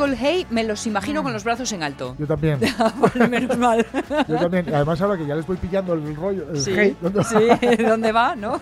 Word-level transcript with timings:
Cada 0.00 0.10
vez 0.10 0.18
que 0.18 0.24
oigo 0.24 0.32
el 0.34 0.38
hey, 0.40 0.46
me 0.50 0.64
los 0.64 0.86
imagino 0.86 1.22
con 1.22 1.32
los 1.32 1.44
brazos 1.44 1.72
en 1.72 1.82
alto. 1.82 2.14
Yo 2.18 2.26
también. 2.26 2.58
Vale, 2.96 3.28
Menos 3.28 3.58
mal. 3.58 3.86
Yo 4.28 4.36
también. 4.36 4.74
Además, 4.74 5.00
ahora 5.00 5.16
que 5.18 5.26
ya 5.26 5.34
les 5.34 5.46
voy 5.46 5.56
pillando 5.56 5.92
el 5.94 6.14
rollo, 6.16 6.50
el 6.50 6.58
Sí, 6.60 6.72
hey, 6.74 6.96
¿dónde 7.00 7.18
va? 7.20 7.24
sí, 7.24 7.82
¿dónde 7.84 8.12
va, 8.12 8.36
no? 8.36 8.60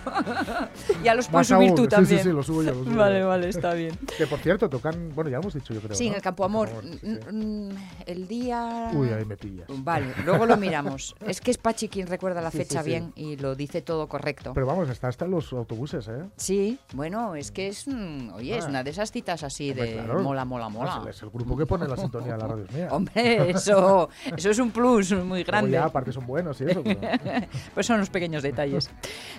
ya 1.03 1.15
los 1.15 1.27
puedes 1.27 1.47
subir 1.47 1.69
aún. 1.69 1.75
tú 1.75 1.83
Sí, 1.83 1.87
también. 1.89 2.19
Sí, 2.23 2.29
sí, 2.29 2.33
lo 2.35 2.43
subo 2.43 2.63
yo. 2.63 2.73
lo 2.73 2.83
subo 2.83 2.95
Vale, 2.95 3.19
yo. 3.19 3.27
vale, 3.27 3.49
está 3.49 3.73
bien. 3.73 3.97
Que 4.17 4.27
por 4.27 4.39
cierto, 4.39 4.69
tocan. 4.69 5.11
Bueno, 5.15 5.29
ya 5.29 5.37
lo 5.37 5.43
hemos 5.43 5.53
dicho, 5.53 5.73
yo 5.73 5.81
creo. 5.81 5.95
Sí, 5.95 6.07
en 6.07 6.15
el 6.15 6.21
Campo 6.21 6.43
Amor. 6.43 6.69
sí, 6.81 6.99
sí. 7.01 7.07
Mm, 7.31 7.69
mm, 7.69 7.75
El 8.05 8.27
día... 8.27 8.89
Uy, 8.93 9.09
ahí 9.09 9.25
me 9.25 9.37
pillas. 9.37 9.67
Vale, 9.69 10.13
luego 10.25 10.45
lo 10.45 10.57
miramos. 10.57 11.15
Es 11.25 11.41
que 11.41 11.51
es 11.51 11.57
Pachi 11.57 11.87
quien 11.89 12.07
recuerda 12.07 12.41
la 12.41 12.51
Sí, 12.51 12.57
sí, 12.59 12.63
fecha 12.65 12.83
sí. 12.83 12.89
bien 12.89 13.13
y 13.15 13.37
lo 13.37 13.55
dice 13.55 13.81
todo 13.81 14.07
correcto. 14.07 14.51
Pero 14.53 14.65
vamos, 14.65 14.89
está 14.89 15.07
hasta 15.07 15.25
los 15.27 15.51
autobuses, 15.53 16.07
¿eh? 16.07 16.23
Sí, 16.37 16.79
bueno, 16.93 17.35
es 17.35 17.51
que 17.51 17.67
es, 17.67 17.87
mm, 17.87 18.33
oye, 18.33 18.57
es 18.57 18.65
Ah. 18.65 18.69
una 18.69 18.83
de 18.83 18.91
esas 18.91 19.11
citas 19.11 19.43
así 19.43 19.73
de 19.73 19.93
claro. 19.93 20.21
mola, 20.21 20.45
mola, 20.45 20.69
mola. 20.69 20.99
el- 21.03 21.09
Es 21.09 21.21
el 21.29 21.33
grupo 21.33 21.55
que 21.55 21.65
pone 21.65 21.87
la 21.87 21.95
sintonía 21.95 22.33
de 22.33 22.37
la 22.39 22.47
radio 22.47 22.65
es 22.65 22.71
mía. 22.71 22.87
Hombre, 22.91 23.51
eso, 23.51 24.09
eso 24.35 24.49
es 24.49 24.59
un 24.59 24.71
plus 24.71 25.11
muy 25.13 25.43
grande. 25.43 25.71
Ya, 25.71 25.85
aparte 25.85 26.11
son 26.11 26.25
buenos 26.25 26.59
y 26.61 26.65
eso. 26.65 26.81
pero- 26.83 26.99
Pues 27.73 27.85
son 27.85 27.99
los 27.99 28.09
pequeños 28.09 28.43
detalles. 28.43 28.89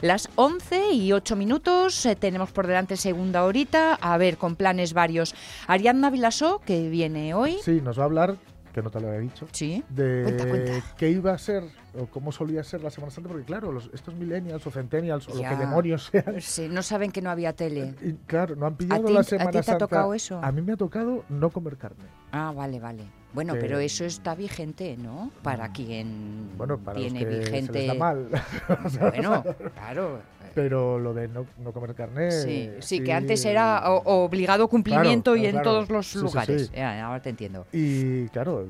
Las 0.01 0.29
11 0.37 0.93
y 0.93 1.13
8 1.13 1.37
minutos, 1.37 2.07
eh, 2.07 2.17
tenemos 2.17 2.51
por 2.53 2.67
delante 2.67 2.97
segunda 2.97 3.45
horita, 3.45 3.95
a 3.95 4.17
ver, 4.19 4.37
con 4.39 4.57
planes 4.57 4.93
varios. 4.93 5.35
Ariadna 5.67 6.11
Vilasó, 6.11 6.61
que 6.65 6.89
viene 6.89 7.35
hoy. 7.35 7.59
Sí, 7.65 7.81
nos 7.83 7.99
va 7.99 8.03
a 8.03 8.07
hablar, 8.07 8.37
que 8.73 8.83
no 8.83 8.91
te 8.91 9.01
lo 9.01 9.09
había 9.09 9.21
dicho, 9.21 9.47
Sí. 9.53 9.83
de 9.89 10.23
Cuenta, 10.23 10.49
cuenta. 10.49 10.73
qué 10.97 11.11
iba 11.11 11.33
a 11.33 11.39
ser 11.39 11.65
o 11.99 12.07
cómo 12.07 12.31
solía 12.33 12.63
ser 12.63 12.83
la 12.83 12.91
Semana 12.91 13.11
Santa, 13.11 13.29
porque 13.29 13.45
claro, 13.45 13.73
los, 13.73 13.91
estos 13.93 14.15
millennials 14.15 14.67
o 14.67 14.71
centennials 14.71 15.29
o 15.29 15.39
Ya. 15.41 15.51
lo 15.51 15.57
que 15.57 15.65
demonios 15.65 16.05
sean, 16.13 16.41
Sí, 16.41 16.69
no 16.71 16.83
saben 16.83 17.11
que 17.11 17.21
no 17.23 17.31
había 17.31 17.53
tele. 17.53 17.95
y 18.03 18.13
claro, 18.27 18.57
no 18.57 18.67
han 18.67 18.77
pillado 18.77 19.05
ti- 19.07 19.13
la 19.13 19.21
a 19.21 19.23
ti 19.25 19.29
Semana 19.31 19.51
te 19.51 19.59
ha 19.59 19.63
Santa. 19.63 19.79
tocado 19.87 20.15
eso? 20.15 20.41
A 20.43 20.53
mí 20.53 20.63
me 20.63 20.73
ha 20.73 20.77
tocado 20.77 21.25
no 21.29 21.51
comer 21.51 21.77
carne. 21.77 22.05
Ah, 22.33 22.53
vale, 22.55 22.79
vale. 22.79 23.03
Bueno, 23.33 23.55
pero 23.61 23.79
eso 23.79 24.05
está 24.05 24.35
vigente, 24.35 24.97
¿no? 24.97 25.31
Para 25.43 25.71
quien 25.73 26.51
Bueno, 26.57 26.79
para 26.79 26.99
tiene 26.99 27.21
los 27.21 27.29
que 27.31 27.35
se 27.45 27.51
vigente. 27.51 27.73
les 27.79 27.87
da 27.89 27.95
mal. 27.95 28.29
Bueno, 29.01 29.45
claro. 29.75 30.21
Pero 30.53 30.99
lo 30.99 31.15
de 31.15 31.29
no, 31.29 31.47
no 31.63 31.73
comer 31.73 31.95
carne. 31.95 32.33
Sí, 32.33 32.71
sí, 32.81 33.05
que 33.05 33.13
antes 33.13 33.45
era 33.45 33.89
obligado 33.89 34.67
cumplimiento 34.67 35.31
Claro, 35.33 35.37
y 35.45 35.47
en 35.47 35.53
claro. 35.53 35.71
todos 35.71 35.89
los 35.91 36.07
Sí, 36.09 36.19
sí, 36.19 36.25
lugares. 36.25 36.71
sí. 36.75 36.81
Ahora 36.81 37.23
te 37.23 37.31
entiendo. 37.31 37.67
Y 37.73 38.27
claro, 38.31 38.67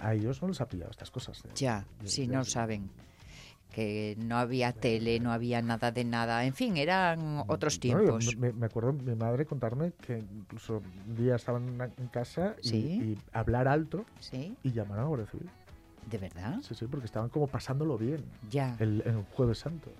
a 0.00 0.14
ellos 0.14 0.40
no 0.42 0.48
les 0.48 0.60
ha 0.60 0.68
pillado 0.68 0.90
estas 0.90 1.10
cosas. 1.10 1.42
de- 1.42 1.50
Ya, 1.54 1.84
si 2.04 2.26
no 2.26 2.44
saben 2.44 2.90
que 3.72 4.16
no 4.18 4.38
había 4.38 4.72
tele, 4.72 5.20
no 5.20 5.30
había 5.30 5.60
nada 5.62 5.92
de 5.92 6.02
nada. 6.04 6.44
En 6.44 6.54
fin, 6.54 6.76
eran 6.76 7.44
otros 7.48 7.78
Bueno, 7.78 7.98
yo 8.02 8.18
tiempos. 8.18 8.36
me, 8.36 8.52
me 8.52 8.66
acuerdo 8.66 8.92
mi 8.94 9.14
madre 9.14 9.44
contarme 9.44 9.92
que 9.92 10.18
incluso 10.18 10.82
un 11.06 11.16
día 11.16 11.36
estaban 11.36 11.78
en, 11.98 12.08
casa 12.08 12.56
y, 12.62 12.68
Sí. 12.68 12.76
y 12.78 13.18
hablar 13.32 13.68
alto 13.68 14.04
¿Sí? 14.20 14.56
y 14.62 14.72
llamar 14.72 14.98
a 14.98 15.02
la 15.02 15.08
Guardia 15.08 15.26
Civil. 15.26 15.50
¿De 16.10 16.16
verdad? 16.16 16.58
Sí, 16.62 16.74
sí, 16.74 16.86
porque 16.86 17.04
estaban 17.04 17.28
como 17.28 17.46
pasándolo 17.46 17.98
bien 17.98 18.24
Ya. 18.50 18.74
el, 18.80 19.02
el 19.04 19.22
Jueves 19.34 19.58
Santo. 19.58 19.92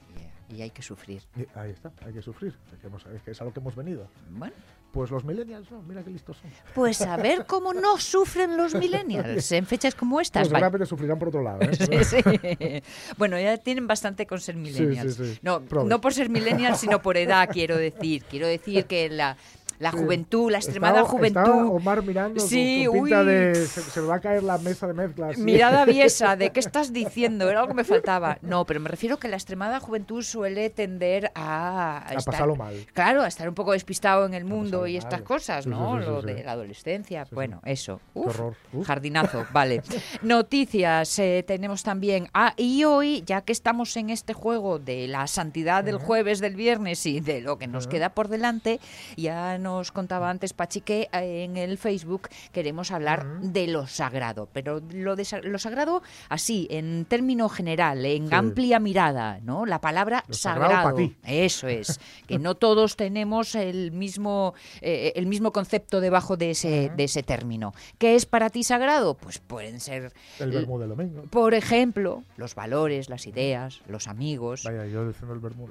ya, 0.48 0.56
Y 0.56 0.62
hay 0.62 0.70
que 0.70 0.80
sufrir. 0.80 1.22
Y 1.36 1.46
ahí 1.58 1.70
está, 1.70 1.92
hay 2.06 2.14
que 2.14 2.22
sufrir, 2.22 2.54
es 2.72 2.78
que, 2.80 2.86
hemos- 2.86 3.04
es 3.04 3.22
que 3.22 3.32
es 3.32 3.40
a 3.42 3.44
lo 3.44 3.52
que 3.52 3.60
hemos 3.60 3.76
venido. 3.76 4.08
Bueno, 4.30 4.54
Pues 4.92 5.10
los 5.10 5.22
millennials, 5.22 5.70
no, 5.70 5.82
mira 5.82 6.02
qué 6.02 6.10
listos 6.10 6.38
son. 6.38 6.50
pues 6.74 7.02
a 7.02 7.16
ver 7.18 7.44
cómo 7.46 7.74
no 7.74 7.98
sufren 7.98 8.56
los 8.56 8.74
millennials 8.74 9.52
en 9.52 9.66
fechas 9.66 9.94
como 9.94 10.18
estas. 10.20 10.42
Pues 10.42 10.48
seguramente 10.48 10.86
sufrirán 10.86 11.18
por 11.18 11.28
otro 11.28 11.42
lado. 11.42 11.60
¿eh? 11.62 11.70
Sí, 11.78 12.04
sí. 12.04 12.82
Bueno, 13.18 13.38
ya 13.38 13.58
tienen 13.58 13.86
bastante 13.86 14.26
con 14.26 14.40
ser 14.40 14.56
millennials. 14.56 15.14
sí, 15.14 15.34
sí. 15.34 15.38
No, 15.42 15.60
no 15.84 16.00
por 16.00 16.14
ser 16.14 16.30
millennials, 16.30 16.80
sino 16.80 17.02
por 17.02 17.16
edad, 17.16 17.48
quiero 17.52 17.76
decir. 17.76 18.24
Quiero 18.24 18.46
decir 18.46 18.86
que 18.86 19.10
la, 19.10 19.36
la 19.78 19.92
juventud, 19.92 20.50
la 20.50 20.58
extremada 20.58 21.04
juventud, 21.04 21.70
Omar 21.72 22.02
mirando 22.02 22.40
Sí, 22.40 22.84
con, 22.86 23.04
pinta 23.04 23.20
uy. 23.20 23.26
de 23.26 23.54
se, 23.54 23.80
se 23.82 24.00
va 24.00 24.16
a 24.16 24.20
caer 24.20 24.42
la 24.42 24.58
mesa 24.58 24.86
de 24.86 24.94
mezclas. 24.94 25.36
sí. 25.36 25.42
mirada 25.58 25.82
aviesa 25.82 26.36
de 26.36 26.50
qué 26.50 26.60
estás 26.60 26.92
diciendo, 26.92 27.48
era 27.48 27.60
algo 27.60 27.68
que 27.68 27.74
me 27.74 27.84
faltaba. 27.84 28.38
No, 28.42 28.64
pero 28.64 28.80
me 28.80 28.88
refiero 28.88 29.18
que 29.18 29.28
la 29.28 29.36
extremada 29.36 29.78
juventud 29.80 30.22
suele 30.22 30.70
tender 30.70 31.30
a, 31.34 31.98
A 32.06 32.14
estar- 32.14 32.24
pasarlo 32.32 32.56
mal. 32.56 32.74
Claro, 32.92 33.22
a 33.22 33.28
estar 33.28 33.48
un 33.48 33.54
poco 33.54 33.72
despistado 33.72 34.26
en 34.26 34.34
el 34.34 34.44
mundo 34.44 34.86
y 34.86 34.96
estas 34.96 35.22
cosas, 35.22 35.66
¿no? 35.66 35.98
sí, 36.00 36.06
Lo 36.06 36.22
de 36.22 36.42
la 36.42 36.52
adolescencia. 36.52 37.26
Bueno, 37.30 37.60
eso. 37.64 38.00
Uf, 38.14 38.28
horror. 38.28 38.54
Uf. 38.72 38.86
Jardinazo, 38.86 39.46
vale. 39.52 39.82
Noticias 40.22 41.18
eh, 41.18 41.44
tenemos 41.46 41.82
también. 41.82 42.28
Ah, 42.32 42.54
y 42.56 42.84
hoy, 42.84 43.22
ya 43.26 43.40
que 43.42 43.52
estamos 43.52 43.96
en 43.96 44.10
este 44.10 44.32
juego 44.34 44.78
de 44.78 45.08
la 45.08 45.26
santidad 45.26 45.82
del 45.84 45.98
jueves, 45.98 46.38
del 46.40 46.54
viernes 46.54 47.04
y 47.06 47.20
de 47.20 47.40
lo 47.40 47.58
que 47.58 47.66
nos 47.66 47.86
queda 47.86 48.10
por 48.10 48.28
delante, 48.28 48.80
ya 49.16 49.58
nos 49.68 49.92
contaba 49.92 50.30
antes 50.30 50.52
Pachi 50.54 50.80
que 50.80 51.08
eh, 51.12 51.44
en 51.44 51.56
el 51.58 51.76
Facebook 51.76 52.28
queremos 52.52 52.90
hablar 52.90 53.40
de 53.42 53.66
lo 53.66 53.86
sagrado, 53.86 54.48
pero 54.52 54.80
lo, 54.92 55.14
de 55.14 55.26
lo 55.44 55.58
sagrado 55.58 56.02
así, 56.30 56.66
en 56.70 57.04
término 57.04 57.48
general, 57.48 58.04
en 58.06 58.28
Sí. 58.28 58.34
amplia 58.34 58.78
mirada, 58.80 59.40
¿no? 59.42 59.66
La 59.66 59.80
palabra 59.80 60.24
Lo 60.26 60.34
sagrado 60.34 60.72
sagrado. 60.72 60.96
ti. 60.96 61.16
Eso 61.24 61.68
es, 61.68 62.00
que 62.26 62.38
no 62.38 62.54
todos 62.54 62.96
tenemos 62.96 63.54
el 63.54 63.92
mismo, 63.92 64.54
eh, 64.80 65.12
el 65.16 65.26
mismo 65.26 65.52
concepto 65.52 66.00
debajo 66.00 66.36
de 66.36 66.50
ese, 66.52 66.90
de 66.96 67.04
ese 67.04 67.22
término. 67.22 67.74
¿Qué 67.98 68.14
es 68.14 68.24
para 68.24 68.48
ti 68.50 68.64
sagrado? 68.64 69.14
Pues 69.14 69.38
pueden 69.38 69.80
ser, 69.80 70.12
El 70.38 70.50
vermú 70.52 70.78
del 70.78 70.88
domingo. 70.90 71.22
por 71.30 71.52
ejemplo, 71.54 72.22
los 72.36 72.54
valores, 72.54 73.08
las 73.10 73.26
ideas, 73.26 73.80
los 73.86 74.08
amigos. 74.08 74.62
Vaya, 74.64 74.86
yo 74.86 75.02
el 75.02 75.38
vermú. 75.40 75.66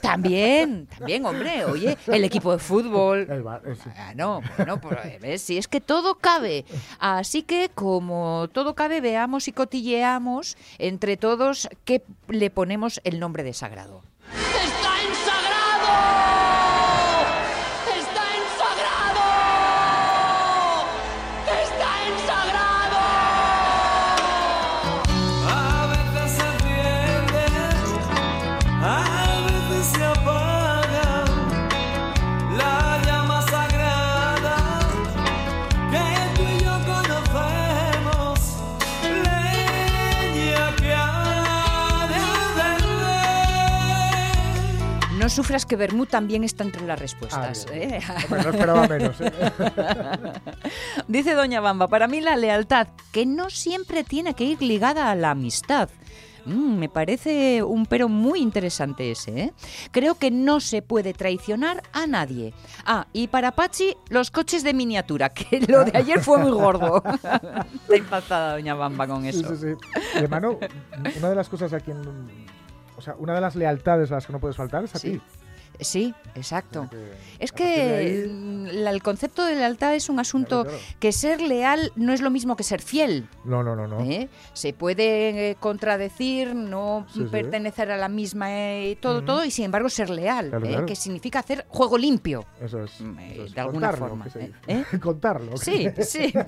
También, 0.00 0.86
también, 0.98 1.24
hombre, 1.24 1.64
oye, 1.64 1.96
el 2.06 2.24
equipo 2.24 2.52
de 2.52 2.58
fútbol. 2.58 3.27
Ah, 3.96 4.12
no, 4.14 4.40
bueno, 4.56 4.80
pues, 4.80 5.42
si 5.42 5.58
es 5.58 5.68
que 5.68 5.80
todo 5.80 6.16
cabe. 6.16 6.64
Así 6.98 7.42
que 7.42 7.70
como 7.74 8.48
todo 8.52 8.74
cabe, 8.74 9.00
veamos 9.00 9.48
y 9.48 9.52
cotilleamos 9.52 10.56
entre 10.78 11.16
todos 11.16 11.68
qué 11.84 12.02
le 12.28 12.50
ponemos 12.50 13.00
el 13.04 13.20
nombre 13.20 13.42
de 13.42 13.52
sagrado. 13.52 14.02
Sufras 45.38 45.64
que 45.66 45.76
Bermú 45.76 46.04
también 46.04 46.42
está 46.42 46.64
entre 46.64 46.84
las 46.84 46.98
respuestas. 46.98 47.64
Ah, 47.70 47.74
¿eh? 47.76 48.00
no 48.28 48.50
esperaba 48.50 48.88
menos. 48.88 49.20
¿eh? 49.20 49.30
Dice 51.06 51.34
Doña 51.34 51.60
Bamba, 51.60 51.86
para 51.86 52.08
mí 52.08 52.20
la 52.20 52.34
lealtad, 52.36 52.88
que 53.12 53.24
no 53.24 53.48
siempre 53.48 54.02
tiene 54.02 54.34
que 54.34 54.42
ir 54.42 54.60
ligada 54.60 55.12
a 55.12 55.14
la 55.14 55.30
amistad. 55.30 55.90
Mm, 56.44 56.78
me 56.78 56.88
parece 56.88 57.62
un 57.62 57.86
pero 57.86 58.08
muy 58.08 58.40
interesante 58.40 59.12
ese, 59.12 59.40
¿eh? 59.40 59.52
Creo 59.92 60.16
que 60.16 60.32
no 60.32 60.58
se 60.58 60.82
puede 60.82 61.12
traicionar 61.14 61.84
a 61.92 62.08
nadie. 62.08 62.52
Ah, 62.84 63.06
y 63.12 63.28
para 63.28 63.52
Pachi, 63.52 63.96
los 64.08 64.32
coches 64.32 64.64
de 64.64 64.74
miniatura, 64.74 65.28
que 65.34 65.60
lo 65.60 65.84
de 65.84 65.96
ayer 65.96 66.18
fue 66.18 66.38
muy 66.38 66.50
gordo. 66.50 67.00
Está 67.14 67.96
impactada 67.96 68.52
Doña 68.54 68.74
Bamba 68.74 69.06
con 69.06 69.22
Sí, 69.22 69.28
eso. 69.28 69.54
sí, 69.54 69.68
sí. 69.68 69.98
Y 70.16 70.18
hermano, 70.18 70.58
una 71.16 71.28
de 71.28 71.34
las 71.36 71.48
cosas 71.48 71.72
a 71.72 71.78
quien. 71.78 71.96
O 72.98 73.00
sea, 73.00 73.14
una 73.16 73.32
de 73.32 73.40
las 73.40 73.54
lealtades 73.54 74.10
a 74.10 74.16
las 74.16 74.26
que 74.26 74.32
no 74.32 74.40
puedes 74.40 74.56
faltar 74.56 74.82
es 74.82 74.92
a 74.96 74.98
Sí. 74.98 75.12
ti. 75.12 75.22
Sí, 75.80 76.12
exacto. 76.34 76.88
Que 76.90 77.12
Es 77.38 77.52
que 77.52 77.64
ahí- 77.64 78.28
mm, 78.28 78.66
el 78.86 79.02
concepto 79.02 79.44
de 79.44 79.54
lealtad 79.54 79.94
es 79.94 80.08
un 80.08 80.18
asunto 80.18 80.64
Claro, 80.64 80.76
claro. 80.78 80.96
que 80.98 81.12
ser 81.12 81.40
leal 81.40 81.92
no 81.94 82.12
es 82.12 82.20
lo 82.20 82.30
mismo 82.30 82.56
que 82.56 82.64
ser 82.64 82.82
fiel. 82.82 83.28
No, 83.44 83.62
no, 83.62 83.76
no, 83.76 83.86
no. 83.86 84.00
¿eh? 84.00 84.28
Se 84.54 84.72
puede 84.72 85.50
eh, 85.50 85.56
contradecir, 85.60 86.54
no 86.54 87.06
Sí, 87.12 87.20
sí. 87.20 87.26
pertenecer 87.30 87.90
a 87.92 87.96
la 87.96 88.08
misma 88.08 88.48
eh, 88.52 88.98
todo, 89.00 89.22
todo, 89.22 89.44
y 89.44 89.50
sin 89.52 89.66
embargo 89.66 89.88
ser 89.88 90.10
leal, 90.10 90.50
Claro, 90.50 90.66
¿eh? 90.66 90.68
claro. 90.70 90.86
que 90.86 90.96
significa 90.96 91.38
hacer 91.38 91.64
juego 91.68 91.96
limpio. 91.96 92.44
Eso 92.60 92.82
es. 92.82 93.00
Mm, 93.00 93.18
eh, 93.20 93.32
eso 93.34 93.44
es. 93.44 93.54
de 93.54 93.60
alguna 93.60 93.90
Contarlo, 93.92 94.08
forma. 94.08 94.26
Contarlo. 95.00 95.56
Sí, 95.56 95.88
sí. 96.00 96.32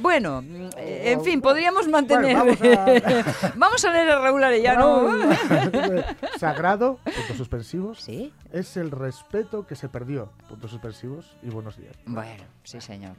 Bueno, 0.00 0.42
en 0.76 1.22
fin, 1.22 1.40
podríamos 1.40 1.86
mantener. 1.88 2.36
Bueno, 2.36 2.56
vamos 2.56 2.78
a- 2.78 3.52
Vamos 3.56 3.84
a 3.84 3.92
leer 3.92 4.10
a 4.10 4.18
Raúl 4.20 4.42
Arellano. 4.42 5.08
Raúl. 5.08 6.04
Sagrado, 6.38 6.98
puntos 7.04 7.36
suspensivos, 7.36 8.00
Sí. 8.00 8.32
Es 8.52 8.76
el 8.78 8.90
respeto 8.90 9.66
que 9.66 9.76
se 9.76 9.88
perdió. 9.88 10.30
Puntos 10.48 10.70
suspensivos 10.70 11.36
y 11.42 11.50
buenos 11.50 11.76
días. 11.76 11.94
Bueno, 12.06 12.44
sí, 12.64 12.80
señor. 12.80 13.14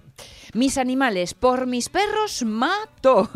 Mis 0.53 0.77
animales, 0.79 1.33
por 1.35 1.67
mis 1.67 1.87
perros 1.89 2.43
mato. 2.43 3.29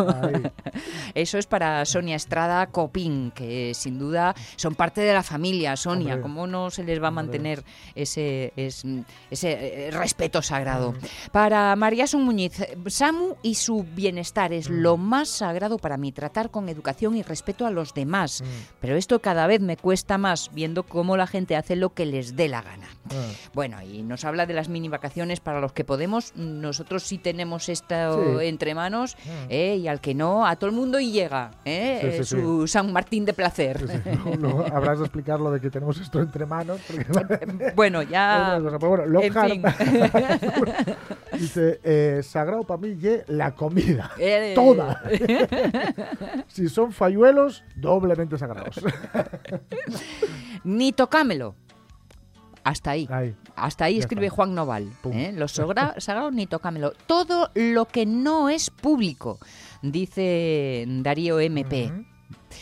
Eso 1.14 1.38
es 1.38 1.46
para 1.46 1.86
Sonia 1.86 2.16
Estrada 2.16 2.66
Copín, 2.68 3.32
que 3.36 3.74
sin 3.76 4.00
duda 4.00 4.34
son 4.56 4.74
parte 4.76 5.02
de 5.02 5.14
la 5.14 5.22
familia. 5.24 5.76
Sonia, 5.76 6.14
Hombre. 6.16 6.22
¿cómo 6.22 6.48
no 6.48 6.72
se 6.72 6.84
les 6.84 7.00
va 7.02 7.08
a 7.08 7.10
Hombre. 7.10 7.24
mantener 7.26 7.64
ese, 7.94 8.54
es- 8.56 8.84
ese 9.30 9.88
eh, 9.88 9.92
respeto 9.92 10.42
sagrado? 10.42 10.96
Para 11.32 11.76
María 11.76 12.08
Son 12.08 12.24
Muñiz, 12.24 12.54
Samu 12.88 13.36
y 13.44 13.56
su 13.56 13.84
bienestar 13.84 14.52
es 14.54 14.70
Mm. 14.70 14.74
lo 14.82 14.98
más 14.98 15.30
sagrado 15.30 15.78
para 15.78 15.98
mí, 15.98 16.12
tratar 16.12 16.50
con 16.50 16.70
educación 16.70 17.16
y 17.16 17.22
respeto 17.22 17.68
a 17.68 17.72
los 17.72 17.94
demás. 17.94 18.42
Mm. 18.42 18.46
Pero 18.82 18.96
esto 18.96 19.20
cada 19.20 19.46
vez 19.46 19.62
me 19.62 19.78
cuesta 19.78 20.18
más 20.18 20.50
viendo 20.54 20.84
cómo 20.84 21.18
la 21.18 21.28
gente 21.28 21.56
hace 21.56 21.73
lo 21.75 21.94
que 21.94 22.06
les 22.06 22.36
dé 22.36 22.48
la 22.48 22.62
gana. 22.62 22.88
Ah. 23.12 23.25
Bueno, 23.54 23.81
y 23.81 24.02
nos 24.02 24.24
habla 24.25 24.46
de 24.46 24.54
las 24.54 24.70
mini 24.70 24.88
vacaciones 24.88 25.40
para 25.40 25.60
los 25.60 25.74
que 25.74 25.84
podemos. 25.84 26.34
Nosotros 26.36 27.04
sí 27.04 27.18
tenemos 27.18 27.68
esto 27.70 28.40
Sí. 28.40 28.46
entre 28.48 28.74
manos, 28.75 29.16
Mm. 29.25 29.30
¿eh? 29.50 29.75
y 29.78 29.88
al 29.88 30.00
que 30.02 30.14
no, 30.16 30.46
a 30.48 30.56
todo 30.56 30.70
el 30.70 30.75
mundo 30.75 31.00
y 31.00 31.12
llega. 31.12 31.52
¿eh? 31.66 32.00
Sí, 32.02 32.12
sí, 32.12 32.36
Eh, 32.38 32.42
su 32.42 32.68
San 32.68 32.92
Martín 32.94 33.25
de 33.25 33.34
placer. 33.34 33.86
Habrás 34.74 35.00
de 35.00 35.06
explicar 35.06 35.40
lo 35.40 35.52
de 35.52 35.60
que 35.60 35.70
tenemos 35.70 36.00
esto 36.00 36.20
entre 36.22 36.46
manos. 36.46 36.80
Bueno, 37.75 38.02
ya. 38.04 38.60
cosa. 38.64 38.80
Pero 38.80 38.90
bueno, 39.08 39.22
en 39.22 39.34
fin. 39.34 39.64
dice, 41.40 41.80
eh, 41.84 42.22
sagrado 42.24 42.64
para 42.64 42.80
mí 42.81 42.98
la 43.28 43.54
comida. 43.54 44.12
Toda. 44.56 45.02
si 46.48 46.70
son 46.70 46.92
falluelos, 46.94 47.64
doblemente 47.75 48.38
sagrados. 48.38 48.80
Ni 50.64 50.92
tocámelo. 50.94 51.56
Hasta 52.63 52.92
ahí. 52.92 53.07
Ahí. 53.12 53.36
Hasta 53.56 53.86
ahí 53.86 53.95
Ya 53.95 54.01
escribe 54.01 54.27
está. 54.27 54.36
Juan 54.36 54.56
Noval. 54.56 54.92
¿eh? 55.12 55.33
Los 55.36 55.51
sagrados 55.98 56.33
ni 56.33 56.48
tocámelo. 56.48 56.94
Todo 57.06 57.50
lo 57.54 57.86
que 57.86 58.06
no 58.06 58.50
es 58.50 58.69
público, 58.69 59.39
dice 59.81 60.86
Darío 60.88 61.39
MP. 61.39 61.92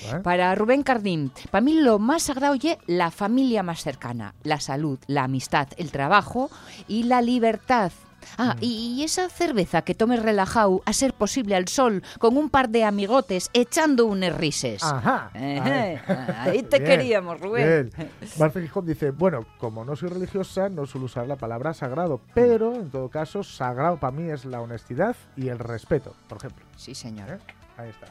¿Vale? 0.10 0.22
Para 0.24 0.56
Rubén 0.56 0.84
Cardín, 0.84 1.32
para 1.52 1.62
mí 1.62 1.74
lo 1.74 2.00
más 2.00 2.24
sagrado 2.24 2.56
es 2.56 2.78
la 2.88 3.12
familia 3.12 3.62
más 3.62 3.82
cercana, 3.84 4.34
la 4.44 4.60
salud, 4.60 4.98
la 5.08 5.26
amistad, 5.26 5.68
el 5.78 5.92
trabajo 5.92 6.50
y 6.88 7.04
la 7.04 7.22
libertad. 7.22 7.92
Ah, 8.38 8.56
Mm. 8.56 8.64
y, 8.64 8.68
y 8.96 9.04
esa 9.04 9.30
cerveza 9.30 9.82
que 9.82 9.96
tomes 9.96 10.22
relajado, 10.22 10.82
a 10.86 10.94
ser 10.94 11.14
posible 11.14 11.56
al 11.56 11.68
sol, 11.68 12.04
con 12.20 12.38
un 12.38 12.50
par 12.50 12.70
de 12.70 12.84
amigotes, 12.84 13.50
echando 13.54 14.06
unes 14.06 14.36
rises. 14.36 14.84
Ajá. 14.84 15.30
Ahí 15.34 16.64
te 16.64 16.80
Bien, 16.80 16.90
queríamos, 16.92 17.40
Rubén. 17.40 17.92
Bien. 17.96 18.10
Marce 18.40 18.62
Gijón 18.62 18.86
dice, 18.86 19.12
bueno, 19.12 19.46
como 19.58 19.84
no 19.86 19.96
soy 19.96 20.10
religiosa, 20.10 20.70
no 20.70 20.86
suelo 20.86 21.06
usar 21.06 21.28
la 21.28 21.36
palabra 21.36 21.74
sagrado, 21.74 22.22
pero 22.34 22.76
en 22.76 22.90
todo 22.90 23.10
caso, 23.10 23.44
sagrado 23.44 23.98
para 23.98 24.12
mí 24.12 24.30
es 24.30 24.46
la 24.46 24.62
honestidad 24.62 25.16
y 25.36 25.50
el 25.50 25.60
respeto, 25.60 26.16
por 26.28 26.38
ejemplo. 26.38 26.66
Sí, 26.78 26.96
señor. 26.96 27.30
¿Eh? 27.30 27.38
Ahí 27.78 27.90
está. 27.90 28.08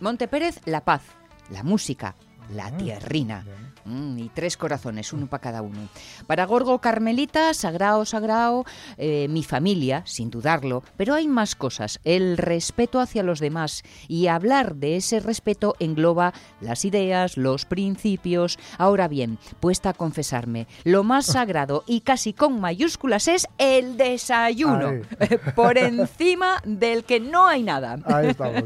Monte 0.00 0.28
Pérez, 0.28 0.60
la 0.64 0.82
paz, 0.84 1.02
la 1.50 1.62
música, 1.62 2.14
la 2.50 2.70
Mm. 2.70 2.76
tierrina. 2.78 3.44
Mm, 3.84 4.18
y 4.18 4.28
tres 4.28 4.58
corazones, 4.58 5.12
uno 5.14 5.28
para 5.28 5.40
cada 5.40 5.62
uno. 5.62 5.88
Para 6.26 6.44
Gorgo 6.44 6.78
Carmelita, 6.78 7.54
sagrado, 7.54 8.04
sagrado, 8.04 8.66
eh, 8.98 9.28
mi 9.30 9.42
familia, 9.42 10.02
sin 10.04 10.28
dudarlo, 10.30 10.82
pero 10.98 11.14
hay 11.14 11.26
más 11.26 11.54
cosas. 11.54 11.98
El 12.04 12.36
respeto 12.36 13.00
hacia 13.00 13.22
los 13.22 13.40
demás 13.40 13.82
y 14.06 14.26
hablar 14.26 14.74
de 14.74 14.96
ese 14.96 15.20
respeto 15.20 15.74
engloba 15.78 16.34
las 16.60 16.84
ideas, 16.84 17.38
los 17.38 17.64
principios. 17.64 18.58
Ahora 18.76 19.08
bien, 19.08 19.38
puesta 19.58 19.90
a 19.90 19.94
confesarme, 19.94 20.66
lo 20.84 21.02
más 21.02 21.24
sagrado 21.38 21.82
y 21.86 22.02
casi 22.02 22.34
con 22.34 22.60
mayúsculas 22.60 23.26
es 23.28 23.46
el 23.56 23.96
desayuno, 23.96 24.88
Ahí. 24.88 25.02
por 25.56 25.78
encima 25.78 26.60
del 26.66 27.04
que 27.04 27.20
no 27.20 27.46
hay 27.46 27.62
nada. 27.62 27.98
Ahí 28.04 28.26
estamos. 28.30 28.64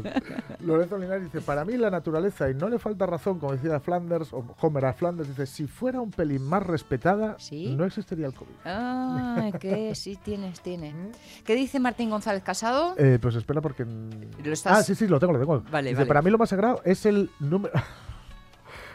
Lorenzo 0.59 0.97
Linares 0.97 1.23
dice, 1.25 1.39
para 1.39 1.63
mí 1.63 1.77
la 1.77 1.89
naturaleza, 1.89 2.49
y 2.49 2.55
no 2.55 2.67
le 2.67 2.77
falta 2.77 3.05
razón, 3.05 3.39
como 3.39 3.53
decía 3.53 3.72
Flanders, 3.79 4.33
o 4.33 4.43
Homer 4.61 4.85
a 4.85 4.93
Flanders, 4.93 5.29
dice, 5.29 5.45
si 5.45 5.67
fuera 5.67 6.01
un 6.01 6.11
pelín 6.11 6.43
más 6.43 6.63
respetada, 6.63 7.35
Sí. 7.39 7.73
no 7.75 7.85
existiría 7.85 8.27
el 8.27 8.33
COVID. 8.33 8.51
Ah, 8.65 9.49
que 9.59 9.93
sí 9.95 10.17
tienes, 10.23 10.59
tienes. 10.61 10.93
¿Qué 11.45 11.55
dice 11.55 11.79
Martín 11.79 12.09
González 12.09 12.43
Casado? 12.43 12.95
Eh, 12.97 13.19
pues 13.21 13.35
espera 13.35 13.61
porque... 13.61 13.85
Lo 13.85 14.53
estás- 14.53 14.77
Ah, 14.79 14.83
sí, 14.83 14.95
sí, 14.95 15.07
lo 15.07 15.19
tengo, 15.19 15.33
lo 15.33 15.39
tengo. 15.39 15.63
Vale, 15.71 15.89
Dice, 15.89 15.97
vale. 16.01 16.07
para 16.07 16.21
mí 16.21 16.29
lo 16.29 16.37
más 16.37 16.49
sagrado 16.49 16.81
es 16.85 17.05
el 17.05 17.29
número... 17.39 17.73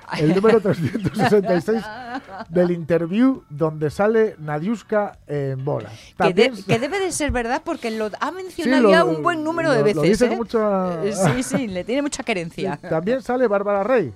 El 0.18 0.34
número 0.34 0.58
366 0.58 1.82
del 2.48 2.70
interview 2.70 3.42
donde 3.50 3.90
sale 3.90 4.36
Nadiuska 4.38 5.18
en 5.26 5.62
bola. 5.62 5.90
Que, 5.90 5.94
de- 5.94 6.14
También- 6.48 6.64
que 6.64 6.78
debe 6.78 6.98
de 6.98 7.12
ser 7.12 7.30
verdad 7.30 7.60
porque 7.62 7.90
lo 7.90 8.06
ha 8.18 8.30
Sí, 8.30 8.34
mencionado 8.34 8.82
lo- 8.84 8.90
ya 8.90 9.04
un 9.04 9.22
buen 9.22 9.44
número 9.44 9.70
de 9.70 9.82
veces. 9.82 9.96
Lo 9.96 10.02
dice 10.02 10.24
¿eh? 10.32 10.36
mucha- 10.36 11.04
Eh, 11.04 11.12
Sí, 11.12 11.42
sí, 11.42 11.68
le 11.68 11.84
tiene 11.84 12.00
mucha 12.00 12.22
Sí, 12.22 12.26
querencia. 12.26 12.78
También 12.88 13.20
sale 13.20 13.46
Bárbara 13.48 13.84
Rey 13.84 14.14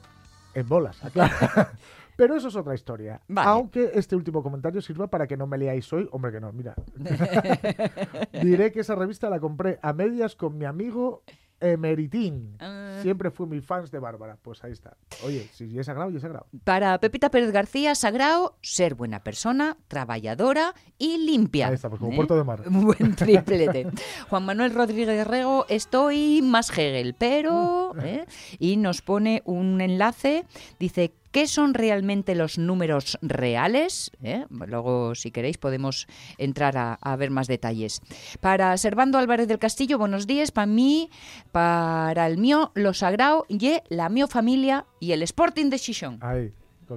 en 0.55 0.69
bolas, 0.69 1.03
aclara. 1.05 1.73
Pero 2.17 2.37
eso 2.37 2.49
es 2.49 2.57
otra 2.57 2.75
historia. 2.75 3.21
Vale. 3.29 3.49
Aunque 3.49 3.91
este 3.95 4.15
último 4.15 4.43
comentario 4.43 4.83
sirva 4.83 5.09
para 5.09 5.27
que 5.27 5.37
no 5.37 5.47
me 5.47 5.57
leáis 5.59 5.91
hoy. 5.93 6.09
Hombre, 6.13 6.31
que 6.31 6.41
no, 6.41 6.53
mira. 6.53 6.75
Diré 8.43 8.71
que 8.71 8.81
esa 8.81 8.95
revista 8.95 9.31
la 9.31 9.41
compré 9.41 9.79
a 9.83 9.93
medias 9.93 10.37
con 10.37 10.59
mi 10.59 10.67
amigo 10.67 11.23
Emeritín. 11.63 12.57
Ah. 12.61 12.99
Siempre 13.03 13.31
fui 13.31 13.47
muy 13.47 13.61
fans 13.61 13.91
de 13.91 13.99
Bárbara. 13.99 14.37
Pues 14.43 14.63
ahí 14.65 14.73
está. 14.73 14.97
Oye, 15.25 15.49
si 15.53 15.79
es 15.79 15.87
sagrado, 15.87 16.11
ya 16.11 16.17
es 16.17 16.23
sagrado. 16.23 16.47
Para 16.65 16.99
Pepita 16.99 17.31
Pérez 17.31 17.53
García, 17.53 17.95
sagrado, 17.95 18.57
ser 18.61 18.95
buena 18.95 19.23
persona, 19.23 19.77
trabajadora 19.89 20.75
y 20.99 21.19
limpia. 21.19 21.69
Ahí 21.69 21.75
está, 21.75 21.89
pues 21.89 22.01
como 22.01 22.13
¿Eh? 22.13 22.17
Puerto 22.17 22.37
de 22.37 22.45
Mar. 22.45 22.63
Un 22.67 22.85
buen 22.87 23.15
triplete. 23.17 23.87
Juan 24.29 24.45
Manuel 24.45 24.75
Rodríguez 24.75 25.27
Rego, 25.27 25.67
estoy 25.69 26.43
más 26.43 26.71
Hegel, 26.71 27.15
pero... 27.19 27.95
¿eh? 28.03 28.27
Y 28.59 28.77
nos 28.77 29.03
pone 29.03 29.43
un 29.45 29.81
enlace, 29.81 30.45
dice, 30.79 31.15
¿qué 31.33 31.47
son 31.47 31.75
realmente 31.75 32.35
los 32.35 32.59
números 32.59 33.19
reales? 33.23 34.13
¿Eh? 34.23 34.47
Luego, 34.51 35.15
si 35.15 35.31
queréis, 35.31 35.59
podemos 35.59 36.07
entrar 36.39 36.77
a, 36.77 37.17
ver 37.17 37.31
más 37.31 37.47
detalles. 37.49 38.01
Para 38.41 38.77
Servando 38.77 39.19
Álvarez 39.19 39.49
del 39.49 39.59
Castillo, 39.59 39.99
buenos 39.99 40.27
días. 40.27 40.53
Para 40.53 40.67
mí, 40.67 41.11
para 41.51 42.27
el 42.27 42.39
mío, 42.39 42.71
lo 42.75 42.95
sagrado, 42.95 43.45
y 43.49 43.79
la 43.89 44.09
mío 44.09 44.29
familia 44.29 44.87
y 45.01 45.13
el 45.13 45.23
Sporting 45.23 45.71
de 45.71 45.79
Chichón. 45.79 46.21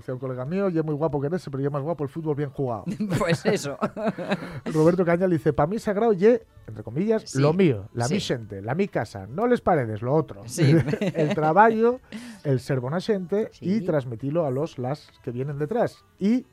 A 0.07 0.13
un 0.13 0.19
colega 0.19 0.45
mío, 0.45 0.69
y 0.69 0.77
es 0.77 0.83
muy 0.85 0.95
guapo 0.95 1.19
que 1.21 1.27
eres, 1.27 1.43
pero 1.49 1.61
ya 1.63 1.69
más 1.69 1.81
guapo 1.81 2.03
el 2.03 2.09
fútbol 2.09 2.35
bien 2.35 2.49
jugado. 2.49 2.83
Pues 3.19 3.45
eso. 3.45 3.77
Roberto 4.65 5.05
Cañal 5.05 5.29
dice, 5.31 5.53
para 5.53 5.67
mí 5.67 5.79
sagrado 5.79 6.13
y, 6.13 6.25
entre 6.67 6.83
comillas, 6.83 7.23
Sí, 7.25 7.39
lo 7.39 7.53
mío, 7.53 7.87
la 7.93 8.05
sí. 8.07 8.15
mi 8.15 8.19
xente, 8.19 8.61
la 8.61 8.75
mi 8.75 8.87
casa, 8.87 9.27
no 9.27 9.47
les 9.47 9.61
paredes, 9.61 10.01
lo 10.01 10.13
otro. 10.13 10.43
Sí. 10.45 10.75
el 10.99 11.33
trabajo, 11.35 11.99
el 12.43 12.59
ser 12.59 12.79
bona 12.79 12.99
xente 12.99 13.49
Sí. 13.53 13.75
y 13.77 13.81
transmitirlo 13.81 14.45
a 14.45 14.51
los 14.51 14.77
las 14.77 15.07
que 15.23 15.31
vienen 15.31 15.57
detrás. 15.57 16.03
Y 16.19 16.45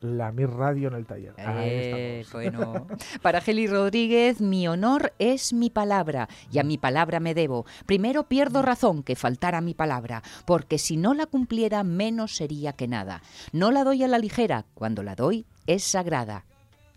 la 0.00 0.32
mi 0.32 0.46
radio 0.46 0.88
en 0.88 0.94
el 0.94 1.06
taller. 1.06 1.34
Eh, 1.36 2.20
estamos. 2.20 2.32
bueno. 2.32 2.86
Para 3.22 3.40
Geli 3.40 3.66
Rodríguez, 3.66 4.40
mi 4.40 4.66
honor 4.68 5.12
es 5.18 5.52
mi 5.52 5.70
palabra 5.70 6.28
y 6.52 6.58
a 6.58 6.64
mi 6.64 6.78
palabra 6.78 7.20
me 7.20 7.34
debo. 7.34 7.66
Primero 7.86 8.24
pierdo 8.24 8.62
razón 8.62 9.02
que 9.02 9.16
faltara 9.16 9.60
mi 9.60 9.74
palabra, 9.74 10.22
porque 10.46 10.78
si 10.78 10.96
no 10.96 11.14
la 11.14 11.26
cumpliera 11.26 11.84
menos 11.84 12.36
sería 12.36 12.72
que 12.72 12.88
nada. 12.88 13.22
No 13.52 13.70
la 13.70 13.84
doy 13.84 14.02
a 14.02 14.08
la 14.08 14.18
ligera, 14.18 14.64
cuando 14.74 15.02
la 15.02 15.14
doy 15.14 15.46
es 15.66 15.84
sagrada. 15.84 16.44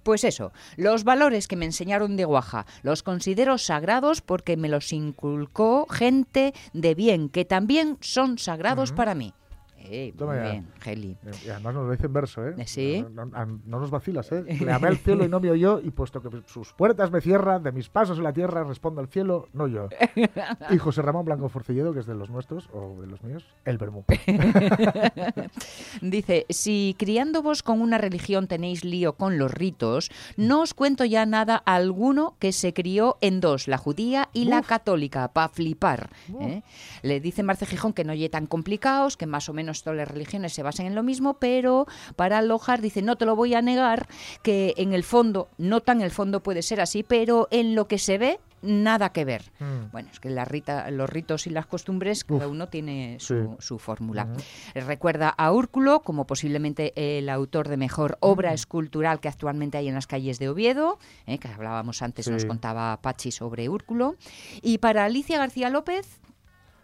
Pues 0.04 0.26
eso, 0.26 0.52
los 0.76 1.06
valores 1.06 1.48
que 1.48 1.56
me 1.56 1.66
enseñaron 1.66 2.18
de 2.18 2.26
Guaja 2.26 2.66
los 2.82 3.04
considero 3.04 3.58
sagrados 3.58 4.22
porque 4.22 4.58
me 4.58 4.68
los 4.68 4.92
inculcó 4.92 5.88
gente 5.88 6.54
de 6.74 6.94
bien, 6.94 7.30
que 7.30 7.46
también 7.46 7.98
son 8.02 8.38
sagrados 8.38 8.92
para 8.92 9.16
mí. 9.16 9.34
Toma 10.18 10.34
muy 10.34 10.44
ya. 10.44 10.52
bien, 10.52 10.68
Geli. 10.80 11.18
Eh, 11.26 11.32
Y 11.46 11.50
además 11.50 11.74
nos 11.76 11.86
lo 11.86 11.92
dice 11.92 12.06
en 12.08 12.14
verso, 12.14 12.48
¿eh? 12.48 12.56
Eh, 12.58 12.68
sí. 12.68 13.06
No, 13.14 13.26
no- 13.26 13.46
no- 13.46 13.60
no 13.66 13.80
nos 13.80 13.92
vacilas, 13.92 14.32
¿eh? 14.32 14.44
Le 14.68 14.72
amé 14.72 14.88
al 14.88 14.98
cielo 14.98 15.26
y 15.26 15.30
no 15.30 15.40
me 15.40 15.52
oyó, 15.52 15.80
y 15.80 15.92
puesto 15.92 16.22
que 16.22 16.30
sus 16.48 16.74
puertas 16.74 17.12
me 17.12 17.22
cierran, 17.22 17.64
de 17.64 17.72
mis 17.72 17.90
pasos 17.90 18.18
en 18.18 18.24
la 18.24 18.34
tierra 18.34 18.64
respondo 18.64 19.02
al 19.02 19.08
cielo, 19.08 19.48
no 19.54 19.68
yo. 19.68 19.90
Y 20.70 20.78
José 20.78 21.02
Ramón 21.02 21.26
Blanco 21.26 21.50
Forcilledo, 21.50 21.94
que 21.94 22.00
es 22.00 22.06
de 22.06 22.16
los 22.16 22.30
nuestros, 22.30 22.70
o 22.74 23.00
de 23.02 23.08
los 23.08 23.22
míos, 23.24 23.46
el 23.66 23.78
Bermú. 23.78 24.04
Dice, 26.02 26.46
si 26.50 26.96
criándovos 26.98 27.64
con 27.64 27.82
una 27.82 27.98
religión 27.98 28.48
tenéis 28.48 28.84
lío 28.84 29.14
con 29.14 29.38
los 29.38 29.52
ritos, 29.54 30.10
no 30.38 30.62
os 30.62 30.74
cuento 30.74 31.06
ya 31.06 31.26
nada 31.26 31.56
alguno 31.58 32.36
que 32.40 32.52
se 32.52 32.74
crió 32.74 33.18
en 33.22 33.42
dos, 33.42 33.68
la 33.68 33.78
judía 33.78 34.30
y 34.34 34.46
la 34.46 34.62
católica, 34.62 35.28
pa' 35.34 35.50
flipar. 35.50 36.10
¿eh? 36.40 36.62
Le 37.02 37.20
dice 37.20 37.44
Marce 37.44 37.66
Gijón 37.66 37.94
que 37.94 38.04
no 38.04 38.14
lle 38.14 38.30
tan 38.30 38.46
complicados, 38.48 39.18
que 39.18 39.26
más 39.26 39.50
o 39.50 39.54
menos 39.54 39.73
todas 39.82 39.98
las 39.98 40.08
religiones 40.08 40.54
se 40.54 40.62
basan 40.62 40.86
en 40.86 40.94
lo 40.96 41.02
mismo, 41.02 41.40
pero 41.40 41.88
para 42.16 42.38
alojar 42.38 42.82
dice, 42.82 43.02
no 43.02 43.16
te 43.16 43.26
lo 43.26 43.36
voy 43.36 43.56
a 43.56 43.62
negar, 43.64 44.08
que 44.44 44.76
en 44.78 44.94
el 44.94 45.04
fondo, 45.04 45.48
no 45.58 45.82
tan 45.82 46.02
el 46.02 46.12
fondo 46.12 46.44
puede 46.44 46.62
ser 46.62 46.82
así, 46.82 47.02
pero 47.02 47.48
en 47.50 47.74
lo 47.74 47.88
que 47.88 47.98
se 47.98 48.18
ve, 48.20 48.40
nada 48.62 49.12
que 49.12 49.26
ver. 49.26 49.52
Mm. 49.60 49.92
Bueno, 49.92 50.10
es 50.12 50.20
que 50.22 50.30
la 50.30 50.46
rita- 50.46 50.90
los 50.92 51.10
ritos 51.10 51.48
y 51.48 51.50
las 51.50 51.66
costumbres, 51.66 52.24
cada 52.24 52.48
uno 52.48 52.68
tiene 52.70 53.18
su, 53.20 53.34
Sí. 53.60 53.66
su 53.66 53.80
fórmula. 53.80 54.28
Recuerda 54.74 55.30
a 55.30 55.52
Úrculo 55.52 56.00
como 56.02 56.26
posiblemente 56.26 56.94
el 56.96 57.28
autor 57.28 57.68
de 57.68 57.76
mejor 57.78 58.18
obra 58.22 58.52
Mm. 58.52 58.54
escultural 58.54 59.20
que 59.20 59.28
actualmente 59.28 59.78
hay 59.78 59.90
en 59.90 59.96
las 59.96 60.08
calles 60.08 60.40
de 60.40 60.48
Oviedo, 60.50 60.98
eh, 61.26 61.40
que 61.40 61.48
hablábamos 61.50 62.02
antes, 62.02 62.30
nos 62.30 62.46
contaba 62.46 63.02
Pachi 63.02 63.32
sobre 63.32 63.68
Úrculo. 63.68 64.16
Y 64.62 64.78
para 64.78 65.04
Alicia 65.06 65.38
García 65.40 65.70
López, 65.70 66.22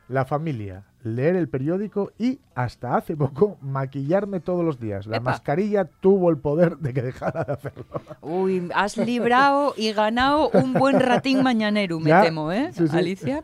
La 0.09 0.25
familia, 0.25 0.83
leer 1.03 1.35
el 1.35 1.47
periódico 1.47 2.11
y, 2.19 2.39
hasta 2.55 2.97
hace 2.97 3.15
poco, 3.15 3.57
maquillarme 3.61 4.39
todos 4.41 4.65
los 4.65 4.79
días. 4.79 5.07
La 5.07 5.17
Epa. 5.17 5.31
mascarilla 5.31 5.85
tuvo 5.85 6.29
el 6.29 6.37
poder 6.37 6.77
de 6.77 6.93
que 6.93 7.01
dejara 7.01 7.43
de 7.45 7.53
hacerlo. 7.53 7.85
uy, 8.21 8.69
has 8.75 8.97
librado 8.97 9.73
y 9.77 9.93
ganado 9.93 10.49
un 10.49 10.73
buen 10.73 10.99
ratín 10.99 11.41
mañanero, 11.41 11.99
me 12.01 12.09
Ya, 12.09 12.21
temo, 12.23 12.51
¿eh, 12.51 12.71
sí, 12.73 12.87
sí. 12.87 12.97
Alicia? 12.97 13.43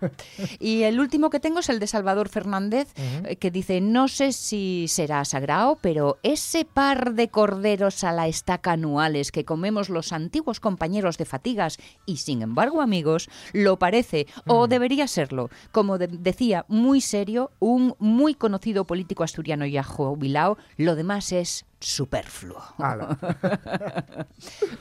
Y 0.60 0.84
el 0.84 1.00
último 1.00 1.30
que 1.30 1.40
tengo 1.40 1.60
es 1.60 1.70
el 1.70 1.80
de 1.80 1.88
Salvador 1.88 2.28
Fernández, 2.30 2.94
eh, 2.98 3.38
que 3.38 3.52
dice, 3.52 3.80
no 3.80 4.08
sé 4.10 4.34
si 4.34 4.88
será 4.90 5.24
sagrado, 5.24 5.78
pero 5.82 6.18
ese 6.24 6.66
par 6.66 7.14
de 7.14 7.30
corderos 7.30 8.04
a 8.04 8.12
la 8.12 8.28
estaca 8.28 8.74
anuales 8.74 9.32
que 9.32 9.46
comemos 9.46 9.90
los 9.90 10.12
antiguos 10.12 10.60
compañeros 10.60 11.18
de 11.18 11.26
fatigas 11.26 11.78
y 12.06 12.18
sin 12.18 12.42
embargo 12.42 12.82
amigos, 12.82 13.30
lo 13.54 13.80
parece 13.80 14.28
o 14.46 14.68
debería 14.68 15.08
serlo. 15.08 15.50
Como 15.72 15.98
de- 15.98 16.08
decía 16.08 16.66
muy 16.68 17.00
serio 17.00 17.45
un 17.60 17.96
muy 18.00 18.36
conocido 18.36 18.86
político 18.86 19.24
asturiano 19.24 19.66
ya 19.66 19.84
jubilado, 19.84 20.58
lo 20.78 20.96
demás 20.96 21.32
es 21.32 21.66
superfluo. 21.80 22.62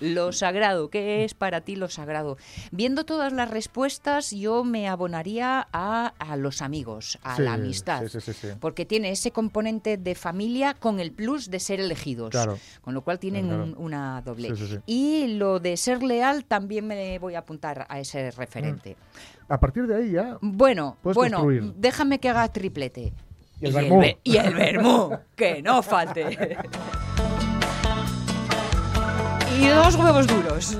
Lo 0.00 0.32
sagrado, 0.32 0.90
¿qué 0.90 1.24
es 1.24 1.34
para 1.34 1.60
ti 1.60 1.76
lo 1.76 1.88
sagrado? 1.88 2.36
Viendo 2.70 3.04
todas 3.04 3.32
las 3.32 3.50
respuestas, 3.50 4.30
yo 4.30 4.64
me 4.64 4.88
abonaría 4.88 5.68
a, 5.72 6.12
a 6.18 6.36
los 6.36 6.62
amigos, 6.62 7.18
a 7.22 7.36
Sí, 7.36 7.42
la 7.42 7.54
amistad. 7.54 8.06
sí, 8.08 8.20
sí. 8.20 8.48
Porque 8.60 8.84
tiene 8.86 9.10
ese 9.10 9.30
componente 9.30 9.96
de 9.96 10.14
familia 10.14 10.74
con 10.74 11.00
el 11.00 11.12
plus 11.12 11.50
de 11.50 11.60
ser 11.60 11.80
elegidos. 11.80 12.30
Claro. 12.30 12.58
Con 12.80 12.94
lo 12.94 13.02
cual 13.02 13.18
tienen 13.18 13.48
Claro. 13.48 13.64
un- 13.64 13.74
una 13.78 14.22
doble. 14.22 14.52
Y 14.86 15.28
lo 15.36 15.60
de 15.60 15.76
ser 15.76 16.02
leal 16.02 16.44
también 16.44 16.86
me 16.86 17.18
voy 17.18 17.34
a 17.34 17.40
apuntar 17.40 17.86
a 17.88 18.00
ese 18.00 18.30
referente. 18.30 18.96
A 19.48 19.60
partir 19.60 19.86
de 19.86 19.96
ahí 19.96 20.10
ya. 20.12 20.38
Bueno, 20.40 20.96
bueno, 21.02 21.38
construir. 21.38 21.72
déjame 21.76 22.18
que 22.18 22.28
haga 22.28 22.48
triplete. 22.48 23.12
Y 23.60 23.66
el 23.66 23.72
vermú. 23.72 24.00
ve- 24.00 24.18
y 24.24 24.36
el 24.36 24.54
vermú, 24.54 25.10
que 25.36 25.62
no 25.62 25.82
falte. 25.82 26.56
y 29.60 29.66
dos 29.68 29.94
huevos 29.96 30.26
duros. 30.26 30.76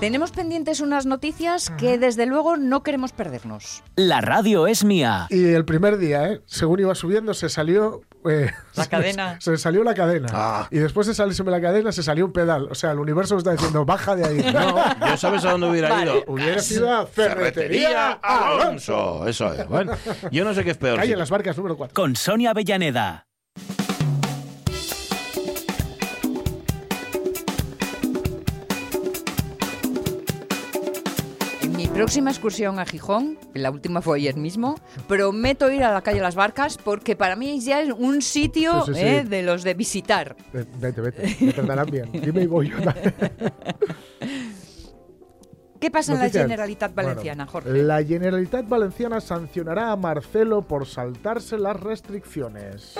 Tenemos 0.00 0.30
pendientes 0.32 0.80
unas 0.80 1.04
noticias 1.04 1.68
que 1.76 1.98
desde 1.98 2.24
luego 2.24 2.56
no 2.56 2.82
queremos 2.82 3.12
perdernos. 3.12 3.82
La 3.96 4.22
radio 4.22 4.66
es 4.66 4.82
mía. 4.82 5.26
Y 5.28 5.52
el 5.52 5.66
primer 5.66 5.98
día, 5.98 6.26
¿eh? 6.32 6.40
según 6.46 6.80
iba 6.80 6.94
subiendo, 6.94 7.34
se 7.34 7.50
salió. 7.50 8.00
eh, 8.24 8.50
La 8.76 8.86
cadena. 8.88 9.36
Se, 9.42 9.58
salió 9.58 9.84
la 9.84 9.92
cadena. 9.92 10.28
Ah. 10.32 10.68
Y 10.70 10.78
después 10.78 11.06
de 11.06 11.12
salirse 11.12 11.44
la 11.44 11.60
cadena, 11.60 11.92
se 11.92 12.02
salió 12.02 12.24
un 12.24 12.32
pedal. 12.32 12.68
O 12.70 12.74
sea, 12.74 12.92
el 12.92 12.98
universo 12.98 13.34
me 13.34 13.40
está 13.40 13.52
diciendo, 13.52 13.84
baja 13.84 14.16
de 14.16 14.24
ahí. 14.24 14.40
No, 14.54 15.06
yo 15.06 15.16
sabes 15.18 15.44
a 15.44 15.50
dónde 15.52 15.68
hubiera 15.68 15.90
Vale. 15.90 16.12
ido. 16.12 16.24
Hubiera 16.28 16.60
sido 16.62 16.90
a 16.90 17.06
Ferretería 17.06 18.12
Alonso. 18.22 19.26
Eso 19.28 19.52
es. 19.52 19.68
Bueno, 19.68 19.92
yo 20.32 20.44
no 20.46 20.54
sé 20.54 20.64
qué 20.64 20.70
es 20.70 20.78
peor. 20.78 20.96
Calle 20.98 21.12
en 21.12 21.18
las 21.18 21.28
barcas 21.30 21.56
número 21.58 21.76
4. 21.76 21.94
Con 21.94 22.16
Sonia 22.16 22.50
Avellaneda. 22.52 23.26
Próxima 32.00 32.30
excursión 32.30 32.78
a 32.78 32.86
Gijón, 32.86 33.36
la 33.52 33.70
última 33.70 34.00
fue 34.00 34.16
ayer 34.16 34.34
mismo, 34.34 34.76
prometo 35.06 35.70
ir 35.70 35.84
a 35.84 35.92
la 35.92 36.00
calle 36.00 36.20
Las 36.20 36.34
Barcas 36.34 36.78
porque 36.78 37.14
para 37.14 37.36
mí 37.36 37.60
ya 37.60 37.82
es 37.82 37.90
un 37.92 38.22
sitio 38.22 38.86
Sí, 38.86 38.94
sí, 38.94 39.00
sí. 39.00 39.06
eh, 39.06 39.24
de 39.24 39.42
los 39.42 39.62
de 39.64 39.74
visitar. 39.74 40.34
Vete, 40.80 40.98
vete. 41.02 41.36
Me 41.44 41.52
tratarán 41.52 41.90
bien. 41.90 42.10
Dime 42.12 42.42
y 42.42 42.46
voy 42.46 42.70
yo. 42.70 42.78
¿Qué 45.78 45.90
pasa 45.90 46.14
en 46.14 46.20
la. 46.20 46.30
Generalitat 46.30 46.94
Bueno, 46.94 47.08
Valenciana, 47.10 47.46
Jorge? 47.46 47.70
La 47.82 48.02
Generalitat 48.02 48.66
Valenciana 48.66 49.20
sancionará 49.20 49.92
a 49.92 49.96
Marcelo 49.96 50.62
por 50.62 50.86
saltarse 50.86 51.58
las 51.58 51.78
restricciones. 51.78 52.94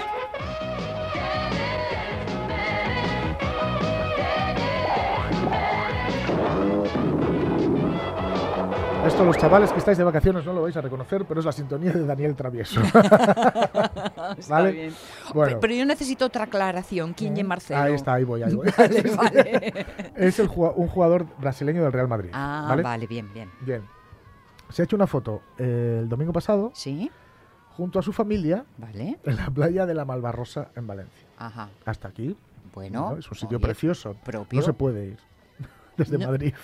Esto 9.06 9.24
los 9.24 9.36
chavales 9.38 9.72
que 9.72 9.78
estáis 9.78 9.96
de 9.98 10.04
vacaciones 10.04 10.44
no 10.44 10.52
lo 10.52 10.62
vais 10.62 10.76
a 10.76 10.80
reconocer, 10.80 11.24
pero 11.24 11.40
es 11.40 11.46
la 11.46 11.52
sintonía 11.52 11.92
de 11.92 12.04
Daniel 12.04 12.34
Travieso. 12.36 12.80
¿vale? 14.48 14.72
bien. 14.72 14.94
Bueno. 15.34 15.52
Pe- 15.54 15.58
Pero 15.60 15.74
yo 15.74 15.84
necesito 15.86 16.26
otra 16.26 16.44
aclaración. 16.44 17.14
¿Quién 17.14 17.36
es 17.36 17.44
Marcelo? 17.44 17.80
Ahí 17.80 17.94
está, 17.94 18.14
ahí 18.14 18.24
voy, 18.24 18.42
ahí 18.42 18.54
voy. 18.54 18.68
Vale, 18.76 19.02
vale. 19.16 19.86
es 20.16 20.38
el 20.38 20.48
un 20.48 20.86
jugador 20.88 21.26
brasileño 21.38 21.82
del 21.82 21.92
Real 21.92 22.08
Madrid. 22.08 22.30
Ah, 22.32 22.66
¿vale? 22.68 22.82
vale, 22.82 23.06
bien, 23.06 23.32
bien. 23.32 23.50
Bien. 23.62 23.82
Se 24.68 24.82
ha 24.82 24.84
hecho 24.84 24.96
una 24.96 25.06
foto 25.06 25.42
eh, 25.58 25.98
el 26.02 26.08
domingo 26.08 26.32
pasado 26.32 26.70
¿Sí? 26.74 27.10
junto 27.76 27.98
a 27.98 28.02
su 28.02 28.12
familia 28.12 28.64
Vale. 28.78 29.18
en 29.24 29.36
la 29.36 29.50
playa 29.50 29.86
de 29.86 29.94
la 29.94 30.04
Malvarrosa 30.04 30.68
en 30.76 30.86
Valencia. 30.86 31.26
Ajá. 31.38 31.68
Hasta 31.84 32.08
aquí. 32.08 32.36
Bueno. 32.74 33.10
¿no? 33.12 33.16
Es 33.16 33.28
un 33.30 33.36
sitio 33.36 33.56
oye, 33.58 33.66
precioso. 33.66 34.14
propio. 34.24 34.60
No 34.60 34.64
se 34.64 34.72
puede 34.72 35.06
ir. 35.06 35.18
Desde 35.96 36.18
No. 36.18 36.28
Madrid. 36.28 36.54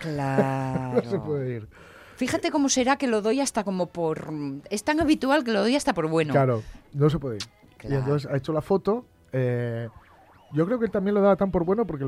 Claro. 0.00 1.00
No 1.04 1.10
se 1.10 1.18
puede 1.18 1.56
ir. 1.56 1.68
Fíjate 2.16 2.50
cómo 2.50 2.68
será 2.68 2.96
que 2.96 3.06
lo 3.06 3.22
doy 3.22 3.40
hasta 3.40 3.64
como 3.64 3.86
por... 3.86 4.30
Es 4.68 4.84
tan 4.84 5.00
habitual 5.00 5.42
que 5.44 5.52
lo 5.52 5.60
doy 5.60 5.76
hasta 5.76 5.94
por 5.94 6.06
bueno. 6.08 6.32
Claro, 6.32 6.62
no 6.92 7.08
se 7.08 7.18
puede 7.18 7.36
ir. 7.36 7.42
Claro. 7.78 7.94
Y 7.94 7.98
entonces 7.98 8.30
ha 8.30 8.36
hecho 8.36 8.52
la 8.52 8.60
foto. 8.60 9.06
eh, 9.32 9.88
yo 10.52 10.66
creo 10.66 10.80
que 10.80 10.86
él 10.86 10.90
también 10.90 11.14
lo 11.14 11.20
daba 11.20 11.36
tan 11.36 11.52
por 11.52 11.64
bueno 11.64 11.86
porque, 11.86 12.04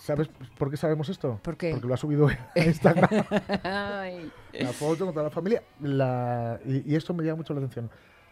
¿sabes 0.00 0.28
por 0.58 0.68
qué 0.68 0.76
sabemos 0.76 1.08
esto? 1.08 1.38
¿Por 1.42 1.56
qué? 1.56 1.70
Porque 1.70 1.86
lo 1.86 1.94
ha 1.94 1.96
subido 1.96 2.26
a 2.26 2.36
Instagram. 2.58 3.08
La 3.62 4.72
foto 4.72 5.04
con 5.04 5.14
toda 5.14 5.24
la 5.26 5.30
familia. 5.30 5.62
La, 5.80 6.58
y, 6.66 6.92
y 6.92 6.96
esto 6.96 7.14
me 7.14 7.22
llama 7.24 7.36
mucho 7.36 7.54
la 7.54 7.60
atención. 7.60 7.88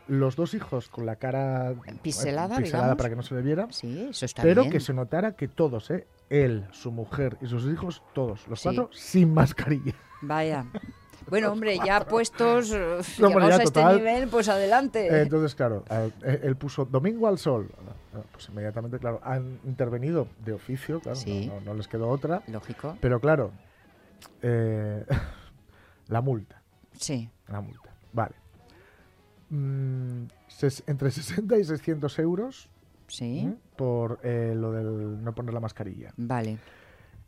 Los 0.08 0.34
dos 0.36 0.52
hijos 0.54 0.88
con 0.88 1.06
la 1.06 1.16
cara 1.16 1.70
eh, 1.70 1.94
Piselada, 2.02 2.56
para 2.96 3.08
que 3.08 3.16
no 3.16 3.22
se 3.22 3.34
le 3.34 3.42
viera. 3.42 3.68
Sí, 3.70 4.08
eso 4.10 4.24
está 4.26 4.42
pero 4.42 4.62
bien. 4.62 4.72
que 4.72 4.80
se 4.80 4.92
notara 4.92 5.32
que 5.36 5.48
todos, 5.48 5.90
¿eh? 5.90 6.06
él, 6.28 6.66
su 6.72 6.90
mujer 6.90 7.36
y 7.40 7.46
sus 7.46 7.66
hijos, 7.72 8.02
todos, 8.12 8.46
los 8.48 8.60
Sí. 8.60 8.64
cuatro, 8.68 8.90
sin 8.92 9.32
mascarilla. 9.34 9.94
Vaya. 10.22 10.64
Bueno, 11.28 11.52
hombre, 11.52 11.78
ya 11.78 12.04
puestos, 12.04 12.72
eh, 12.74 12.98
No, 13.20 13.30
ya 13.48 13.56
a 13.56 13.62
este 13.62 13.84
nivel, 13.94 14.28
pues 14.28 14.48
adelante. 14.48 15.06
Eh, 15.06 15.22
entonces, 15.22 15.54
claro, 15.54 15.84
eh, 15.88 16.40
él 16.42 16.56
puso 16.56 16.84
Domingo 16.84 17.28
al 17.28 17.38
Sol. 17.38 17.70
Ah, 18.12 18.22
Pues 18.32 18.48
inmediatamente, 18.48 18.98
claro, 18.98 19.20
han 19.22 19.60
intervenido 19.64 20.26
de 20.44 20.52
oficio, 20.52 20.98
claro, 20.98 21.14
Sí. 21.16 21.46
no, 21.46 21.54
no- 21.60 21.66
no 21.66 21.74
les 21.74 21.86
quedó 21.86 22.08
otra. 22.08 22.42
Lógico. 22.48 22.98
Pero 23.00 23.20
claro, 23.20 23.52
eh, 24.42 25.06
la 26.08 26.20
multa, 26.20 26.60
Sí. 26.98 27.30
la 27.46 27.60
multa. 27.60 27.91
Mm, 29.52 30.28
ses- 30.48 30.82
entre 30.86 31.10
60 31.12 31.58
y 31.58 31.64
600 31.64 32.18
euros 32.18 32.68
Sí. 33.06 33.40
¿m? 33.40 33.56
por 33.76 34.18
eh, 34.22 34.54
lo 34.56 34.72
del 34.72 35.22
no 35.22 35.34
poner 35.34 35.52
la 35.52 35.60
mascarilla. 35.60 36.14
Vale. 36.16 36.58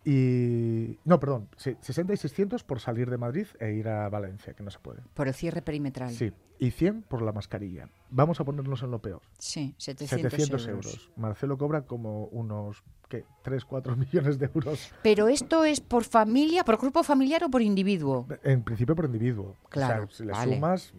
Y. 0.07 0.99
No, 1.05 1.19
perdón, 1.19 1.49
sí, 1.57 1.77
60 1.81 2.13
y 2.13 2.17
600 2.17 2.63
por 2.65 2.81
salir 2.81 3.09
de 3.11 3.17
Madrid 3.19 3.47
e 3.59 3.73
ir 3.73 3.89
a 3.89 4.09
Valencia, 4.09 4.53
que 4.55 4.63
no 4.63 4.71
se 4.71 4.79
puede. 4.79 5.01
Por 5.15 5.29
el 5.29 5.35
cierre 5.35 5.63
perimetral. 5.63 6.11
Sí. 6.11 6.33
Y 6.59 6.71
100 6.71 7.03
por 7.03 7.21
la 7.23 7.33
mascarilla. 7.33 7.89
Vamos 8.11 8.39
a 8.41 8.45
ponernos 8.45 8.83
en 8.83 8.91
lo 8.91 9.01
peor. 9.03 9.23
Sí, 9.39 9.75
700, 9.79 10.31
700 10.31 10.67
euros. 10.69 10.87
euros. 10.87 11.11
Marcelo 11.17 11.59
cobra 11.59 11.83
como 11.87 12.27
unos, 12.27 12.83
¿qué? 13.09 13.25
3, 13.43 13.65
4 13.65 13.97
millones 14.13 14.39
de 14.39 14.51
euros. 14.55 14.93
Pero 15.03 15.29
esto 15.29 15.65
es 15.65 15.81
por 15.81 16.05
familia, 16.05 16.65
por 16.65 16.79
grupo 16.79 17.03
familiar 17.03 17.43
o 17.45 17.51
por 17.51 17.61
individuo. 17.63 18.27
En 18.45 18.63
principio 18.63 18.95
por 18.95 19.07
individuo. 19.07 19.57
Claro, 19.69 20.05
O 20.05 20.07
sea, 20.09 20.17
si 20.17 20.25
le 20.25 20.33
vale. 20.33 20.55
sumas, 20.55 20.95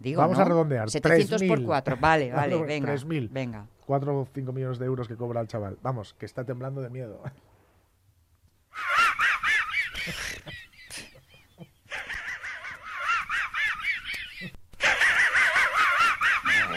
Digo, 0.00 0.20
Vamos 0.22 0.38
¿no? 0.38 0.42
a 0.44 0.46
redondear, 0.46 0.90
700 0.90 1.42
por 1.42 1.58
3.000. 1.58 1.66
4. 1.66 1.96
Vale, 2.00 2.32
vale, 2.32 2.54
Vale, 2.56 2.66
venga. 2.66 2.94
3.000. 2.94 3.28
Venga. 3.30 3.66
4 3.86 4.18
o 4.18 4.26
5 4.34 4.52
millones 4.52 4.78
de 4.78 4.86
euros 4.86 5.06
que 5.06 5.14
cobra 5.14 5.40
el 5.42 5.46
chaval. 5.46 5.78
Vamos, 5.82 6.14
que 6.14 6.24
está 6.26 6.42
temblando 6.42 6.80
de 6.80 6.88
miedo. 6.90 7.22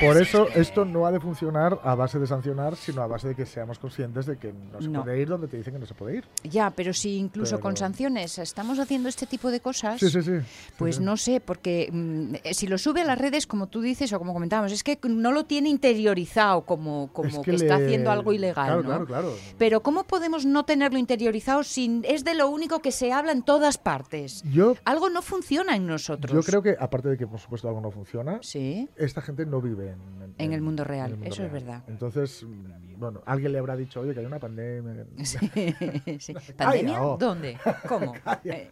Por 0.05 0.21
eso 0.21 0.47
esto 0.55 0.85
no 0.85 1.05
ha 1.05 1.11
de 1.11 1.19
funcionar 1.19 1.79
a 1.83 1.95
base 1.95 2.19
de 2.19 2.27
sancionar, 2.27 2.75
sino 2.75 3.01
a 3.01 3.07
base 3.07 3.29
de 3.29 3.35
que 3.35 3.45
seamos 3.45 3.79
conscientes 3.79 4.25
de 4.25 4.37
que 4.37 4.53
no 4.53 4.81
se 4.81 4.87
No. 4.89 5.03
puede 5.03 5.19
ir 5.19 5.27
donde 5.27 5.47
te 5.47 5.57
dicen 5.57 5.73
que 5.73 5.79
no 5.79 5.85
se 5.85 5.93
puede 5.93 6.17
ir. 6.17 6.25
Ya, 6.43 6.69
pero 6.71 6.93
si 6.93 7.17
incluso 7.17 7.59
con 7.59 7.77
sanciones 7.77 8.37
estamos 8.37 8.79
haciendo 8.79 9.09
este 9.09 9.25
tipo 9.25 9.49
de 9.51 9.59
cosas. 9.59 9.99
Sí, 9.99 10.09
sí, 10.09 10.21
sí. 10.21 10.33
Pues 10.77 10.99
no 10.99 11.17
sé, 11.17 11.39
porque 11.39 11.89
mm, 11.91 12.35
si 12.53 12.67
lo 12.67 12.77
sube 12.77 13.01
a 13.01 13.05
las 13.05 13.17
redes, 13.17 13.47
como 13.47 13.67
tú 13.67 13.81
dices 13.81 14.11
o 14.13 14.19
como 14.19 14.33
comentábamos, 14.33 14.71
es 14.71 14.83
que 14.83 14.99
no 15.07 15.31
lo 15.31 15.45
tiene 15.45 15.69
interiorizado 15.69 16.61
como, 16.65 17.09
como 17.13 17.29
Es 17.29 17.37
que, 17.39 17.51
que 17.51 17.55
está 17.55 17.75
haciendo 17.75 18.11
algo 18.11 18.33
ilegal, 18.33 18.65
Claro, 18.65 18.81
¿no? 18.81 18.87
claro, 18.87 19.05
claro. 19.05 19.33
Pero 19.57 19.81
¿cómo 19.83 20.03
podemos 20.05 20.45
no 20.45 20.65
tenerlo 20.65 20.97
interiorizado 20.99 21.63
sin 21.63 22.03
es 22.05 22.23
de 22.23 22.33
lo 22.33 22.49
único 22.49 22.79
que 22.79 22.91
se 22.91 23.11
habla 23.13 23.31
en 23.31 23.43
todas 23.43 23.77
partes? 23.77 24.43
Yo, 24.51 24.75
Algo 24.85 25.09
no 25.09 25.21
funciona 25.21 25.75
en 25.75 25.87
nosotros. 25.87 26.31
yo 26.33 26.41
creo 26.43 26.61
que, 26.61 26.75
aparte 26.79 27.09
de 27.09 27.17
que 27.17 27.27
por 27.27 27.39
supuesto 27.39 27.67
algo 27.67 27.81
no 27.81 27.91
funciona, 27.91 28.39
esta 28.95 29.21
gente 29.21 29.45
no 29.45 29.61
vive 29.61 29.92
en, 29.93 30.35
En 30.37 30.53
el 30.53 30.61
mundo 30.61 30.83
real, 30.83 31.07
en 31.07 31.13
el 31.13 31.19
mundo 31.19 31.33
eso 31.33 31.43
es 31.43 31.51
verdad. 31.51 31.83
Entonces, 31.87 32.45
bueno, 32.97 33.21
alguien 33.25 33.51
le 33.51 33.59
habrá 33.59 33.75
dicho, 33.75 33.99
oye, 34.01 34.13
que 34.13 34.19
hay 34.21 34.25
una 34.25 34.39
pandemia. 34.39 35.05
Sí, 35.23 35.37
sí. 36.19 36.33
¿Pandemia? 36.57 37.01
oh. 37.03 37.17
¿Dónde? 37.17 37.57
¿Cómo? 37.87 38.13
Eh, 38.45 38.71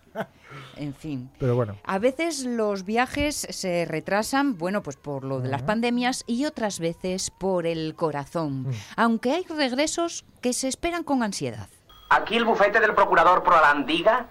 en 0.75 0.93
fin. 0.93 1.29
Pero 1.39 1.55
bueno, 1.55 1.77
A 1.85 1.97
veces 1.97 2.43
los 2.45 2.83
viajes 2.83 3.35
se 3.49 3.85
retrasan, 3.85 4.57
bueno, 4.57 4.83
pues 4.83 4.97
por 4.97 5.23
lo 5.23 5.39
de 5.39 5.47
las 5.47 5.63
pandemias 5.63 6.23
y 6.27 6.43
otras 6.45 6.79
veces 6.79 7.31
por 7.31 7.65
el 7.65 7.95
corazón, 7.95 8.63
Mm. 8.63 8.71
aunque 8.97 9.31
hay 9.31 9.43
regresos 9.45 10.25
que 10.41 10.51
se 10.53 10.67
esperan 10.67 11.03
con 11.03 11.23
ansiedad. 11.23 11.69
Aquí 12.09 12.35
el 12.35 12.43
bufete 12.43 12.79
del 12.81 12.93
procurador 12.93 13.43
pro 13.43 13.55
Alandiga. 13.55 14.27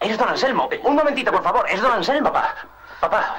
Es 0.00 0.18
don 0.18 0.28
Anselmo. 0.28 0.68
Un 0.84 0.96
momentito, 0.96 1.30
por 1.30 1.42
favor. 1.44 1.64
Es 1.70 1.80
don 1.80 1.92
Anselmo. 1.92 2.32
Papá. 2.32 2.54
Papá. 3.00 3.36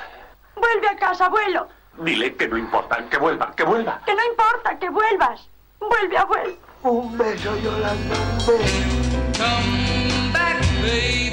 Vuelve 0.56 0.88
a 0.88 0.96
casa, 0.96 1.26
abuelo. 1.26 1.68
Dile 2.00 2.36
que 2.36 2.48
no 2.48 2.58
importa. 2.58 3.04
Que 3.10 3.18
vuelva, 3.18 3.52
que 3.56 3.64
vuelva. 3.64 4.02
Que 4.06 4.14
no 4.14 4.24
importa 4.24 4.78
que 4.78 4.90
vuelvas. 4.90 5.48
Vuelve, 5.80 6.18
abuelo. 6.18 6.54
Un 6.84 7.18
beso, 7.18 7.56
Yolanda. 7.58 8.16
Un 8.16 8.38
beso. 8.48 9.44
Come 9.44 10.32
back, 10.32 10.62
baby. 10.82 11.27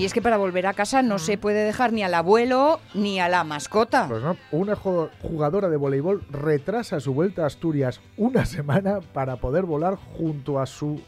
Y 0.00 0.06
es 0.06 0.14
que 0.14 0.22
para 0.22 0.38
volver 0.38 0.66
a 0.66 0.72
casa 0.72 1.02
no 1.02 1.18
se 1.18 1.36
puede 1.36 1.62
dejar 1.62 1.92
ni 1.92 2.02
al 2.02 2.14
abuelo 2.14 2.80
ni 2.94 3.20
a 3.20 3.28
la 3.28 3.44
mascota. 3.44 4.06
pues 4.08 4.22
no, 4.22 4.34
una 4.50 4.74
jugadora 4.74 5.68
de 5.68 5.76
voleibol 5.76 6.22
retrasa 6.30 7.00
su 7.00 7.12
vuelta 7.12 7.42
a 7.42 7.46
Asturias 7.46 8.00
una 8.16 8.46
semana 8.46 9.00
para 9.12 9.36
poder 9.36 9.64
volar 9.66 9.96
junto 9.96 10.58
a 10.58 10.64
su 10.64 11.02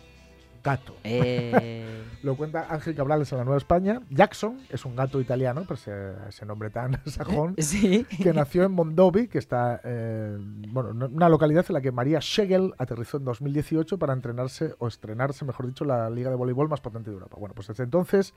gato. 0.63 0.95
Eh, 1.05 2.03
Lo 2.23 2.37
cuenta 2.37 2.67
Ángel 2.69 2.95
Cabrales 2.95 3.33
en 3.33 3.39
la 3.39 3.45
Nueva 3.45 3.57
España. 3.57 4.03
Jackson 4.11 4.59
es 4.69 4.85
un 4.85 4.95
gato 4.95 5.23
italiano, 5.23 5.65
pues 5.67 5.81
ese, 5.89 6.13
ese 6.29 6.45
nombre 6.45 6.69
tan 6.69 7.01
sajón, 7.07 7.55
sí. 7.59 8.05
que 8.23 8.35
nació 8.35 8.63
en 8.65 8.73
Mondovi, 8.73 9.27
que 9.27 9.39
está, 9.39 9.81
eh, 9.85 10.37
bueno, 10.69 10.93
no- 10.93 11.07
una 11.07 11.31
localidad 11.31 11.65
en 11.67 11.73
la 11.73 11.81
que 11.81 11.93
María 11.93 12.21
Schegel 12.21 12.75
aterrizó 12.77 13.17
en 13.17 13.25
2018 13.25 13.99
para 13.99 14.13
entrenarse, 14.13 14.75
o 14.79 14.87
estrenarse, 14.87 15.47
mejor 15.47 15.67
dicho, 15.67 15.87
la 15.87 16.11
liga 16.11 16.29
de 16.29 16.37
voleibol 16.37 16.69
más 16.69 16.83
potente 16.83 17.09
de 17.11 17.15
Europa. 17.15 17.39
Bueno, 17.41 17.55
pues 17.55 17.69
desde 17.69 17.85
entonces 17.85 18.35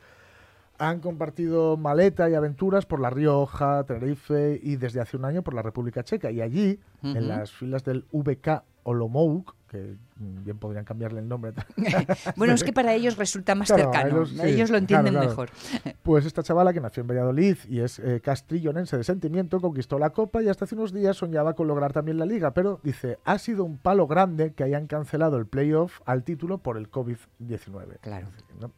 han 0.78 1.00
compartido 1.00 1.78
maleta 1.78 2.30
y 2.30 2.34
aventuras 2.36 2.86
por 2.86 3.00
La 3.00 3.10
Rioja, 3.10 3.84
Tenerife 3.86 4.60
y 4.62 4.76
desde 4.76 5.00
hace 5.02 5.18
un 5.18 5.26
año 5.26 5.42
por 5.44 5.54
la 5.54 5.62
República 5.62 6.04
Checa. 6.04 6.32
Y 6.32 6.42
allí, 6.42 6.80
en 7.04 7.28
las 7.28 7.52
filas 7.52 7.84
del 7.84 8.06
VK 8.12 8.64
Olomouc, 8.84 9.56
que 9.68 9.96
bien 10.18 10.58
podrían 10.60 10.86
cambiarle 10.86 11.20
el 11.20 11.28
nombre, 11.28 11.54
Bueno, 12.36 12.54
es 12.54 12.64
que 12.64 12.72
para 12.72 12.94
ellos 12.94 13.18
resulta 13.18 13.56
más 13.56 13.68
Claro, 13.68 13.92
cercano. 14.26 14.44
ellos 14.44 14.70
lo 14.70 14.78
entienden 14.78 15.14
claro, 15.14 15.30
mejor. 15.30 15.50
Pues 16.04 16.26
esta 16.26 16.44
chavala 16.44 16.72
que 16.72 16.80
nació 16.82 17.02
en 17.02 17.08
Valladolid 17.08 17.58
y 17.68 17.80
es 17.80 17.98
eh, 18.00 18.22
castrillonense 18.24 18.96
de 18.98 19.04
sentimiento 19.04 19.60
conquistó 19.60 19.98
la 19.98 20.12
copa 20.12 20.44
y 20.44 20.50
hasta 20.50 20.66
hace 20.66 20.76
unos 20.76 20.94
días 20.94 21.18
soñaba 21.18 21.54
con 21.56 21.68
lograr 21.68 21.94
también 21.94 22.20
la 22.20 22.26
liga, 22.26 22.54
pero 22.54 22.80
dice, 22.84 23.18
ha 23.26 23.40
sido 23.40 23.64
un 23.64 23.78
palo 23.78 24.06
grande 24.08 24.54
que 24.54 24.64
hayan 24.64 24.86
cancelado 24.88 25.38
el 25.38 25.48
playoff 25.48 26.00
al 26.06 26.24
título 26.24 26.60
por 26.60 26.78
el 26.78 26.92
COVID-19. 26.92 28.00
Claro. 28.02 28.28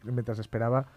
Mientras 0.04 0.40
esperaba, 0.40 0.88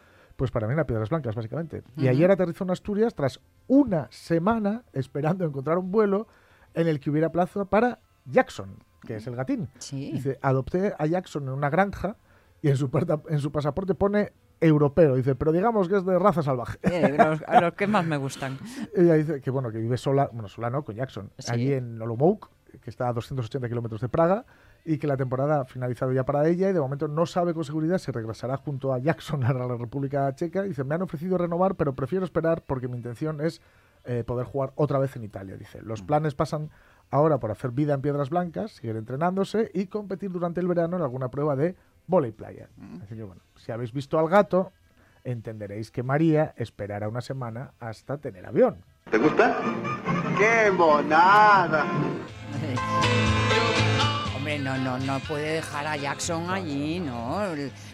pues 0.40 0.50
para 0.50 0.66
mí, 0.66 0.72
a 0.80 0.84
Piedras 0.86 1.10
Blancas, 1.10 1.34
básicamente. 1.34 1.82
Y 1.98 2.04
Ujú. 2.04 2.08
ayer 2.12 2.30
aterrizó 2.30 2.64
en 2.64 2.70
Asturias 2.70 3.14
tras 3.14 3.40
una 3.66 4.08
semana 4.10 4.84
esperando 4.94 5.44
encontrar 5.44 5.76
un 5.76 5.92
vuelo 5.92 6.28
en 6.72 6.88
el 6.88 6.98
que 6.98 7.10
hubiera 7.10 7.30
plaza 7.30 7.66
para 7.66 7.98
Jackson, 8.24 8.76
que 9.06 9.16
es 9.16 9.26
el 9.26 9.36
gatín. 9.36 9.68
Sí. 9.80 10.12
Dice, 10.12 10.38
adopté 10.40 10.94
a 10.98 11.04
Jackson 11.04 11.42
en 11.42 11.50
una 11.50 11.68
granja 11.68 12.16
y 12.62 12.68
en 12.70 12.78
su, 12.78 12.88
en 13.28 13.38
su 13.38 13.52
pasaporte 13.52 13.94
pone 13.94 14.32
europeo. 14.62 15.14
Dice, 15.16 15.34
pero 15.34 15.52
digamos 15.52 15.90
que 15.90 15.98
es 15.98 16.06
de 16.06 16.18
raza 16.18 16.42
salvaje. 16.42 16.78
Eh, 16.84 17.14
los, 17.18 17.42
a 17.46 17.60
los 17.60 17.74
que 17.74 17.86
más 17.86 18.06
me 18.06 18.16
gustan. 18.16 18.58
Ella 18.96 19.12
dice 19.16 19.42
que, 19.42 19.50
bueno, 19.50 19.70
que 19.70 19.76
vive 19.76 19.98
sola, 19.98 20.30
bueno, 20.32 20.48
sola 20.48 20.70
no, 20.70 20.86
con 20.86 20.94
Jackson, 20.96 21.30
Sí. 21.36 21.52
allí 21.52 21.72
en 21.74 22.00
Olomouc, 22.00 22.48
que 22.80 22.88
está 22.88 23.08
a 23.08 23.12
280 23.12 23.68
kilómetros 23.68 24.00
de 24.00 24.08
Praga, 24.08 24.46
y 24.84 24.98
que 24.98 25.06
la 25.06 25.16
temporada 25.16 25.60
ha 25.60 25.64
finalizado 25.64 26.12
ya 26.12 26.24
para 26.24 26.46
ella 26.48 26.70
y 26.70 26.72
de 26.72 26.80
momento 26.80 27.08
no 27.08 27.26
sabe 27.26 27.54
con 27.54 27.64
seguridad 27.64 27.98
si 27.98 28.10
regresará 28.12 28.56
junto 28.56 28.92
a 28.92 28.98
Jackson 28.98 29.44
a 29.44 29.52
la 29.52 29.76
República 29.76 30.34
Checa. 30.34 30.62
Dice, 30.62 30.84
me 30.84 30.94
han 30.94 31.02
ofrecido 31.02 31.38
renovar, 31.38 31.74
pero 31.74 31.94
prefiero 31.94 32.24
esperar 32.24 32.62
porque 32.66 32.88
mi 32.88 32.96
intención 32.96 33.40
es 33.40 33.60
eh, 34.04 34.24
poder 34.26 34.46
jugar 34.46 34.72
otra 34.76 34.98
vez 34.98 35.14
en 35.16 35.24
Italia. 35.24 35.56
Dice, 35.56 35.82
los 35.82 36.02
planes 36.02 36.34
pasan 36.34 36.70
ahora 37.10 37.38
por 37.38 37.50
hacer 37.50 37.70
vida 37.72 37.94
en 37.94 38.00
Piedras 38.00 38.30
Blancas, 38.30 38.72
seguir 38.72 38.96
entrenándose 38.96 39.70
y 39.74 39.86
competir 39.86 40.30
durante 40.30 40.60
el 40.60 40.68
verano 40.68 40.96
en 40.96 41.02
alguna 41.02 41.30
prueba 41.30 41.56
de 41.56 41.76
volei 42.06 42.32
playa. 42.32 42.68
Así 43.02 43.14
que 43.14 43.22
bueno, 43.22 43.42
si 43.56 43.72
habéis 43.72 43.92
visto 43.92 44.18
al 44.18 44.28
gato, 44.28 44.72
entenderéis 45.24 45.90
que 45.90 46.02
María 46.02 46.54
esperará 46.56 47.08
una 47.08 47.20
semana 47.20 47.72
hasta 47.78 48.18
tener 48.18 48.46
avión. 48.46 48.84
¿Te 49.10 49.18
gusta? 49.18 49.58
¡Qué 50.38 50.70
monada! 50.70 51.84
Hombre, 54.50 54.64
no, 54.64 54.76
no, 54.78 54.98
no 54.98 55.20
puede 55.20 55.54
dejar 55.54 55.86
a 55.86 55.96
Jackson 55.96 56.50
allí, 56.50 56.98
¿no? 56.98 57.40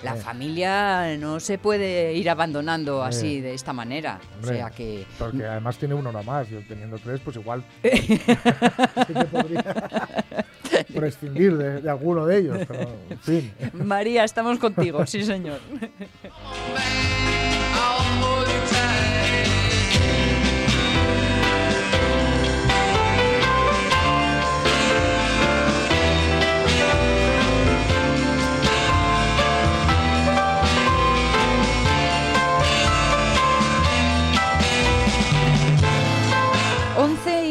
La 0.02 0.16
familia 0.16 1.14
no 1.18 1.38
se 1.38 1.58
puede 1.58 2.14
ir 2.14 2.30
abandonando 2.30 3.02
así, 3.02 3.42
de 3.42 3.52
esta 3.52 3.74
manera. 3.74 4.18
O 4.42 4.46
sea 4.46 4.70
que... 4.70 5.04
Porque 5.18 5.44
además 5.44 5.76
tiene 5.76 5.94
uno 5.94 6.10
nomás, 6.10 6.48
yo 6.48 6.60
teniendo 6.66 6.98
tres, 6.98 7.20
pues 7.22 7.36
igual 7.36 7.62
sí 7.82 8.18
que 8.18 9.24
podría 9.30 9.64
prescindir 10.94 11.58
de, 11.58 11.82
de 11.82 11.90
alguno 11.90 12.24
de 12.24 12.38
ellos, 12.38 12.58
pero 12.66 12.90
en 13.10 13.18
fin. 13.18 13.52
María, 13.74 14.24
estamos 14.24 14.58
contigo, 14.58 15.04
sí 15.06 15.24
señor. 15.24 15.60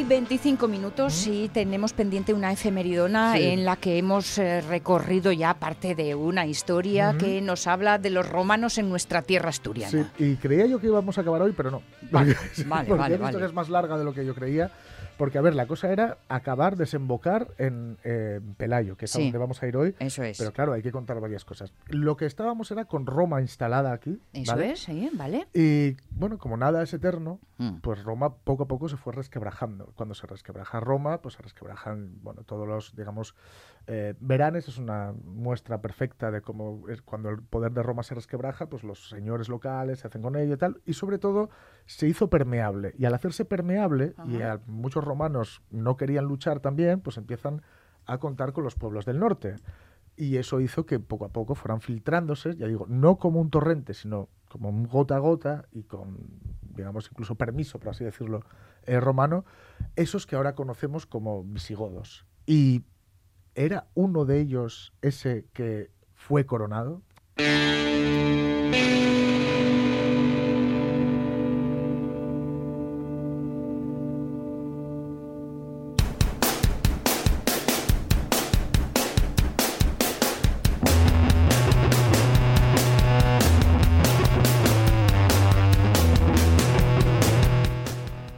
25 0.07 0.67
minutos 0.67 1.25
y 1.27 1.49
tenemos 1.49 1.93
pendiente 1.93 2.33
una 2.33 2.51
efemeridona 2.51 3.35
Sí. 3.35 3.43
en 3.43 3.65
la 3.65 3.75
que 3.75 3.97
hemos 3.97 4.37
eh, 4.37 4.61
recorrido 4.61 5.31
ya 5.31 5.53
parte 5.55 5.95
de 5.95 6.13
una 6.15 6.45
historia 6.45 7.15
que 7.17 7.41
nos 7.41 7.65
habla 7.67 7.97
de 7.97 8.11
los 8.11 8.27
romanos 8.29 8.77
en 8.77 8.89
nuestra 8.89 9.21
tierra 9.23 9.49
asturiana. 9.49 9.91
Sí, 10.17 10.23
y 10.23 10.35
creía 10.35 10.65
yo 10.67 10.79
que 10.79 10.87
íbamos 10.87 11.17
a 11.17 11.21
acabar 11.21 11.41
hoy, 11.41 11.53
pero 11.55 11.71
no. 11.71 11.81
Vale, 12.11 12.35
vale, 12.67 12.89
vale, 12.93 13.17
vale. 13.17 13.37
que 13.39 13.45
es 13.45 13.53
más 13.53 13.69
larga 13.69 13.97
de 13.97 14.03
lo 14.03 14.13
que 14.13 14.25
yo 14.25 14.35
creía. 14.35 14.69
Porque, 15.17 15.37
a 15.37 15.41
ver, 15.41 15.55
la 15.55 15.65
cosa 15.67 15.91
era 15.91 16.17
acabar, 16.29 16.75
desembocar 16.75 17.47
en 17.57 17.97
eh, 18.03 18.41
Pelayo, 18.57 18.97
que 18.97 19.05
es 19.05 19.15
a 19.15 19.19
donde 19.19 19.37
vamos 19.37 19.61
a 19.63 19.67
ir 19.67 19.77
hoy. 19.77 19.95
Eso 19.99 20.23
es. 20.23 20.37
Pero 20.37 20.51
claro, 20.51 20.73
hay 20.73 20.81
que 20.81 20.91
contar 20.91 21.19
varias 21.19 21.45
cosas. 21.45 21.73
Lo 21.87 22.17
que 22.17 22.25
estábamos 22.25 22.69
era 22.71 22.85
con 22.85 23.05
Roma 23.05 23.41
instalada 23.41 23.93
aquí. 23.93 24.19
Eso 24.33 24.51
¿vale? 24.53 24.71
es, 24.71 24.79
sí, 24.83 25.09
¿vale? 25.13 25.47
Y 25.53 25.95
bueno, 26.11 26.37
como 26.37 26.57
nada 26.57 26.83
es 26.83 26.93
eterno, 26.93 27.39
Mm. 27.57 27.77
pues 27.81 28.03
Roma 28.03 28.35
poco 28.35 28.63
a 28.63 28.67
poco 28.67 28.89
se 28.89 28.97
fue 28.97 29.13
resquebrajando. 29.13 29.93
Cuando 29.95 30.13
se 30.13 30.27
resquebraja 30.27 30.81
Roma, 30.81 31.21
pues 31.21 31.35
se 31.35 31.41
resquebrajan, 31.41 32.15
bueno, 32.21 32.43
todos 32.43 32.67
los, 32.67 32.95
digamos, 32.97 33.33
eh, 33.87 34.15
Veranes 34.19 34.67
es 34.67 34.77
una 34.77 35.13
muestra 35.23 35.81
perfecta 35.81 36.31
de 36.31 36.41
cómo 36.41 36.89
es 36.89 37.01
cuando 37.03 37.29
el 37.29 37.43
poder 37.43 37.71
de 37.71 37.83
Roma 37.83 38.01
se 38.01 38.15
resquebraja, 38.15 38.67
pues 38.67 38.83
los 38.83 39.09
señores 39.09 39.47
locales 39.47 39.99
se 39.99 40.07
hacen 40.07 40.23
con 40.23 40.35
ello 40.35 40.55
y 40.55 40.57
tal, 40.57 40.81
y 40.85 40.93
sobre 40.93 41.19
todo 41.19 41.49
se 41.85 42.07
hizo 42.07 42.29
permeable. 42.29 42.95
Y 42.97 43.05
al 43.05 43.13
hacerse 43.13 43.45
permeable, 43.45 44.15
y 44.27 44.41
a 44.41 44.59
muchos 44.65 45.03
romanos 45.03 45.61
no 45.69 45.97
querían 45.97 46.25
luchar 46.25 46.59
también, 46.61 47.01
pues 47.01 47.17
empiezan 47.17 47.61
a 48.05 48.17
contar 48.17 48.53
con 48.53 48.63
los 48.63 48.75
pueblos 48.75 49.05
del 49.05 49.19
norte. 49.19 49.55
Y 50.17 50.37
eso 50.37 50.61
hizo 50.61 50.85
que 50.85 50.99
poco 50.99 51.25
a 51.25 51.29
poco 51.29 51.55
fueran 51.55 51.81
filtrándose, 51.81 52.55
ya 52.55 52.67
digo, 52.67 52.85
no 52.87 53.17
como 53.17 53.41
un 53.41 53.49
torrente, 53.49 53.93
sino 53.93 54.29
como 54.47 54.69
un 54.69 54.87
gota 54.87 55.17
a 55.17 55.19
gota 55.19 55.65
y 55.71 55.83
con, 55.83 56.17
digamos, 56.61 57.09
incluso 57.11 57.35
permiso, 57.35 57.79
por 57.79 57.89
así 57.89 58.03
decirlo, 58.03 58.41
eh, 58.83 58.99
romano, 58.99 59.45
esos 59.95 60.25
que 60.25 60.37
ahora 60.37 60.55
conocemos 60.55 61.05
como 61.05 61.43
visigodos. 61.43 62.25
Y 62.45 62.85
era 63.55 63.87
uno 63.93 64.25
de 64.25 64.41
ellos 64.41 64.93
ese 65.01 65.45
que 65.53 65.89
fue 66.13 66.45
coronado. 66.45 67.01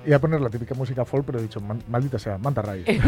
Iba 0.07 0.15
a 0.15 0.19
poner 0.19 0.39
la 0.41 0.49
típica 0.49 0.73
música 0.73 1.03
folk, 1.05 1.25
pero 1.25 1.37
he 1.37 1.41
dicho, 1.43 1.59
"Man- 1.61 1.83
maldita 1.89 2.17
sea, 2.17 2.37
Manta 2.39 2.61
Ray. 2.63 2.83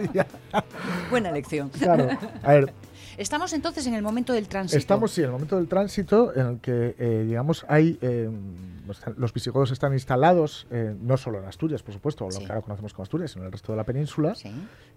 Buena 1.10 1.32
lección. 1.32 1.70
claro. 1.70 2.08
A 2.42 2.52
ver, 2.52 2.72
Estamos 3.18 3.52
entonces 3.52 3.86
en 3.86 3.92
el 3.94 4.02
momento 4.02 4.32
del 4.32 4.48
tránsito. 4.48 4.78
Estamos, 4.78 5.10
sí, 5.10 5.20
en 5.20 5.26
el 5.26 5.32
momento 5.32 5.56
del 5.56 5.68
tránsito 5.68 6.34
en 6.34 6.46
el 6.46 6.58
que, 6.60 6.94
eh, 6.98 7.24
digamos, 7.26 7.66
hay 7.68 7.98
eh, 8.00 8.30
los 9.18 9.34
visigodos 9.34 9.70
están 9.72 9.92
instalados, 9.92 10.66
eh, 10.70 10.94
no 11.02 11.18
solo 11.18 11.38
en 11.38 11.44
Asturias, 11.44 11.82
por 11.82 11.92
supuesto, 11.92 12.24
o 12.24 12.30
Sí. 12.30 12.40
lo 12.40 12.46
que 12.46 12.52
ahora 12.52 12.62
conocemos 12.62 12.94
como 12.94 13.02
Asturias, 13.02 13.32
sino 13.32 13.42
en 13.42 13.46
el 13.46 13.52
resto 13.52 13.72
de 13.72 13.76
la 13.76 13.84
península. 13.84 14.34
Sí. 14.36 14.50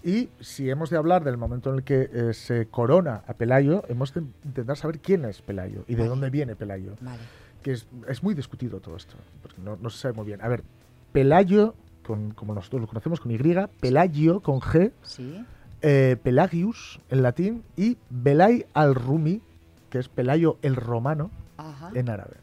Y 0.05 0.29
si 0.39 0.69
hemos 0.69 0.89
de 0.89 0.95
hablar 0.97 1.25
del 1.25 1.35
momento 1.35 1.69
en 1.71 1.77
el 1.77 1.83
que 1.83 2.33
se 2.33 2.67
corona 2.67 3.23
a 3.27 3.33
Pelayo, 3.33 3.83
hemos 3.89 4.13
de 4.13 4.21
intentar 4.45 4.77
saber 4.77 4.99
quién 4.99 5.25
es 5.25 5.41
Pelayo 5.41 5.83
y 5.89 5.95
de 5.95 6.07
dónde 6.07 6.29
viene 6.29 6.55
Pelayo. 6.55 6.93
Vale. 7.01 7.19
Que 7.63 7.71
es, 7.71 7.87
es 8.07 8.21
muy 8.21 8.35
discutido 8.35 8.79
todo 8.79 8.95
esto, 8.97 9.15
porque 9.41 9.61
no, 9.61 9.77
no 9.77 9.89
se 9.89 9.97
sabe 9.97 10.13
muy 10.13 10.25
bien. 10.25 10.41
A 10.41 10.47
ver, 10.49 10.63
Pelayo, 11.11 11.75
con, 12.05 12.31
como 12.31 12.53
nosotros 12.53 12.81
lo 12.81 12.87
conocemos 12.87 13.19
con 13.19 13.31
Y, 13.31 13.37
Pelagio 13.79 14.41
con 14.41 14.59
G, 14.59 14.91
Sí. 15.03 15.43
eh, 15.81 16.17
Pelagius 16.21 16.99
en 17.09 17.23
latín 17.23 17.63
y 17.77 17.97
Belay 18.09 18.65
al-Rumi, 18.73 19.41
que 19.89 19.99
es 19.99 20.09
Pelayo 20.09 20.57
el 20.61 20.75
romano 20.75 21.31
Ajá. 21.57 21.91
en 21.93 22.09
árabe. 22.09 22.37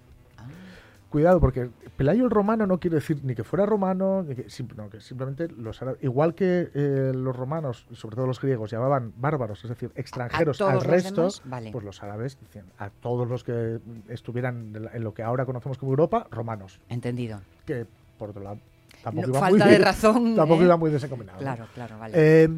Cuidado, 1.10 1.40
porque 1.40 1.68
Pelayo 1.96 2.24
el 2.24 2.30
romano 2.30 2.66
no 2.68 2.78
quiere 2.78 2.94
decir 2.96 3.18
ni 3.24 3.34
que 3.34 3.42
fuera 3.42 3.66
romano, 3.66 4.22
ni 4.22 4.36
que, 4.36 4.48
sim- 4.48 4.68
no, 4.76 4.88
que 4.88 5.00
simplemente 5.00 5.48
los 5.48 5.82
árabes, 5.82 6.02
igual 6.04 6.36
que 6.36 6.70
eh, 6.72 7.12
los 7.12 7.34
romanos, 7.36 7.84
sobre 7.92 8.14
todo 8.14 8.26
los 8.28 8.40
griegos, 8.40 8.70
llamaban 8.70 9.12
bárbaros, 9.16 9.62
es 9.64 9.70
decir, 9.70 9.90
extranjeros 9.96 10.60
al 10.60 10.80
resto, 10.80 11.28
vale. 11.46 11.72
pues 11.72 11.84
los 11.84 12.00
árabes 12.04 12.38
decían 12.40 12.66
a 12.78 12.90
todos 12.90 13.28
los 13.28 13.42
que 13.42 13.80
estuvieran 14.08 14.72
en 14.94 15.02
lo 15.02 15.12
que 15.12 15.24
ahora 15.24 15.44
conocemos 15.46 15.78
como 15.78 15.90
Europa, 15.90 16.28
romanos, 16.30 16.78
Entendido. 16.88 17.40
que 17.66 17.86
por 18.16 18.30
otro 18.30 18.42
lado 18.44 18.58
tampoco 19.02 19.26
No, 19.26 19.32
iba 19.32 19.40
falta 19.40 19.64
muy 19.64 19.72
de 19.74 19.78
razón. 19.80 20.36
tampoco 20.36 20.62
¿eh? 20.62 20.64
iba 20.66 20.76
muy 20.76 20.90
desencaminado. 20.92 21.38
Claro, 21.40 21.66
claro, 21.74 21.98
vale. 21.98 22.14
Eh, 22.16 22.48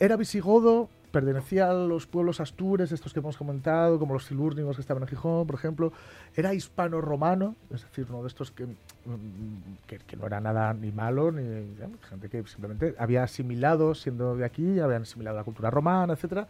era 0.00 0.16
visigodo, 0.16 0.88
pertenecía 1.10 1.70
a 1.70 1.74
los 1.74 2.06
pueblos 2.06 2.40
astures, 2.40 2.92
estos 2.92 3.12
que 3.12 3.20
hemos 3.20 3.36
comentado, 3.36 3.98
como 3.98 4.14
los 4.14 4.24
silúrnigos 4.24 4.76
que 4.76 4.80
estaban 4.82 5.02
en 5.02 5.08
Gijón, 5.08 5.46
por 5.46 5.56
ejemplo. 5.56 5.92
Era 6.36 6.54
hispano-romano, 6.54 7.56
es 7.74 7.82
decir, 7.82 8.06
uno 8.10 8.22
de 8.22 8.28
estos 8.28 8.50
que, 8.50 8.66
mm, 8.66 8.74
que, 9.86 9.98
que 9.98 10.16
no 10.16 10.26
era 10.26 10.40
nada 10.40 10.72
ni 10.74 10.92
malo, 10.92 11.32
ni 11.32 11.42
gente 12.08 12.28
que 12.28 12.46
simplemente 12.46 12.94
había 12.98 13.22
asimilado, 13.24 13.94
siendo 13.94 14.36
de 14.36 14.44
aquí, 14.44 14.78
habían 14.80 15.02
asimilado 15.02 15.36
la 15.36 15.44
cultura 15.44 15.70
romana, 15.70 16.12
etcétera. 16.14 16.46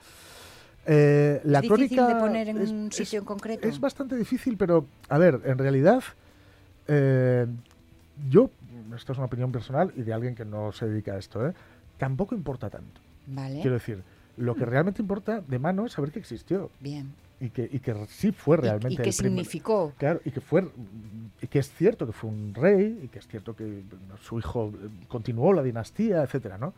Eh, 0.87 1.41
la 1.45 1.59
¿Es 1.59 1.63
difícil 1.63 1.97
crónica 1.99 2.07
de 2.15 2.21
poner 2.21 2.49
en 2.49 2.59
es- 2.59 2.71
un 2.71 2.89
es- 2.89 2.97
sitio 2.97 3.19
en 3.21 3.25
concreto? 3.25 3.67
es 3.69 3.79
bastante 3.81 4.17
difícil, 4.17 4.57
pero 4.57 4.87
a 5.09 5.19
ver, 5.19 5.41
en 5.45 5.59
realidad, 5.59 6.03
eh, 6.89 7.47
yo, 8.29 8.51
esto 8.97 9.13
es 9.13 9.19
una 9.19 9.27
opinión 9.27 9.53
personal 9.53 9.93
y 9.97 10.03
de 10.03 10.13
alguien 10.13 10.35
que 10.35 10.45
no 10.45 10.73
se 10.73 10.87
dedica 10.89 11.13
a 11.13 11.19
esto, 11.19 11.47
¿eh? 11.47 11.53
tampoco 11.99 12.35
importa 12.35 12.71
tanto. 12.71 13.01
Vale. 13.27 13.61
Quiero 13.61 13.75
decir, 13.75 14.03
lo 14.41 14.55
que 14.55 14.65
realmente 14.65 15.03
importa 15.03 15.41
de 15.41 15.59
mano 15.59 15.87
es 15.87 15.93
saber 15.93 16.11
que 16.13 16.19
existió 16.19 16.71
Bien. 16.81 17.13
y 17.41 17.51
que, 17.51 17.69
y 17.71 17.79
que 17.81 17.95
sí 18.09 18.33
fue 18.33 18.57
¿Y- 18.57 18.61
realmente 18.63 18.95
¿Y, 18.95 18.97
qué 18.97 19.11
el 19.11 19.17
primer- 19.17 19.33
significó? 19.45 19.93
Claro, 19.99 20.21
y 20.25 20.31
que 20.31 20.41
fue 20.41 20.67
y 21.43 21.47
que 21.47 21.59
es 21.59 21.71
cierto 21.73 22.07
que 22.07 22.13
fue 22.13 22.31
un 22.31 22.53
rey 22.55 23.01
y 23.05 23.09
que 23.09 23.19
es 23.19 23.27
cierto 23.29 23.55
que 23.55 23.83
su 24.23 24.39
hijo 24.39 24.73
eh, 24.75 24.89
continuó 25.09 25.53
la 25.53 25.63
dinastía, 25.63 26.23
etcétera, 26.23 26.59
¿no? 26.59 26.75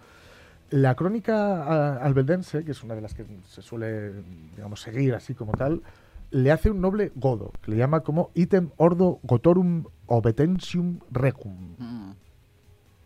La 0.70 0.94
crónica 0.94 1.96
albeldense, 1.98 2.64
que 2.64 2.70
es 2.70 2.82
una 2.82 2.94
de 2.94 3.00
las 3.02 3.12
que 3.14 3.24
se 3.46 3.60
suele, 3.62 4.12
digamos, 4.56 4.80
seguir 4.80 5.14
así 5.14 5.34
como 5.34 5.52
tal, 5.52 5.82
le 6.30 6.50
hace 6.50 6.70
un 6.70 6.80
noble 6.80 7.12
godo, 7.14 7.52
que 7.62 7.72
le 7.72 7.76
llama 7.76 8.00
como 8.00 8.30
item 8.34 8.70
ordo 8.78 9.18
gotorum 9.22 9.84
obetensium 10.06 10.98
recum. 11.10 11.74
Mm. 11.78 12.12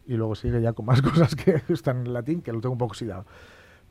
Y 0.07 0.15
luego 0.15 0.37
sigue 0.37 0.63
ya 0.63 0.73
con 0.75 0.87
más 0.87 1.03
cosas 1.03 1.35
que 1.35 1.61
están 1.69 2.07
en 2.07 2.13
latín, 2.13 2.41
que 2.41 2.53
lo 2.53 2.61
tengo 2.61 2.75
un 2.75 2.79
poco 2.79 2.93
oxidado. 2.93 3.27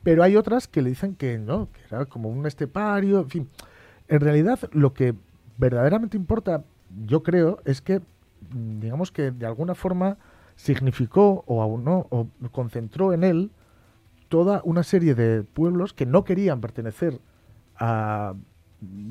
Pero 0.06 0.22
hay 0.22 0.36
otras 0.36 0.68
que 0.68 0.82
le 0.82 0.90
dicen 0.90 1.16
que 1.16 1.36
no, 1.36 1.68
que 1.72 1.80
era 1.90 2.04
como 2.04 2.28
un 2.28 2.46
estepario, 2.46 3.18
en 3.18 3.28
fin. 3.28 3.50
En 4.06 4.20
realidad, 4.20 4.60
lo 4.70 4.94
que 4.94 5.16
verdaderamente 5.56 6.16
importa, 6.16 6.62
yo 7.08 7.24
creo, 7.24 7.58
es 7.64 7.80
que, 7.80 7.98
mm, 7.98 8.78
digamos 8.78 9.10
que 9.10 9.32
de 9.32 9.46
alguna 9.46 9.74
forma 9.74 10.16
significó 10.54 11.42
o 11.48 11.76
no, 11.76 12.06
o 12.10 12.28
concentró 12.52 13.12
en 13.14 13.24
él 13.24 13.50
toda 14.28 14.60
una 14.62 14.84
serie 14.84 15.16
de 15.16 15.42
pueblos 15.42 15.92
que 15.92 16.06
no 16.06 16.22
querían 16.22 16.60
pertenecer 16.60 17.20
a 17.74 18.34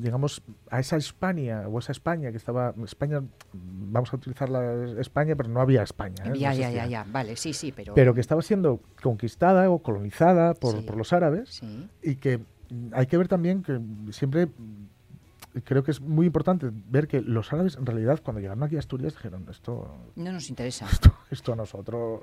digamos 0.00 0.42
a 0.70 0.80
esa 0.80 0.96
España 0.96 1.66
o 1.68 1.78
esa 1.78 1.92
España 1.92 2.30
que 2.30 2.36
estaba 2.36 2.74
España 2.84 3.22
vamos 3.52 4.12
a 4.12 4.16
utilizar 4.16 4.48
la 4.48 5.00
España 5.00 5.34
pero 5.36 5.48
no 5.48 5.60
había 5.60 5.82
España 5.82 6.24
¿eh? 6.24 6.28
No 6.30 6.34
Ya, 6.34 6.54
ya, 6.54 6.70
ya, 6.70 6.86
ya. 6.86 7.04
Vale, 7.10 7.36
sí, 7.36 7.52
sí, 7.52 7.72
pero. 7.72 7.94
pero 7.94 8.14
que 8.14 8.20
estaba 8.20 8.42
siendo 8.42 8.80
conquistada 9.02 9.70
o 9.70 9.78
colonizada 9.80 10.54
por, 10.54 10.76
Sí. 10.80 10.82
por 10.86 10.96
los 10.96 11.12
árabes 11.12 11.48
Sí. 11.50 11.88
y 12.02 12.16
que 12.16 12.40
hay 12.92 13.06
que 13.06 13.16
ver 13.16 13.28
también 13.28 13.62
que 13.62 13.80
siempre 14.10 14.48
creo 15.64 15.82
que 15.82 15.90
es 15.90 16.00
muy 16.00 16.26
importante 16.26 16.70
ver 16.90 17.08
que 17.08 17.22
los 17.22 17.52
árabes 17.52 17.76
en 17.76 17.86
realidad 17.86 18.20
cuando 18.22 18.40
llegaron 18.40 18.62
aquí 18.62 18.76
a 18.76 18.80
Asturias 18.80 19.14
dijeron 19.14 19.46
esto 19.50 19.96
No 20.16 20.32
nos 20.32 20.48
interesa. 20.50 20.86
esto, 20.92 21.14
esto 21.30 21.52
a 21.52 21.56
nosotros 21.56 22.20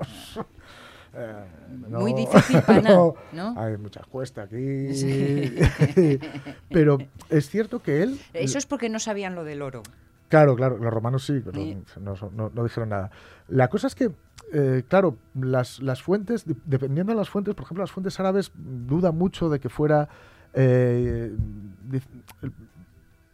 eh, 1.15 1.45
Muy 1.89 2.11
no- 2.13 2.17
difícil 2.19 2.61
para 2.61 2.81
nada, 2.81 2.95
no, 2.95 3.13
¿no? 3.33 3.53
hay 3.59 3.77
muchas 3.77 4.05
cuestas 4.07 4.45
aquí 4.47 4.93
Sí. 4.95 5.55
pero 6.69 6.97
es 7.29 7.49
cierto 7.49 7.81
que 7.81 8.01
él 8.03 8.19
Eso 8.33 8.57
es 8.57 8.65
porque 8.65 8.89
no 8.89 8.99
sabían 8.99 9.35
lo 9.35 9.43
del 9.43 9.61
oro. 9.61 9.83
Claro, 10.29 10.55
claro, 10.55 10.77
los 10.79 10.91
romanos 10.91 11.25
sí, 11.25 11.41
pero 11.45 11.57
Sí. 11.59 11.77
no, 12.01 12.15
no- 12.31 12.51
no 12.53 12.63
dijeron 12.63 12.89
nada. 12.89 13.11
La 13.49 13.67
cosa 13.69 13.85
es 13.87 13.93
que, 13.93 14.09
eh, 14.51 14.83
claro, 14.87 15.17
las, 15.39 15.79
las 15.79 16.01
fuentes, 16.01 16.45
de- 16.47 16.55
dependiendo 16.65 17.11
de 17.13 17.17
las 17.17 17.29
fuentes, 17.29 17.53
por 17.53 17.65
ejemplo, 17.65 17.83
las 17.83 17.91
fuentes 17.91 18.19
árabes 18.19 18.51
dudan 18.55 19.15
mucho 19.15 19.49
de 19.49 19.59
que 19.59 19.69
fuera... 19.69 20.09
eh, 20.55 21.35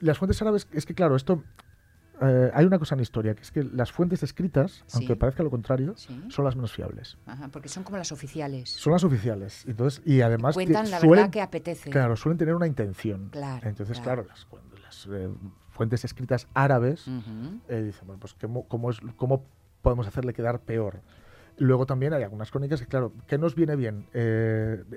las 0.01 0.17
fuentes 0.17 0.41
árabes, 0.41 0.67
es 0.73 0.85
que 0.85 0.93
claro, 0.93 1.15
esto... 1.15 1.43
eh, 2.21 2.51
hay 2.53 2.65
una 2.65 2.77
cosa 2.79 2.95
en 2.95 2.99
la 2.99 3.03
historia, 3.03 3.33
que 3.35 3.41
es 3.41 3.51
que 3.51 3.63
las 3.63 3.91
fuentes 3.91 4.23
escritas, 4.23 4.83
Sí. 4.87 4.97
aunque 4.97 5.15
parezca 5.15 5.43
lo 5.43 5.49
contrario, 5.49 5.93
Sí. 5.95 6.21
son 6.29 6.45
las 6.45 6.55
menos 6.55 6.71
fiables. 6.73 7.17
Ajá, 7.25 7.47
porque 7.49 7.69
son 7.69 7.83
como 7.83 7.97
las 7.97 8.11
oficiales. 8.11 8.69
Son 8.69 8.93
las 8.93 9.03
oficiales. 9.03 9.65
Entonces, 9.67 10.01
y 10.05 10.21
además 10.21 10.55
Cuentan 10.55 10.89
la 10.91 10.99
suelen- 10.99 11.09
verdad 11.11 11.29
que 11.31 11.41
apetece. 11.41 11.89
Claro, 11.89 12.15
suelen 12.15 12.37
tener 12.37 12.55
una 12.55 12.67
intención. 12.67 13.29
Claro, 13.31 13.67
Entonces, 13.67 13.99
claro. 13.99 14.23
claro, 14.23 14.29
las, 14.29 14.45
cuando 14.45 14.77
las, 14.77 15.07
eh, 15.11 15.29
fuentes 15.71 16.03
escritas 16.03 16.47
árabes 16.53 17.05
eh, 17.69 17.81
dicen, 17.83 18.05
bueno, 18.07 18.19
pues 18.19 18.33
¿cómo, 18.33 18.67
cómo 18.67 18.89
es, 18.89 18.99
¿cómo 19.15 19.45
podemos 19.81 20.05
hacerle 20.07 20.33
quedar 20.33 20.59
peor? 20.59 21.01
Luego 21.57 21.85
también 21.85 22.13
hay 22.13 22.23
algunas 22.23 22.51
crónicas 22.51 22.79
que, 22.81 22.87
claro, 22.87 23.13
¿qué 23.27 23.37
nos 23.37 23.53
viene 23.55 23.75
bien? 23.75 24.07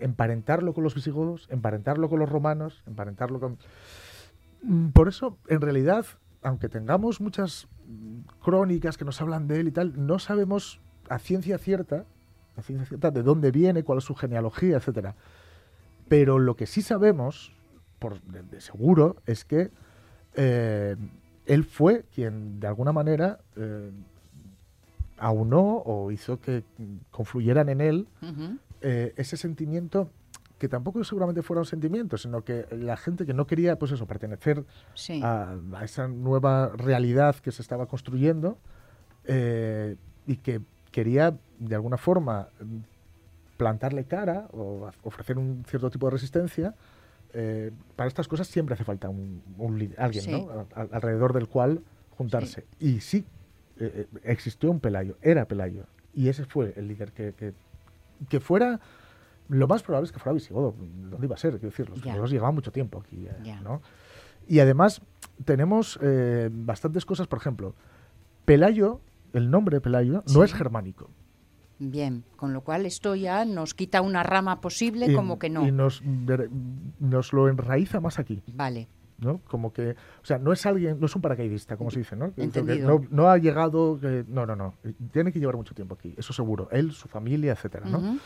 Emparentarlo 0.01 0.75
con 0.75 0.85
los 0.85 0.95
visigodos, 0.95 1.47
emparentarlo 1.51 2.09
con 2.09 2.19
los 2.21 2.29
romanos, 2.29 2.83
emparentarlo 2.87 3.41
con... 3.41 3.59
Mm, 4.63 4.89
Por 4.91 5.09
eso, 5.09 5.39
en 5.49 5.61
realidad, 5.61 6.07
aunque 6.43 6.69
tengamos 6.69 7.21
muchas 7.21 7.69
mm, 7.87 8.21
crónicas 8.43 8.97
que 8.97 9.05
nos 9.05 9.21
hablan 9.21 9.49
de 9.49 9.61
él 9.61 9.69
y 9.69 9.73
tal, 9.73 10.07
no 10.07 10.19
sabemos 10.19 10.81
a 11.09 11.19
ciencia 11.19 11.59
cierta, 11.59 12.05
a 12.57 12.63
ciencia 12.63 12.87
cierta 12.87 13.11
de 13.11 13.23
dónde 13.23 13.51
viene, 13.51 13.83
cuál 13.83 13.99
es 13.99 14.05
su 14.05 14.15
genealogía, 14.15 14.77
etcétera. 14.77 15.15
Pero 16.09 16.39
lo 16.39 16.57
que 16.57 16.67
sí 16.67 16.83
sabemos, 16.83 17.53
por 17.99 18.21
de, 18.23 18.43
de 18.43 18.61
seguro, 18.61 19.17
es 19.27 19.45
que 19.45 19.71
eh, 20.35 20.97
él 21.47 21.65
fue 21.65 22.05
quien 22.15 22.61
de 22.61 22.67
alguna 22.67 22.93
manera 22.93 23.41
eh, 23.57 23.91
aunó 25.19 25.83
o 25.85 26.11
hizo 26.11 26.41
que 26.41 26.65
confluyeran 27.11 27.69
en 27.69 27.81
él 27.81 28.09
eh, 28.81 29.13
ese 29.17 29.37
sentimiento 29.37 30.11
que 30.63 30.69
tampoco 30.69 31.03
seguramente 31.03 31.43
fuera 31.43 31.59
un 31.59 31.67
sentimiento, 31.67 32.17
sino 32.17 32.45
que 32.45 32.67
la 32.71 32.97
gente 32.97 33.27
que 33.27 33.35
no 33.35 33.49
quería, 33.49 33.75
pues 33.81 33.91
eso, 33.91 34.07
pertenecer 34.07 34.65
Sí. 34.95 35.21
a, 35.21 35.57
a 35.75 35.85
esa 35.85 36.07
nueva 36.07 36.69
realidad 36.77 37.35
que 37.35 37.51
se 37.51 37.63
estaba 37.63 37.87
construyendo 37.87 38.59
eh, 39.25 39.97
y 40.25 40.37
que 40.37 40.61
quería 40.93 41.37
de 41.59 41.75
alguna 41.75 41.97
forma 41.97 42.47
plantarle 43.57 44.05
cara 44.05 44.47
o 44.53 44.87
a- 44.87 44.93
ofrecer 45.03 45.37
un 45.37 45.65
cierto 45.67 45.91
tipo 45.91 46.07
de 46.07 46.13
resistencia. 46.13 46.75
eh, 47.35 47.73
para 47.97 48.07
estas 48.09 48.29
cosas 48.29 48.47
siempre 48.47 48.75
hace 48.75 48.85
falta 48.85 49.09
un, 49.09 49.43
un 49.59 49.95
alguien 49.99 50.23
Sí. 50.25 50.31
¿no? 50.31 50.67
A- 50.77 50.81
a- 50.83 50.89
alrededor 50.93 51.33
del 51.33 51.49
cual 51.49 51.81
juntarse. 52.17 52.67
Y 52.79 53.01
sí, 53.01 53.25
eh, 53.81 54.07
eh, 54.15 54.19
existió 54.25 54.71
un 54.71 54.79
Pelayo, 54.79 55.17
era 55.23 55.47
Pelayo. 55.47 55.87
Y 56.15 56.29
ese 56.29 56.45
fue 56.45 56.73
el 56.77 56.87
líder 56.87 57.11
que, 57.11 57.33
que, 57.33 57.53
que 58.29 58.39
fuera... 58.39 58.79
Lo 59.53 59.69
más 59.69 59.83
probable 59.83 60.07
es 60.07 60.13
que 60.13 60.19
fuera 60.19 60.33
visigodo. 60.35 60.75
¿Dónde 60.79 61.27
iba 61.27 61.35
a 61.35 61.39
ser? 61.39 61.53
Quiero 61.53 61.69
decir, 61.69 61.89
los 61.89 61.99
visigodos 62.03 62.31
llevaban 62.31 62.55
mucho 62.55 62.73
tiempo 62.73 63.01
aquí. 63.05 63.27
eh. 63.27 63.57
¿no? 63.63 63.83
Y 64.49 64.61
además 64.61 65.03
tenemos 65.45 65.99
eh, 66.03 66.49
bastantes 66.51 67.05
cosas, 67.05 67.27
por 67.27 67.39
ejemplo, 67.39 67.75
Pelayo, 68.45 69.01
el 69.33 69.51
nombre 69.51 69.81
Pelayo, 69.81 70.25
no 70.35 70.43
es 70.45 70.53
germánico. 70.55 71.11
Bien, 71.79 72.25
con 72.37 72.53
lo 72.53 72.61
cual 72.63 72.87
esto 72.87 73.15
ya 73.15 73.45
nos 73.45 73.75
quita 73.75 74.03
una 74.03 74.23
rama 74.23 74.61
posible 74.61 75.07
Y- 75.11 75.15
como 75.15 75.39
que 75.39 75.51
no. 75.51 75.67
Y 75.67 75.73
nos, 75.73 76.03
nos 77.01 77.33
lo 77.33 77.49
enraiza 77.49 78.01
más 78.01 78.19
aquí. 78.19 78.43
Vale, 78.55 78.89
¿no? 79.19 79.41
Como 79.49 79.73
que, 79.73 79.91
o 79.91 80.25
sea, 80.25 80.39
no 80.39 80.53
es 80.53 80.65
alguien, 80.67 80.99
no 81.01 81.07
es 81.07 81.15
un 81.17 81.23
paracaidista, 81.23 81.77
como 81.77 81.91
se 81.91 81.99
dice, 82.01 82.17
¿no? 82.17 82.33
Que 82.35 82.43
Entendido. 82.45 82.89
No, 82.89 83.07
no 83.11 83.29
ha 83.31 83.39
llegado, 83.39 83.99
que- 84.01 84.25
no, 84.29 84.47
no, 84.47 84.55
no. 84.57 84.75
Tiene 85.13 85.33
que 85.33 85.41
llevar 85.41 85.57
mucho 85.57 85.75
tiempo 85.75 85.95
aquí, 85.95 86.15
eso 86.17 86.33
seguro. 86.33 86.69
Él, 86.71 86.93
su 86.93 87.09
familia, 87.09 87.53
etcétera, 87.53 87.87
¿no? 87.89 88.19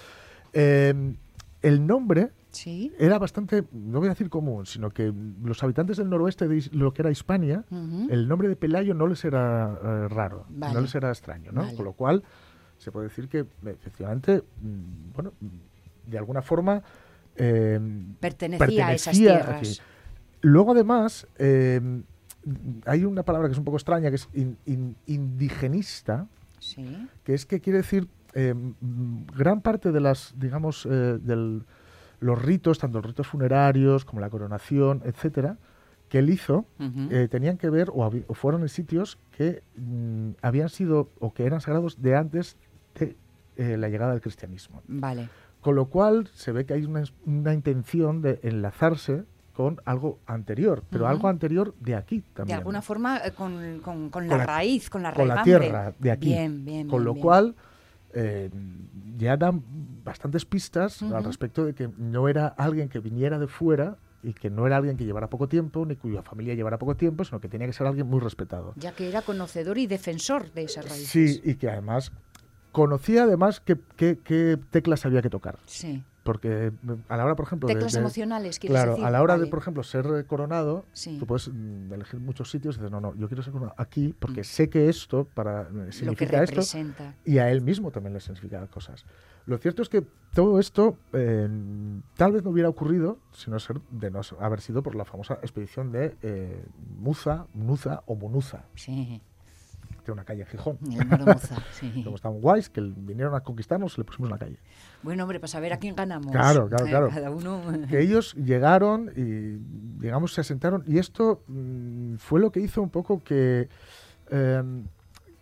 Eh, 0.59 1.15
el 1.63 1.87
nombre 1.87 2.31
sí. 2.51 2.93
era 2.99 3.19
bastante, 3.19 3.65
no 3.73 3.99
voy 3.99 4.07
a 4.07 4.11
decir 4.11 4.31
común, 4.31 4.67
sino 4.67 4.91
que 4.91 5.13
los 5.43 5.63
habitantes 5.63 5.97
del 5.99 6.09
noroeste 6.09 6.49
de 6.49 6.69
lo 6.73 6.93
que 6.95 7.03
era 7.03 7.11
Hispania, 7.11 7.65
el 7.71 8.27
nombre 8.29 8.49
de 8.49 8.57
Pelayo 8.57 8.95
no 8.95 9.07
les 9.07 9.25
era 9.25 9.79
eh, 9.83 10.09
raro, 10.09 10.47
Vale. 10.49 10.75
no 10.75 10.81
les 10.81 10.95
era 10.95 11.09
extraño, 11.11 11.51
¿no? 11.53 11.63
Vale. 11.63 11.75
Con 11.77 11.85
lo 11.85 11.93
cual, 11.95 12.23
se 12.79 12.91
puede 12.93 13.09
decir 13.09 13.29
que 13.29 13.45
efectivamente, 13.67 14.43
mm, 14.63 15.13
bueno, 15.15 15.33
mm, 15.41 16.11
de 16.11 16.19
alguna 16.19 16.41
forma... 16.43 16.83
eh, 17.37 17.81
Pertenecía, 18.21 18.89
a 18.89 18.93
esas 18.95 19.17
tierras. 19.17 19.57
aquí. 19.59 19.79
Luego, 20.43 20.73
además, 20.73 21.27
eh, 21.39 21.81
hay 22.85 23.05
una 23.05 23.25
palabra 23.25 23.49
que 23.49 23.53
es 23.53 23.59
un 23.59 23.65
poco 23.65 23.77
extraña, 23.79 24.09
que 24.11 24.17
es 24.17 24.29
in- 24.35 24.57
in- 24.67 24.97
indigenista, 25.07 26.29
Sí. 26.61 27.09
que 27.25 27.35
es 27.35 27.45
que 27.45 27.61
quiere 27.61 27.79
decir 27.79 28.09
eh, 28.35 28.55
gran 29.37 29.61
parte 29.61 29.93
de 29.93 30.01
las, 30.01 30.35
digamos, 30.39 30.87
eh, 30.87 31.19
del, 31.21 31.65
los 32.21 32.41
ritos, 32.43 32.79
tanto 32.79 32.99
los 32.99 33.07
ritos 33.07 33.27
funerarios 33.27 34.05
como 34.05 34.21
la 34.21 34.31
coronación, 34.31 35.03
etcétera, 35.05 35.59
que 36.09 36.19
él 36.21 36.31
hizo, 36.31 36.67
Ujú. 36.79 37.09
eh, 37.11 37.29
tenían 37.29 37.59
que 37.59 37.69
ver 37.69 37.91
o, 37.91 38.11
o 38.29 38.35
fueron 38.35 38.63
en 38.63 38.69
sitios 38.69 39.19
que 39.37 39.63
mm, 39.77 40.31
habían 40.41 40.69
sido 40.69 41.11
o 41.19 41.35
que 41.35 41.45
eran 41.47 41.61
sagrados 41.61 42.01
de 42.01 42.17
antes 42.17 42.57
de 42.99 43.17
eh, 43.57 43.77
la 43.77 43.89
llegada 43.89 44.13
del 44.13 44.21
cristianismo. 44.21 44.83
Vale. 44.87 45.29
Con 45.61 45.75
lo 45.75 45.87
cual 45.87 46.29
se 46.33 46.53
ve 46.53 46.65
que 46.65 46.75
hay 46.75 46.85
una, 46.85 47.03
una 47.25 47.53
intención 47.55 48.23
de 48.23 48.39
enlazarse 48.43 49.25
con 49.53 49.81
algo 49.85 50.19
anterior, 50.27 50.85
pero 50.91 51.05
Ujú. 51.05 51.11
algo 51.13 51.29
anterior 51.29 51.75
de 51.81 51.97
aquí 51.97 52.19
De 52.21 52.25
también. 52.35 52.59
alguna 52.59 52.83
forma 52.83 53.19
eh, 53.19 53.33
con, 53.33 53.81
con- 53.81 54.11
con 54.11 54.25
la 54.29 54.31
Con 54.31 54.39
la- 54.39 54.47
raíz, 54.47 54.89
con 54.91 55.03
la 55.03 55.13
con 55.13 55.27
la 55.27 55.43
tierra 55.43 55.93
de 55.99 56.11
aquí. 56.13 56.29
Bien, 56.29 56.65
bien. 56.65 56.87
con 56.89 56.99
bien, 56.99 57.05
lo 57.05 57.15
bien. 57.15 57.23
cual 57.25 57.55
eh, 58.19 58.51
ya 59.19 59.37
dan 59.37 59.63
bastantes 60.05 60.45
pistas 60.45 61.03
al 61.03 61.23
respecto 61.25 61.65
de 61.65 61.75
que 61.75 61.89
no 61.99 62.29
era 62.29 62.47
alguien 62.49 62.89
que 62.89 62.99
viniera 63.01 63.39
de 63.39 63.47
fuera 63.47 63.99
y 64.23 64.33
que 64.33 64.51
no 64.51 64.67
era 64.67 64.77
alguien 64.79 64.97
que 64.97 65.05
llevara 65.05 65.29
poco 65.29 65.49
tiempo 65.49 65.85
ni 65.85 65.97
cuya 65.97 66.23
familia 66.23 66.55
llevara 66.55 66.79
poco 66.79 66.97
tiempo, 66.97 67.25
sino 67.25 67.41
que 67.41 67.49
tenía 67.49 67.67
que 67.67 67.73
ser 67.73 67.87
alguien 67.87 68.07
muy 68.07 68.21
respetado. 68.21 68.73
Ya 68.77 68.93
que 68.93 69.09
era 69.09 69.23
conocedor 69.23 69.79
y 69.79 69.87
defensor 69.87 70.53
de 70.53 70.65
esas 70.65 70.89
raíces. 70.89 71.09
Sí, 71.09 71.41
y 71.45 71.55
que 71.57 71.69
además 71.71 72.11
conocía 72.73 73.25
además 73.25 73.61
qué, 73.61 73.77
qué- 73.97 74.19
qué 74.25 74.59
teclas 74.71 75.05
había 75.07 75.23
que 75.23 75.31
tocar. 75.31 75.59
Sí. 75.67 76.03
Porque 76.27 76.73
mm, 76.83 76.93
a 77.09 77.17
la 77.17 77.25
hora, 77.25 77.37
por 77.37 77.47
ejemplo, 77.47 77.67
Teclas 77.69 77.93
de, 77.95 78.01
emocionales, 78.01 78.59
quieres 78.59 78.75
Claro, 78.77 78.91
decir. 78.93 79.05
a 79.07 79.11
la 79.11 79.23
hora 79.23 79.39
de, 79.39 79.47
por 79.47 79.59
ejemplo, 79.61 79.83
ser 79.83 80.27
coronado, 80.27 80.85
Sí. 80.93 81.17
tú 81.19 81.27
puedes 81.27 81.49
mm, 81.49 81.93
elegir 81.93 82.21
muchos 82.21 82.51
sitios 82.51 82.77
y 82.77 82.79
dices, 82.81 82.91
no, 82.91 83.01
no, 83.01 83.15
yo 83.15 83.29
quiero 83.29 83.43
ser 83.43 83.53
coronado 83.53 83.75
aquí 83.79 84.15
porque 84.19 84.45
sé 84.45 84.69
que 84.69 84.89
esto 84.91 85.27
para, 85.33 85.63
eh, 85.63 85.65
Mm. 85.71 85.77
Lo 85.79 85.85
que 85.87 85.93
significa 85.93 86.43
esto 86.43 86.61
y 87.25 87.39
a 87.39 87.51
él 87.51 87.63
mismo 87.63 87.91
también 87.91 88.13
le 88.13 88.21
significa 88.21 88.67
cosas. 88.67 89.07
Lo 89.47 89.57
cierto 89.59 89.81
es 89.83 89.89
que 89.89 90.05
todo 90.35 90.59
esto 90.59 90.99
eh, 91.13 91.49
tal 92.17 92.33
vez 92.33 92.43
no 92.43 92.51
hubiera 92.51 92.69
ocurrido 92.69 93.19
si 93.33 93.51
no 93.51 93.59
ser, 93.61 93.81
de 93.91 94.11
no 94.11 94.21
haber 94.41 94.61
sido 94.61 94.83
por 94.83 94.95
la 94.97 95.05
famosa 95.05 95.35
expedición 95.35 95.93
de 95.93 96.17
eh, 96.23 96.65
Muza, 96.99 97.47
Munuza 97.55 98.03
o 98.07 98.17
Munuza, 98.17 98.65
Sí. 98.75 99.23
De 100.07 100.13
una 100.13 100.25
calle 100.25 100.43
en 100.43 100.47
Gijón. 100.49 100.79
El 100.99 101.07
Moromuza, 101.07 101.57
sí. 101.73 102.03
Como 102.05 102.17
estaban 102.17 102.41
guays, 102.41 102.69
que 102.71 102.81
vinieron 102.81 103.35
a 103.35 103.41
conquistarnos, 103.41 103.97
le 103.99 104.05
pusimos 104.05 104.29
una 104.31 104.39
calle. 104.39 104.59
Bueno, 105.03 105.23
hombre, 105.25 105.39
para 105.41 105.49
saber 105.49 105.73
a 105.73 105.79
quién 105.79 105.95
ganamos. 105.95 106.31
Claro, 106.33 106.69
claro, 106.69 106.87
Eh, 106.87 106.91
claro. 106.91 107.09
Cada 107.09 107.31
uno. 107.31 107.61
que 107.91 108.01
ellos 108.01 108.35
llegaron 108.35 109.11
y, 109.17 109.59
digamos, 110.03 110.33
se 110.35 110.41
asentaron. 110.41 110.83
Y 110.87 110.99
esto 110.99 111.43
mm, 111.49 112.17
fue 112.17 112.41
lo 112.41 112.51
que 112.51 112.61
hizo 112.61 112.83
un 112.83 112.91
poco 112.91 113.23
que 113.23 113.69
eh, 114.31 114.63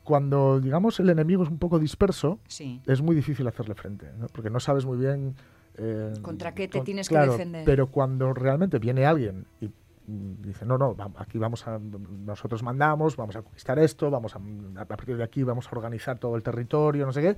cuando, 0.03 0.61
digamos, 0.61 1.01
el 1.01 1.09
enemigo 1.09 1.43
es 1.45 1.49
un 1.49 1.59
poco 1.59 1.79
disperso, 1.79 2.39
Sí. 2.47 2.81
es 2.87 3.01
muy 3.01 3.17
difícil 3.17 3.47
hacerle 3.49 3.75
frente, 3.75 4.07
¿no? 4.19 4.27
porque 4.29 4.51
no 4.51 4.61
sabes 4.61 4.85
muy 4.85 4.99
bien... 4.99 5.35
eh, 5.77 6.13
¿Contra 6.21 6.55
qué 6.55 6.69
te 6.69 6.79
con- 6.79 6.85
tienes 6.85 7.09
que 7.09 7.17
defender? 7.19 7.65
Pero 7.65 7.87
cuando 7.87 8.35
realmente 8.35 8.79
viene 8.79 9.07
alguien 9.07 9.47
y 9.63 9.71
dice, 10.07 10.67
no, 10.67 10.77
no, 10.77 10.95
aquí 11.17 11.39
vamos 11.39 11.67
a, 11.67 11.79
nosotros 11.79 12.63
mandamos, 12.63 13.17
vamos 13.17 13.37
a 13.37 13.43
conquistar 13.43 13.79
esto, 13.79 14.11
vamos 14.11 14.35
a, 14.37 14.41
a 14.81 14.85
partir 14.85 15.17
de 15.17 15.25
aquí 15.25 15.43
vamos 15.43 15.67
a 15.67 15.71
organizar 15.77 16.19
todo 16.19 16.37
el 16.37 16.43
territorio, 16.43 17.07
no 17.07 17.13
sé 17.13 17.23
qué, 17.23 17.37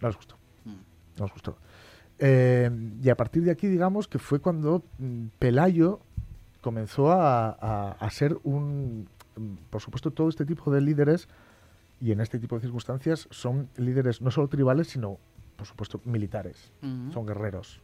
no 0.00 0.08
les 0.08 0.16
gustó. 0.16 0.36
Mm. 0.64 0.70
No 1.18 1.24
les 1.24 1.32
gustó. 1.32 1.56
Eh, 2.18 2.70
y 3.02 3.08
a 3.08 3.16
partir 3.16 3.42
de 3.42 3.50
aquí, 3.50 3.66
digamos, 3.66 4.06
que 4.06 4.18
fue 4.18 4.38
cuando 4.40 4.84
mm, 4.98 5.26
Pelayo 5.38 6.00
comenzó 6.60 7.10
a, 7.10 7.48
a- 7.50 7.92
a 7.92 8.10
ser 8.10 8.38
un... 8.44 9.08
mm, 9.36 9.54
Por 9.70 9.80
supuesto, 9.80 10.10
todo 10.12 10.28
este 10.28 10.44
tipo 10.46 10.70
de 10.70 10.80
líderes, 10.80 11.28
y 12.00 12.12
en 12.12 12.20
este 12.20 12.38
tipo 12.38 12.54
de 12.56 12.62
circunstancias, 12.62 13.26
son 13.30 13.68
líderes 13.76 14.20
no 14.22 14.30
solo 14.30 14.48
tribales, 14.48 14.88
sino, 14.88 15.18
por 15.56 15.66
supuesto, 15.66 16.00
militares. 16.04 16.72
Son 17.12 17.26
guerreros. 17.26 17.80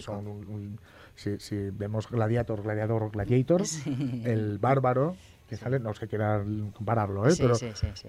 Son 0.00 0.26
un- 0.26 0.46
un- 0.48 0.78
si, 1.14 1.38
si 1.38 1.70
vemos 1.70 2.08
gladiator, 2.10 2.62
gladiador, 2.62 3.10
gladiator, 3.10 3.64
Sí. 3.66 4.22
el 4.24 4.58
bárbaro, 4.58 5.16
que 5.48 5.56
sale, 5.56 5.80
no 5.80 5.92
sé 5.94 6.06
quiera 6.08 6.42
compararlo, 6.74 7.28
¿eh? 7.28 7.34
Pero 7.38 7.54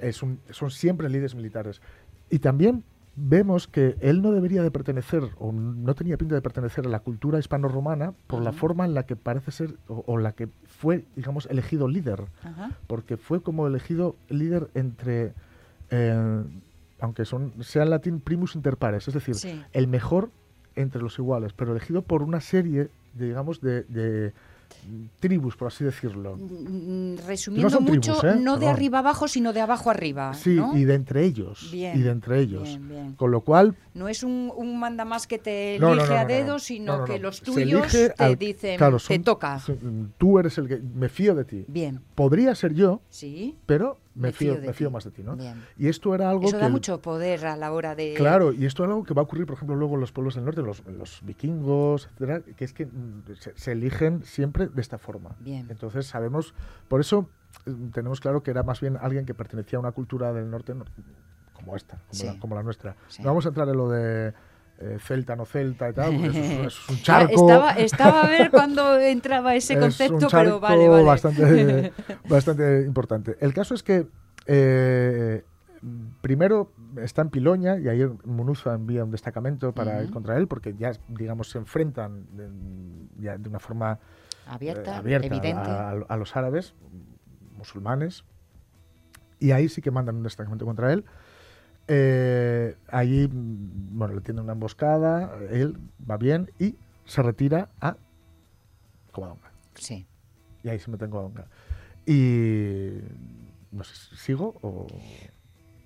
es 0.02 0.24
un- 0.24 0.40
son 0.52 0.70
siempre 0.72 1.10
líderes 1.10 1.36
militares. 1.36 1.82
Y 2.30 2.40
también 2.40 2.84
vemos 3.16 3.68
que 3.68 3.98
él 4.00 4.22
no 4.22 4.32
debería 4.32 4.64
de 4.64 4.72
pertenecer, 4.72 5.24
o 5.38 5.52
no 5.52 5.94
tenía 5.96 6.18
pinta 6.18 6.36
de 6.36 6.42
pertenecer 6.42 6.86
a 6.86 6.90
la 6.90 7.00
cultura 7.00 7.40
hispano-romana 7.40 8.14
por 8.28 8.42
la 8.42 8.52
Ujú. 8.52 8.60
forma 8.60 8.86
en 8.86 8.94
la 8.94 9.04
que 9.06 9.16
parece 9.18 9.52
ser, 9.52 9.76
o, 9.90 10.04
o 10.08 10.18
la 10.18 10.32
que 10.32 10.48
fue, 10.66 11.04
digamos, 11.16 11.46
elegido 11.48 11.88
líder. 11.90 12.24
Ajá. 12.44 12.72
Porque 12.88 13.18
fue 13.18 13.42
como 13.42 13.68
elegido 13.68 14.16
líder 14.30 14.70
entre, 14.76 15.34
eh, 15.90 16.44
aunque 17.00 17.26
son, 17.26 17.54
sea 17.64 17.84
en 17.84 17.90
latín 17.90 18.22
primus 18.22 18.56
inter 18.56 18.78
pares, 18.78 19.08
es 19.08 19.14
decir, 19.14 19.36
Sí. 19.36 19.62
el 19.74 19.88
mejor 19.88 20.30
entre 20.76 21.02
los 21.02 21.18
iguales, 21.20 21.54
pero 21.54 21.72
elegido 21.72 22.02
por 22.02 22.24
una 22.24 22.42
serie, 22.42 22.90
de, 23.14 23.26
digamos, 23.28 23.62
de, 23.62 23.84
de 23.84 24.34
tribus, 25.20 25.58
por 25.58 25.68
así 25.68 25.84
decirlo. 25.84 26.38
Mm, 26.38 27.18
Resumiendo 27.28 27.70
son 27.70 27.84
mucho, 27.84 28.18
tribus, 28.20 28.38
¿eh? 28.38 28.42
no 28.42 28.58
de 28.58 28.70
arriba 28.70 29.00
abajo, 29.00 29.28
sino 29.28 29.52
de 29.52 29.60
abajo 29.62 29.90
arriba. 29.90 30.34
Sí, 30.34 30.56
¿no? 30.56 30.78
y 30.78 30.86
de 30.86 30.94
entre 30.96 31.26
ellos. 31.26 31.70
Bien, 31.72 32.00
y 32.00 32.02
de 32.02 32.10
entre 32.10 32.40
ellos. 32.40 32.64
bien, 32.64 32.88
bien. 32.88 33.14
Con 33.16 33.32
lo 33.32 33.42
cual, 33.42 33.76
No 33.94 34.08
es 34.08 34.24
un, 34.24 34.52
un 34.56 34.80
manda 34.80 35.04
más 35.04 35.28
que 35.28 35.38
te 35.38 35.76
elige 35.76 35.82
No, 35.86 35.96
no, 35.96 36.06
no, 36.06 36.16
a 36.16 36.22
no, 36.24 36.28
dedo, 36.28 36.54
no. 36.54 36.60
sino 36.60 36.94
No, 36.94 36.98
no, 37.00 37.06
que 37.06 37.18
no. 37.18 37.24
los 37.24 37.42
tuyos 37.42 37.92
te 37.92 38.14
al- 38.18 38.38
dicen, 38.38 38.78
claro, 38.78 38.98
te 39.06 39.20
toca. 39.20 39.60
son- 39.60 40.14
tú 40.18 40.40
eres 40.40 40.58
el 40.58 40.68
que 40.70 40.78
me 40.78 41.10
fío 41.10 41.36
de 41.36 41.44
ti. 41.44 41.66
Bien, 41.68 42.00
Podría 42.16 42.56
ser 42.56 42.74
yo, 42.74 43.02
sí. 43.10 43.56
pero 43.66 43.98
me, 44.16 44.28
Me 44.28 44.32
fío, 44.34 44.54
fío 44.54 44.62
de 44.62 44.68
me 44.68 44.74
fío 44.74 44.88
ti. 44.90 44.94
más 44.94 45.04
de 45.06 45.12
ti, 45.12 45.24
¿no? 45.24 45.36
Bien. 45.36 45.64
Y 45.78 45.88
esto 45.88 46.14
era 46.14 46.30
algo 46.30 46.44
Eso 46.48 46.58
que 46.58 46.64
da 46.64 46.70
mucho 46.70 47.02
poder 47.02 47.46
a 47.46 47.56
la 47.56 47.72
hora 47.72 47.96
de... 47.96 48.14
Claro, 48.16 48.52
y 48.52 48.66
esto 48.66 48.84
es 48.84 48.90
algo 48.90 49.04
que 49.04 49.14
va 49.14 49.22
a 49.22 49.24
ocurrir, 49.24 49.46
por 49.46 49.56
ejemplo, 49.56 49.76
luego 49.76 49.96
en 49.96 50.02
los 50.02 50.12
pueblos 50.12 50.36
del 50.36 50.46
norte, 50.46 50.62
los, 50.62 50.86
los 50.86 51.22
vikingos, 51.24 52.06
etcétera, 52.08 52.42
que 52.42 52.66
es 52.66 52.74
que 52.74 52.86
mm, 52.88 53.24
se, 53.40 53.54
se 53.58 53.72
eligen 53.72 54.24
siempre 54.24 54.68
de 54.68 54.82
esta 54.82 54.98
forma. 54.98 55.36
Bien. 55.40 55.68
Entonces 55.70 56.06
sabemos, 56.08 56.54
por 56.88 57.00
eso 57.00 57.30
eh, 57.66 57.74
tenemos 57.94 58.20
claro 58.20 58.44
que 58.44 58.52
era 58.52 58.64
más 58.64 58.82
bien 58.82 58.98
alguien 59.00 59.26
que 59.26 59.34
pertenecía 59.34 59.78
a 59.78 59.80
una 59.80 59.92
cultura 59.94 60.34
del 60.34 60.50
norte 60.50 60.76
no- 60.76 60.86
como 61.54 61.76
esta, 61.76 61.98
como, 61.98 62.14
Sí. 62.14 62.26
la, 62.26 62.40
como 62.40 62.56
la 62.56 62.64
nuestra. 62.64 62.96
Sí. 63.08 63.22
No 63.22 63.30
vamos 63.30 63.46
a 63.46 63.50
entrar 63.50 63.70
en 63.70 63.78
lo 63.78 63.90
de 63.90 64.34
eh, 64.82 64.98
celta, 65.00 65.36
no 65.36 65.46
celta 65.46 65.90
y 65.90 65.94
tal, 65.94 66.14
eso, 66.16 66.26
es, 66.26 66.36
eso 66.38 66.68
es 66.68 66.90
un 66.90 66.98
charco. 67.04 67.32
Estaba, 67.32 67.72
estaba 67.74 68.22
a 68.24 68.28
ver 68.28 68.50
cuando 68.52 68.98
entraba 69.00 69.56
ese 69.56 69.74
es 69.76 69.80
concepto, 69.80 70.14
un 70.16 70.28
charco 70.28 70.34
pero 70.46 70.60
vale, 70.60 70.88
vale. 70.90 71.04
Bastante, 71.04 71.94
bastante 72.28 72.82
importante. 72.86 73.38
El 73.40 73.54
caso 73.54 73.74
es 73.76 73.84
que 73.84 74.08
eh, 74.48 75.44
primero 76.22 76.72
está 77.02 77.22
en 77.22 77.30
Piloña 77.30 77.78
y 77.78 77.90
ayer 77.90 78.10
Munuza 78.26 78.74
envía 78.74 79.04
un 79.04 79.12
destacamento 79.12 79.72
para 79.74 80.04
ir 80.04 80.12
contra 80.12 80.38
él 80.38 80.48
porque 80.48 80.76
ya, 80.78 80.92
digamos, 81.08 81.50
se 81.50 81.58
enfrentan 81.60 82.26
de, 82.36 82.50
ya 83.24 83.38
de 83.38 83.50
una 83.50 83.60
forma 83.60 84.00
Abierta, 84.48 84.92
eh, 84.92 84.98
abierta 84.98 85.28
evidente. 85.28 85.70
a, 85.72 85.90
a- 85.92 86.06
a 86.10 86.18
los 86.18 86.36
árabes, 86.36 86.74
musulmanes, 87.58 88.24
y 89.40 89.52
ahí 89.52 89.70
sí 89.70 89.82
que 89.82 89.92
mandan 89.92 90.16
un 90.18 90.24
destacamento 90.24 90.66
contra 90.66 90.92
él. 90.94 91.06
Eh, 91.88 92.76
allí, 92.88 93.28
bueno, 93.32 94.14
le 94.16 94.22
tienen 94.22 94.44
una 94.44 94.54
emboscada, 94.54 95.38
él 95.50 95.78
va 96.10 96.18
bien 96.18 96.52
y 96.60 96.76
se 97.06 97.22
retira 97.22 97.70
a 97.82 97.98
Covadonga. 99.12 99.52
Sí. 99.76 100.06
Y 100.64 100.70
ahí 100.70 100.80
se 100.80 100.90
mete 100.92 101.06
en 101.06 101.12
Covadonga. 101.12 101.48
Y 102.06 102.92
no 103.72 103.84
sé, 103.84 104.16
¿sigo 104.16 104.56
o...? 104.62 104.88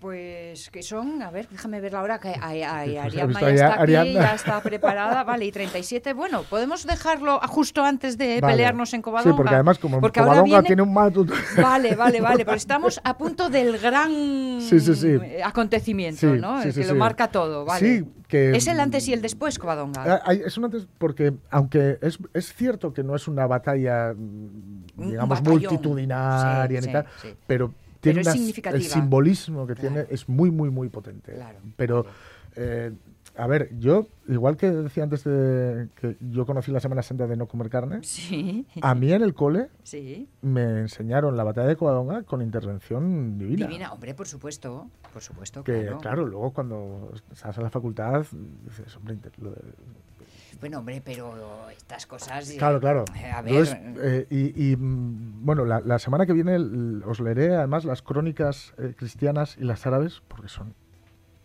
Pues 0.06 0.70
que 0.70 0.84
son, 0.84 1.24
a 1.24 1.32
ver, 1.32 1.48
déjame 1.50 1.82
ver 1.82 1.94
la 1.94 2.04
hora, 2.04 2.20
que 2.20 2.32
hay, 2.40 2.62
hay- 2.64 2.92
Sí, 2.92 2.94
pues 2.94 3.04
Ariadna 3.06 3.26
visto 3.28 3.50
ya 3.50 3.56
está 3.56 3.82
aquí, 3.82 4.14
ya 4.14 4.34
está 4.36 4.62
preparada, 4.62 5.24
vale, 5.24 5.46
y 5.46 5.52
37, 5.52 6.14
bueno, 6.14 6.44
podemos 6.44 6.86
dejarlo 6.86 7.40
justo 7.48 7.84
antes 7.84 8.16
de 8.16 8.40
Vale. 8.40 8.54
pelearnos 8.54 8.94
en 8.94 9.02
Covadonga. 9.02 9.32
Sí, 9.34 9.36
porque 9.36 9.56
además 9.56 9.80
como 9.80 10.00
Porque 10.00 10.20
Covadonga 10.20 10.44
viene- 10.44 10.68
tiene 10.68 10.82
un 10.84 10.94
matut... 10.94 11.32
Vale, 11.60 11.96
vale, 11.96 12.22
vale, 12.22 12.46
pero 12.46 12.56
estamos 12.56 13.02
a 13.04 13.18
punto 13.18 13.50
del 13.50 13.80
gran 13.80 14.12
Sí, 14.62 14.80
sí, 14.80 14.94
sí. 14.94 15.18
acontecimiento, 15.44 16.28
¿no? 16.36 16.62
El 16.62 16.72
que 16.72 16.86
lo 16.86 16.94
marca 16.94 17.30
todo, 17.30 17.66
vale. 17.66 17.80
Sí, 17.80 18.06
que... 18.28 18.56
Es 18.56 18.68
el 18.68 18.80
antes 18.80 19.08
y 19.08 19.14
el 19.14 19.24
después, 19.24 19.58
Covadonga. 19.58 20.22
Ah, 20.24 20.34
Es 20.34 20.56
un 20.60 20.66
antes 20.66 20.88
porque, 21.00 21.34
aunque 21.50 21.98
es, 22.04 22.20
es 22.36 22.54
cierto 22.54 22.94
que 22.94 23.02
no 23.02 23.16
es 23.16 23.28
una 23.28 23.48
batalla, 23.48 24.14
mm, 24.16 24.84
Un 24.98 25.10
digamos, 25.10 25.42
multitudinaria 25.42 26.80
sí, 26.84 26.92
tal, 26.92 27.06
sí. 27.24 27.34
pero 27.48 27.74
tiene 28.06 28.22
es 28.22 28.28
unas- 28.28 28.38
significativa. 28.38 28.78
el 28.84 28.90
simbolismo 28.90 29.68
que 29.68 29.76
Claro. 29.76 29.90
tiene 29.96 30.08
es 30.10 30.28
muy, 30.30 30.50
muy, 30.52 30.70
muy 30.70 30.90
potente. 30.90 31.34
Claro, 31.34 31.60
Pero, 31.76 32.06
eh, 32.56 32.92
a 33.38 33.48
ver, 33.48 33.78
yo, 33.78 34.08
igual 34.30 34.56
que 34.56 34.72
decía 34.72 35.04
antes 35.04 35.26
de 35.26 35.90
que 36.00 36.16
yo 36.22 36.46
conocí 36.46 36.72
la 36.72 36.80
Semana 36.80 37.02
Santa 37.02 37.28
de 37.28 37.36
no 37.36 37.48
comer 37.48 37.70
carne, 37.70 38.00
Sí, 38.04 38.66
a 38.82 38.96
mí 38.96 39.12
en 39.12 39.22
el 39.24 39.34
cole 39.34 39.68
sí. 39.84 40.30
me 40.42 40.64
enseñaron 40.80 41.36
la 41.36 41.44
batalla 41.44 41.68
de 41.68 41.76
Covadonga 41.76 42.24
con 42.24 42.42
intervención 42.42 43.38
divina. 43.38 43.68
Divina, 43.68 43.92
hombre, 43.92 44.14
por 44.14 44.28
supuesto, 44.28 44.90
por 45.12 45.22
supuesto, 45.22 45.64
Que 45.66 45.82
claro. 45.82 45.98
claro. 46.00 46.26
luego 46.26 46.54
cuando 46.54 47.12
estás 47.32 47.58
en 47.58 47.64
la 47.64 47.70
facultad, 47.70 48.26
dices, 48.64 48.96
hombre, 48.96 49.18
lo 49.42 49.52
de- 49.52 49.62
Bueno, 50.66 50.80
hombre, 50.80 51.00
pero 51.06 51.32
estas 51.78 52.08
cosas... 52.08 52.50
eh, 52.50 52.58
Claro, 52.58 52.80
claro. 52.80 53.06
eh, 53.16 53.30
A 53.32 53.44
ver, 53.44 53.54
Entonces, 53.54 53.78
eh, 54.02 54.26
y, 54.32 54.72
y, 54.72 54.76
mm, 54.76 55.46
bueno, 55.46 55.64
la, 55.64 55.80
la 55.82 56.00
semana 56.00 56.26
que 56.26 56.34
viene 56.34 56.56
os 57.06 57.20
leeré 57.20 57.56
además 57.56 57.86
las 57.86 58.02
crónicas 58.02 58.74
eh, 58.80 58.96
cristianas 58.98 59.58
y 59.60 59.64
las 59.64 59.86
árabes, 59.86 60.24
porque 60.28 60.48
son, 60.50 60.74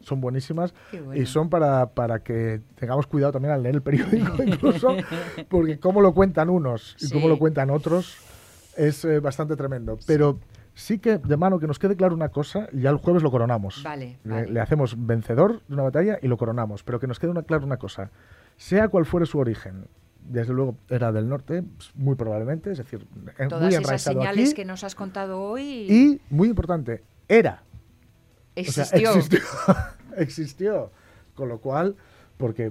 son 0.00 0.22
buenísimas 0.22 0.72
bueno. 0.90 1.16
y 1.16 1.26
son 1.26 1.50
para, 1.50 1.90
para 1.90 2.20
que 2.20 2.62
tengamos 2.76 3.06
cuidado 3.06 3.32
también 3.32 3.52
al 3.52 3.62
leer 3.62 3.74
el 3.74 3.82
periódico 3.82 4.42
incluso, 4.42 4.96
porque 5.50 5.78
cómo 5.78 6.00
lo 6.00 6.14
cuentan 6.14 6.48
unos 6.48 6.96
y 6.98 7.10
cómo 7.10 7.24
Sí. 7.24 7.28
lo 7.28 7.38
cuentan 7.38 7.68
otros 7.68 8.16
es 8.78 9.04
eh, 9.04 9.20
bastante 9.20 9.54
tremendo. 9.54 9.98
Pero 10.06 10.38
sí 10.72 10.98
que, 10.98 11.18
de 11.18 11.36
mano, 11.36 11.58
que 11.58 11.66
nos 11.66 11.78
quede 11.78 11.94
claro 11.94 12.14
una 12.14 12.30
cosa, 12.30 12.68
y 12.72 12.80
ya 12.80 12.88
el 12.88 12.96
jueves 12.96 13.22
lo 13.22 13.30
coronamos. 13.30 13.82
Vale, 13.84 14.16
Le, 14.24 14.32
vale. 14.34 14.50
le 14.50 14.60
hacemos 14.60 14.94
vencedor 14.96 15.60
de 15.68 15.74
una 15.74 15.82
batalla 15.82 16.18
y 16.22 16.26
lo 16.26 16.38
coronamos, 16.38 16.82
pero 16.84 16.98
que 16.98 17.06
nos 17.06 17.18
quede 17.18 17.30
una, 17.32 17.42
claro 17.42 17.66
una 17.66 17.76
cosa, 17.76 18.10
sea 18.60 18.88
cual 18.88 19.06
fuere 19.06 19.24
su 19.24 19.38
origen, 19.38 19.86
desde 20.22 20.52
luego 20.52 20.76
era 20.90 21.12
del 21.12 21.28
norte, 21.28 21.62
pues, 21.62 21.90
muy 21.94 22.14
probablemente, 22.14 22.70
es 22.70 22.76
decir, 22.78 23.06
Todas 23.48 23.72
muy 23.72 23.74
esas 23.74 24.02
señales 24.02 24.48
aquí, 24.50 24.54
que 24.54 24.64
nos 24.66 24.84
has 24.84 24.94
contado 24.94 25.40
hoy 25.40 25.62
y, 25.90 26.20
muy 26.28 26.48
importante, 26.48 27.02
era. 27.26 27.62
O 28.56 28.62
sea, 28.70 28.84
existió. 28.84 29.10
existió. 30.16 30.90
Con 31.34 31.48
lo 31.48 31.58
cual, 31.60 31.96
porque, 32.36 32.70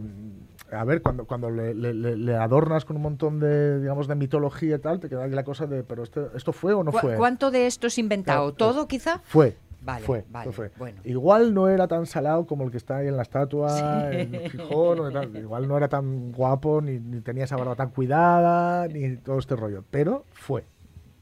a 0.72 0.84
ver, 0.84 1.02
cuando, 1.02 1.26
cuando 1.26 1.50
le, 1.50 1.74
le- 1.74 1.94
le- 1.96 2.18
le 2.18 2.36
adornas 2.36 2.86
con 2.86 2.96
un 2.98 3.02
montón 3.02 3.40
de, 3.40 3.80
digamos, 3.80 4.08
de 4.08 4.14
mitología 4.14 4.76
y 4.76 4.80
tal, 4.80 5.00
te 5.00 5.10
queda 5.10 5.26
la 5.28 5.44
cosa 5.44 5.66
de, 5.66 5.84
pero 5.84 6.04
esto, 6.04 6.32
¿esto 6.36 6.54
fue 6.54 6.74
o 6.74 6.84
no 6.84 6.92
¿Cu- 6.92 7.00
fue? 7.00 7.16
¿Cuánto 7.16 7.50
de 7.50 7.66
esto 7.66 7.88
es 7.88 7.98
inventado? 7.98 8.54
Claro, 8.54 8.74
¿Todo, 8.74 8.88
quizá? 8.88 9.22
Fue. 9.24 9.58
Vale, 9.82 10.06
fue, 10.06 10.26
vale, 10.30 10.52
fue. 10.52 10.72
bueno. 10.78 11.02
Igual 11.06 11.54
no 11.54 11.70
era 11.70 11.88
tan 11.88 12.06
salado 12.06 12.46
como 12.46 12.66
el 12.66 12.72
que 12.72 12.78
está 12.78 12.98
ahí 12.98 13.08
en 13.08 13.16
la 13.16 13.24
estatua, 13.24 14.12
en 14.12 14.34
Gijón, 14.50 15.00
o 15.00 15.12
tal. 15.12 15.36
igual 15.38 15.68
no 15.68 15.78
era 15.78 15.88
tan 15.88 16.32
guapo, 16.34 16.82
ni, 16.82 17.00
ni 17.00 17.22
tenía 17.22 17.46
esa 17.46 17.56
barba 17.56 17.76
tan 17.76 17.90
cuidada, 17.90 18.88
ni 18.88 19.16
todo 19.18 19.40
este 19.40 19.56
rollo, 19.56 19.84
pero 19.90 20.26
fue, 20.34 20.66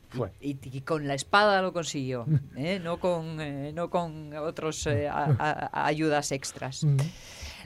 fue. 0.09 0.31
Y, 0.41 0.57
y 0.75 0.81
con 0.81 1.07
la 1.07 1.13
espada 1.13 1.61
lo 1.61 1.71
consiguió, 1.71 2.25
¿eh? 2.55 2.79
no, 2.83 2.99
con, 2.99 3.39
eh, 3.39 3.71
no 3.73 3.89
con 3.91 4.33
otros 4.35 4.87
eh, 4.87 5.07
a- 5.07 5.25
a- 5.37 5.69
a- 5.71 5.85
ayudas 5.85 6.31
extras. 6.31 6.83
Mm. 6.83 6.97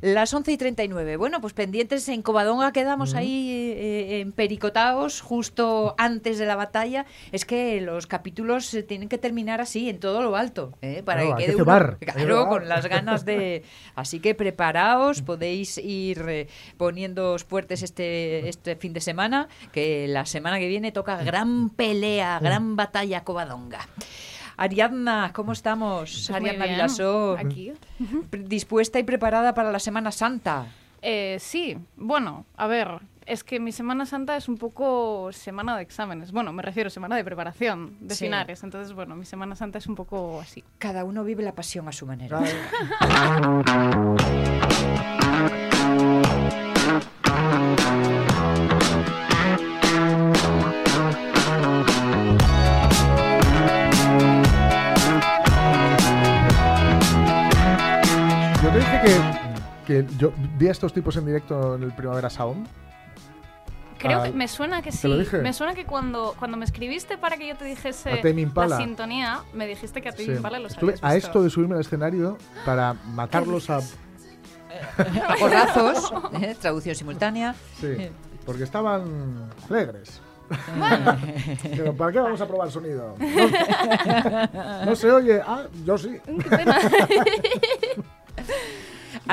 Las 0.02 0.34
11 0.34 0.52
y 0.54 0.58
39. 0.58 1.16
Bueno, 1.18 1.42
pues 1.42 1.54
pendientes 1.54 2.10
en 2.10 2.24
Covadonga 2.24 2.72
quedamos 2.74 3.14
ahí 3.14 3.52
eh, 3.78 4.20
empericotados 4.22 5.22
justo 5.22 5.94
antes 6.00 6.40
de 6.40 6.48
la 6.48 6.56
batalla. 6.56 7.06
Es 7.32 7.46
que 7.46 7.80
los 7.82 8.08
capítulos 8.08 8.66
se 8.66 8.82
tienen 8.82 9.10
que 9.10 9.20
terminar 9.20 9.62
así, 9.62 9.90
en 9.90 10.00
todo 10.00 10.24
lo 10.24 10.36
alto, 10.36 10.74
¿eh? 10.82 11.04
para 11.06 11.22
Claro, 11.22 11.36
que 11.38 11.44
que 11.46 11.52
quede 11.52 11.62
uno- 11.62 11.98
que 12.00 12.06
claro, 12.08 12.20
cebar. 12.20 12.50
con 12.50 12.68
las 12.68 12.88
ganas 12.88 13.26
de... 13.26 13.64
Así 13.96 14.20
que 14.20 14.34
preparaos, 14.34 15.22
podéis 15.22 15.78
ir 15.78 16.26
eh, 16.28 16.48
poniéndoos 16.78 17.44
fuertes 17.44 17.84
este, 17.84 18.50
este 18.50 18.76
fin 18.78 18.94
de 18.94 19.02
semana, 19.02 19.50
que 19.72 20.08
la 20.08 20.26
semana 20.26 20.58
que 20.58 20.68
viene 20.68 20.92
toca 20.92 21.22
gran 21.24 21.70
pelea, 21.70 22.40
gran 22.42 22.76
batalla 22.76 23.24
Covadonga. 23.24 23.88
Ariadna, 24.62 25.32
¿cómo 25.34 25.54
estamos? 25.54 26.26
Pues 26.28 26.40
muy 26.40 26.50
Ariadna 26.52 26.72
Vilasó, 26.72 27.36
Aquí. 27.38 27.74
dispuesta 28.32 29.00
y 29.00 29.04
preparada 29.04 29.56
para 29.56 29.72
la 29.72 29.80
Semana 29.80 30.12
Santa. 30.12 30.68
Eh, 31.02 31.38
sí, 31.40 31.76
bueno, 31.98 32.46
a 32.58 32.68
ver, 32.68 33.00
es 33.26 33.44
que 33.44 33.60
mi 33.60 33.72
Semana 33.72 34.06
Santa 34.06 34.38
es 34.38 34.48
un 34.48 34.58
poco 34.60 35.32
semana 35.34 35.76
de 35.78 35.82
exámenes. 35.82 36.32
Bueno, 36.32 36.54
me 36.54 36.62
refiero 36.62 36.90
a 36.90 36.92
semana 36.92 37.16
de 37.16 37.24
preparación, 37.24 37.98
de 38.02 38.14
Sí. 38.14 38.26
finales. 38.26 38.64
Entonces, 38.64 38.94
bueno, 38.94 39.16
mi 39.16 39.26
Semana 39.26 39.56
Santa 39.56 39.80
es 39.80 39.88
un 39.88 39.96
poco 39.96 40.40
así. 40.40 40.64
Cada 40.78 41.06
uno 41.06 41.24
vive 41.24 41.42
la 41.42 41.54
pasión 41.56 41.88
a 41.88 41.92
su 41.92 42.06
manera. 42.06 42.40
que, 59.04 60.04
que 60.04 60.08
yo 60.18 60.32
vi 60.58 60.68
a 60.68 60.72
estos 60.72 60.94
tipos 60.94 61.16
en 61.18 61.26
directo 61.26 61.76
en 61.76 61.84
el 61.84 61.92
Primavera 61.94 62.30
Sound. 62.30 62.68
Creo 63.98 64.20
Ah, 64.22 64.24
que 64.24 64.32
me 64.32 64.48
suena 64.48 64.82
que 64.82 64.90
¿te 64.90 64.98
sí. 64.98 65.08
lo 65.08 65.18
dije? 65.20 65.38
Me 65.40 65.54
suena 65.54 65.76
que 65.76 65.86
cuando, 65.86 66.34
cuando 66.40 66.58
me 66.58 66.66
escribiste 66.66 67.18
para 67.20 67.38
que 67.38 67.48
yo 67.48 67.56
te 67.56 67.66
dijese 67.66 68.12
A 68.12 68.22
Tame 68.22 68.42
Impala. 68.42 68.78
la 68.78 68.78
sintonía, 68.84 69.42
me 69.54 69.68
dijiste 69.68 70.02
que 70.02 70.10
a 70.10 70.12
Tame 70.12 70.26
Sí. 70.26 70.32
Impala 70.32 70.58
los 70.60 70.72
Estuve 70.74 70.94
habías 70.94 71.04
a 71.04 71.14
visto. 71.14 71.28
esto 71.28 71.44
de 71.44 71.50
subirme 71.52 71.76
al 71.76 71.82
escenario 71.82 72.38
para 72.66 72.94
matarlos 72.94 73.70
a... 73.70 73.78
A 73.78 75.36
porrazos, 75.40 76.12
¿eh? 76.42 76.56
traducción 76.60 76.96
simultánea. 76.96 77.54
Sí, 77.80 78.10
porque 78.46 78.64
estaban 78.64 79.50
alegres. 79.70 80.20
Pero 81.76 81.94
¿para 81.98 82.12
qué 82.12 82.20
vamos 82.20 82.42
a 82.42 82.48
probar 82.48 82.72
sonido? 82.72 83.16
No, 83.20 84.86
no 84.86 84.96
se 84.96 85.12
oye. 85.12 85.42
Ah, 85.46 85.66
yo 85.86 85.98
sí. 85.98 86.18
Qué 86.26 86.50
pena. 86.58 86.78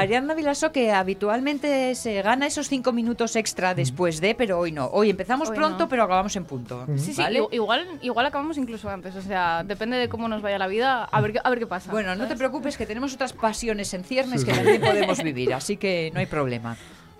Ariadna 0.01 0.35
Vilaso, 0.35 0.73
que 0.73 0.93
habitualmente 0.93 1.95
se 1.95 2.23
gana 2.23 2.47
esos 2.47 2.69
cinco 2.69 2.93
minutos 2.93 3.37
extra 3.37 3.75
después 3.75 4.21
de, 4.21 4.35
pero 4.35 4.59
hoy 4.59 4.73
no. 4.73 4.87
Hoy 4.87 5.11
empezamos 5.11 5.51
Hoy 5.51 5.57
pronto, 5.57 5.79
no. 5.81 5.89
pero 5.89 6.03
acabamos 6.05 6.35
en 6.37 6.45
punto. 6.45 6.87
Sí, 6.97 7.13
sí, 7.15 7.23
igual, 7.53 7.87
igual 8.03 8.27
acabamos 8.27 8.57
incluso 8.59 8.89
antes. 8.89 9.15
O 9.17 9.23
sea, 9.23 9.63
depende 9.65 9.97
de 9.97 10.09
cómo 10.09 10.29
nos 10.29 10.43
vaya 10.43 10.59
la 10.59 10.67
vida. 10.67 11.05
A 11.05 11.21
ver, 11.21 11.33
qué- 11.33 11.41
a 11.43 11.51
ver 11.51 11.59
qué 11.59 11.67
pasa. 11.67 11.91
Bueno, 11.91 12.15
no 12.17 12.27
te 12.27 12.37
preocupes, 12.37 12.77
que 12.77 12.87
tenemos 12.87 13.13
otras 13.15 13.33
pasiones 13.33 13.93
en 13.95 14.05
ciernes 14.05 14.41
Sí, 14.41 14.47
que 14.47 14.53
sí. 14.53 14.59
también 14.59 14.81
podemos 14.81 15.23
vivir, 15.23 15.53
así 15.55 15.77
que 15.77 16.11
no 16.15 16.21
hay 16.21 16.27
problema. 16.27 16.77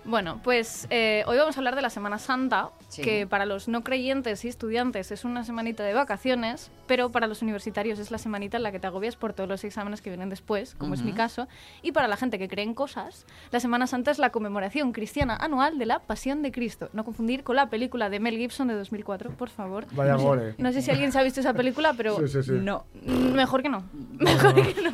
Bueno, 0.09 0.39
pues 0.43 0.87
eh, 0.89 1.23
hoy 1.27 1.37
vamos 1.37 1.55
a 1.55 1.59
hablar 1.59 1.75
de 1.75 1.83
la 1.83 1.91
Semana 1.91 2.17
Santa, 2.17 2.71
Sí. 2.87 3.03
que 3.03 3.27
para 3.27 3.45
los 3.45 3.67
no 3.67 3.83
creyentes 3.83 4.43
y 4.43 4.47
estudiantes 4.47 5.11
es 5.11 5.23
una 5.23 5.43
semanita 5.43 5.83
de 5.83 5.93
vacaciones, 5.93 6.71
pero 6.87 7.11
para 7.11 7.27
los 7.27 7.43
universitarios 7.43 7.99
es 7.99 8.09
la 8.09 8.17
semanita 8.17 8.57
en 8.57 8.63
la 8.63 8.71
que 8.71 8.79
te 8.79 8.87
agobias 8.87 9.15
por 9.15 9.33
todos 9.33 9.47
los 9.47 9.63
exámenes 9.63 10.01
que 10.01 10.09
vienen 10.09 10.29
después, 10.29 10.73
como 10.73 10.95
es 10.95 11.03
mi 11.03 11.13
caso. 11.13 11.47
Y 11.83 11.91
para 11.91 12.07
la 12.07 12.17
gente 12.17 12.39
que 12.39 12.47
cree 12.47 12.65
en 12.65 12.73
cosas, 12.73 13.27
la 13.51 13.59
Semana 13.59 13.85
Santa 13.85 14.09
es 14.09 14.17
la 14.17 14.31
conmemoración 14.31 14.93
cristiana 14.93 15.35
anual 15.35 15.77
de 15.77 15.85
la 15.85 15.99
Pasión 15.99 16.41
de 16.41 16.51
Cristo. 16.51 16.89
No 16.93 17.05
confundir 17.05 17.43
con 17.43 17.55
la 17.55 17.69
película 17.69 18.09
de 18.09 18.19
Mel 18.19 18.35
Gibson 18.37 18.67
de 18.69 18.73
2004, 18.73 19.29
por 19.37 19.49
favor. 19.49 19.85
Vaya 19.91 20.13
no, 20.13 20.33
sé, 20.35 20.55
no 20.57 20.71
sé 20.71 20.81
si 20.81 20.89
alguien 20.89 21.11
se 21.11 21.19
ha 21.19 21.23
visto 21.23 21.39
esa 21.41 21.53
película, 21.53 21.93
pero 21.95 22.15
Sí, 22.25 22.27
sí, 22.29 22.41
sí. 22.41 22.51
no, 22.53 22.85
mejor 23.05 23.61
que 23.61 23.69
no. 23.69 23.83
Mejor 24.17 24.55
que 24.55 24.81
no. 24.81 24.91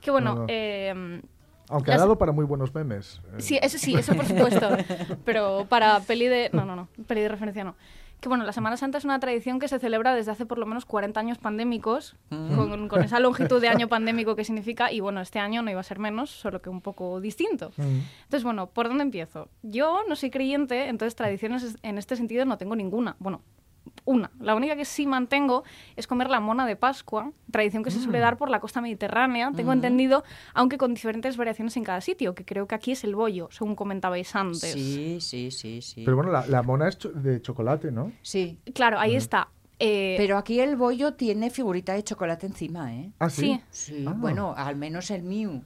Que 0.00 0.10
bueno, 0.10 0.34
No, 0.34 0.40
no. 0.40 0.46
eh, 0.48 1.20
Aunque 1.72 1.92
ha 1.92 1.98
dado 1.98 2.16
para 2.18 2.32
muy 2.32 2.44
buenos 2.44 2.74
memes. 2.74 3.20
eh. 3.36 3.40
Sí, 3.40 3.58
eso 3.62 3.78
sí, 3.78 3.94
eso 3.94 4.14
por 4.14 4.26
supuesto. 4.26 4.68
Pero 5.24 5.66
para 5.68 6.00
peli 6.00 6.26
de. 6.26 6.50
No, 6.52 6.64
no, 6.64 6.76
no. 6.76 6.88
Peli 7.06 7.22
de 7.22 7.28
referencia 7.28 7.64
no. 7.64 7.74
Que 8.20 8.28
bueno, 8.28 8.44
la 8.44 8.52
Semana 8.52 8.76
Santa 8.76 8.98
es 8.98 9.04
una 9.04 9.18
tradición 9.18 9.58
que 9.58 9.66
se 9.66 9.80
celebra 9.80 10.14
desde 10.14 10.30
hace 10.30 10.46
por 10.46 10.56
lo 10.56 10.64
menos 10.64 10.84
40 10.84 11.18
años 11.18 11.38
pandémicos, 11.38 12.14
con, 12.28 12.86
con 12.86 13.02
esa 13.04 13.18
longitud 13.18 13.60
de 13.60 13.66
año 13.68 13.88
pandémico 13.88 14.36
que 14.36 14.44
significa. 14.44 14.92
Y 14.92 15.00
bueno, 15.00 15.20
este 15.20 15.40
año 15.40 15.60
no 15.62 15.72
iba 15.72 15.80
a 15.80 15.82
ser 15.82 15.98
menos, 15.98 16.30
solo 16.30 16.62
que 16.62 16.70
un 16.70 16.80
poco 16.82 17.20
distinto. 17.20 17.72
Mm. 17.76 17.82
Entonces, 18.24 18.44
bueno, 18.44 18.68
¿por 18.68 18.86
dónde 18.86 19.02
empiezo? 19.02 19.48
Yo 19.62 20.02
no 20.08 20.14
soy 20.14 20.30
creyente, 20.30 20.88
entonces 20.88 21.16
tradiciones 21.16 21.76
en 21.82 21.98
este 21.98 22.14
sentido 22.14 22.44
no 22.44 22.58
tengo 22.58 22.76
ninguna. 22.76 23.16
Bueno, 23.18 23.42
una. 24.04 24.30
La 24.40 24.54
única 24.54 24.74
que 24.76 24.84
sí 24.84 25.06
mantengo 25.06 25.64
es 25.96 26.06
comer 26.06 26.28
la 26.30 26.40
mona 26.40 26.66
de 26.66 26.76
Pascua, 26.76 27.30
tradición 27.50 27.82
que 27.84 27.90
se 27.90 28.00
suele 28.00 28.18
dar 28.18 28.36
por 28.36 28.50
la 28.50 28.58
costa 28.60 28.80
mediterránea, 28.80 29.52
tengo 29.54 29.72
entendido, 29.72 30.24
aunque 30.54 30.76
con 30.78 30.94
diferentes 30.94 31.36
variaciones 31.36 31.76
en 31.76 31.84
cada 31.84 32.00
sitio, 32.00 32.34
que 32.34 32.44
creo 32.44 32.66
que 32.66 32.74
aquí 32.74 32.92
es 32.92 33.04
el 33.04 33.14
bollo, 33.14 33.48
según 33.50 33.76
comentabais 33.76 34.34
antes. 34.34 34.60
Sí, 34.72 35.18
sí, 35.20 35.50
sí, 35.50 35.82
sí. 35.82 36.02
Pero 36.04 36.16
bueno, 36.16 36.32
la, 36.32 36.46
la 36.46 36.62
mona 36.62 36.88
es 36.88 36.98
cho- 36.98 37.12
de 37.12 37.40
chocolate, 37.40 37.92
¿no? 37.92 38.12
Sí. 38.22 38.58
Claro, 38.74 38.98
ahí 38.98 39.14
está. 39.16 39.48
Eh, 39.84 40.14
Pero 40.16 40.38
aquí 40.38 40.60
el 40.60 40.76
bollo 40.76 41.14
tiene 41.14 41.50
figurita 41.50 41.92
de 41.94 42.04
chocolate 42.04 42.46
encima, 42.46 42.94
¿eh? 42.94 43.10
Ah, 43.18 43.28
sí. 43.28 43.60
Sí. 43.70 43.94
Sí, 43.96 44.04
Ah. 44.06 44.14
bueno, 44.16 44.54
al 44.56 44.76
menos 44.76 45.10
el 45.10 45.22
mío. 45.24 45.60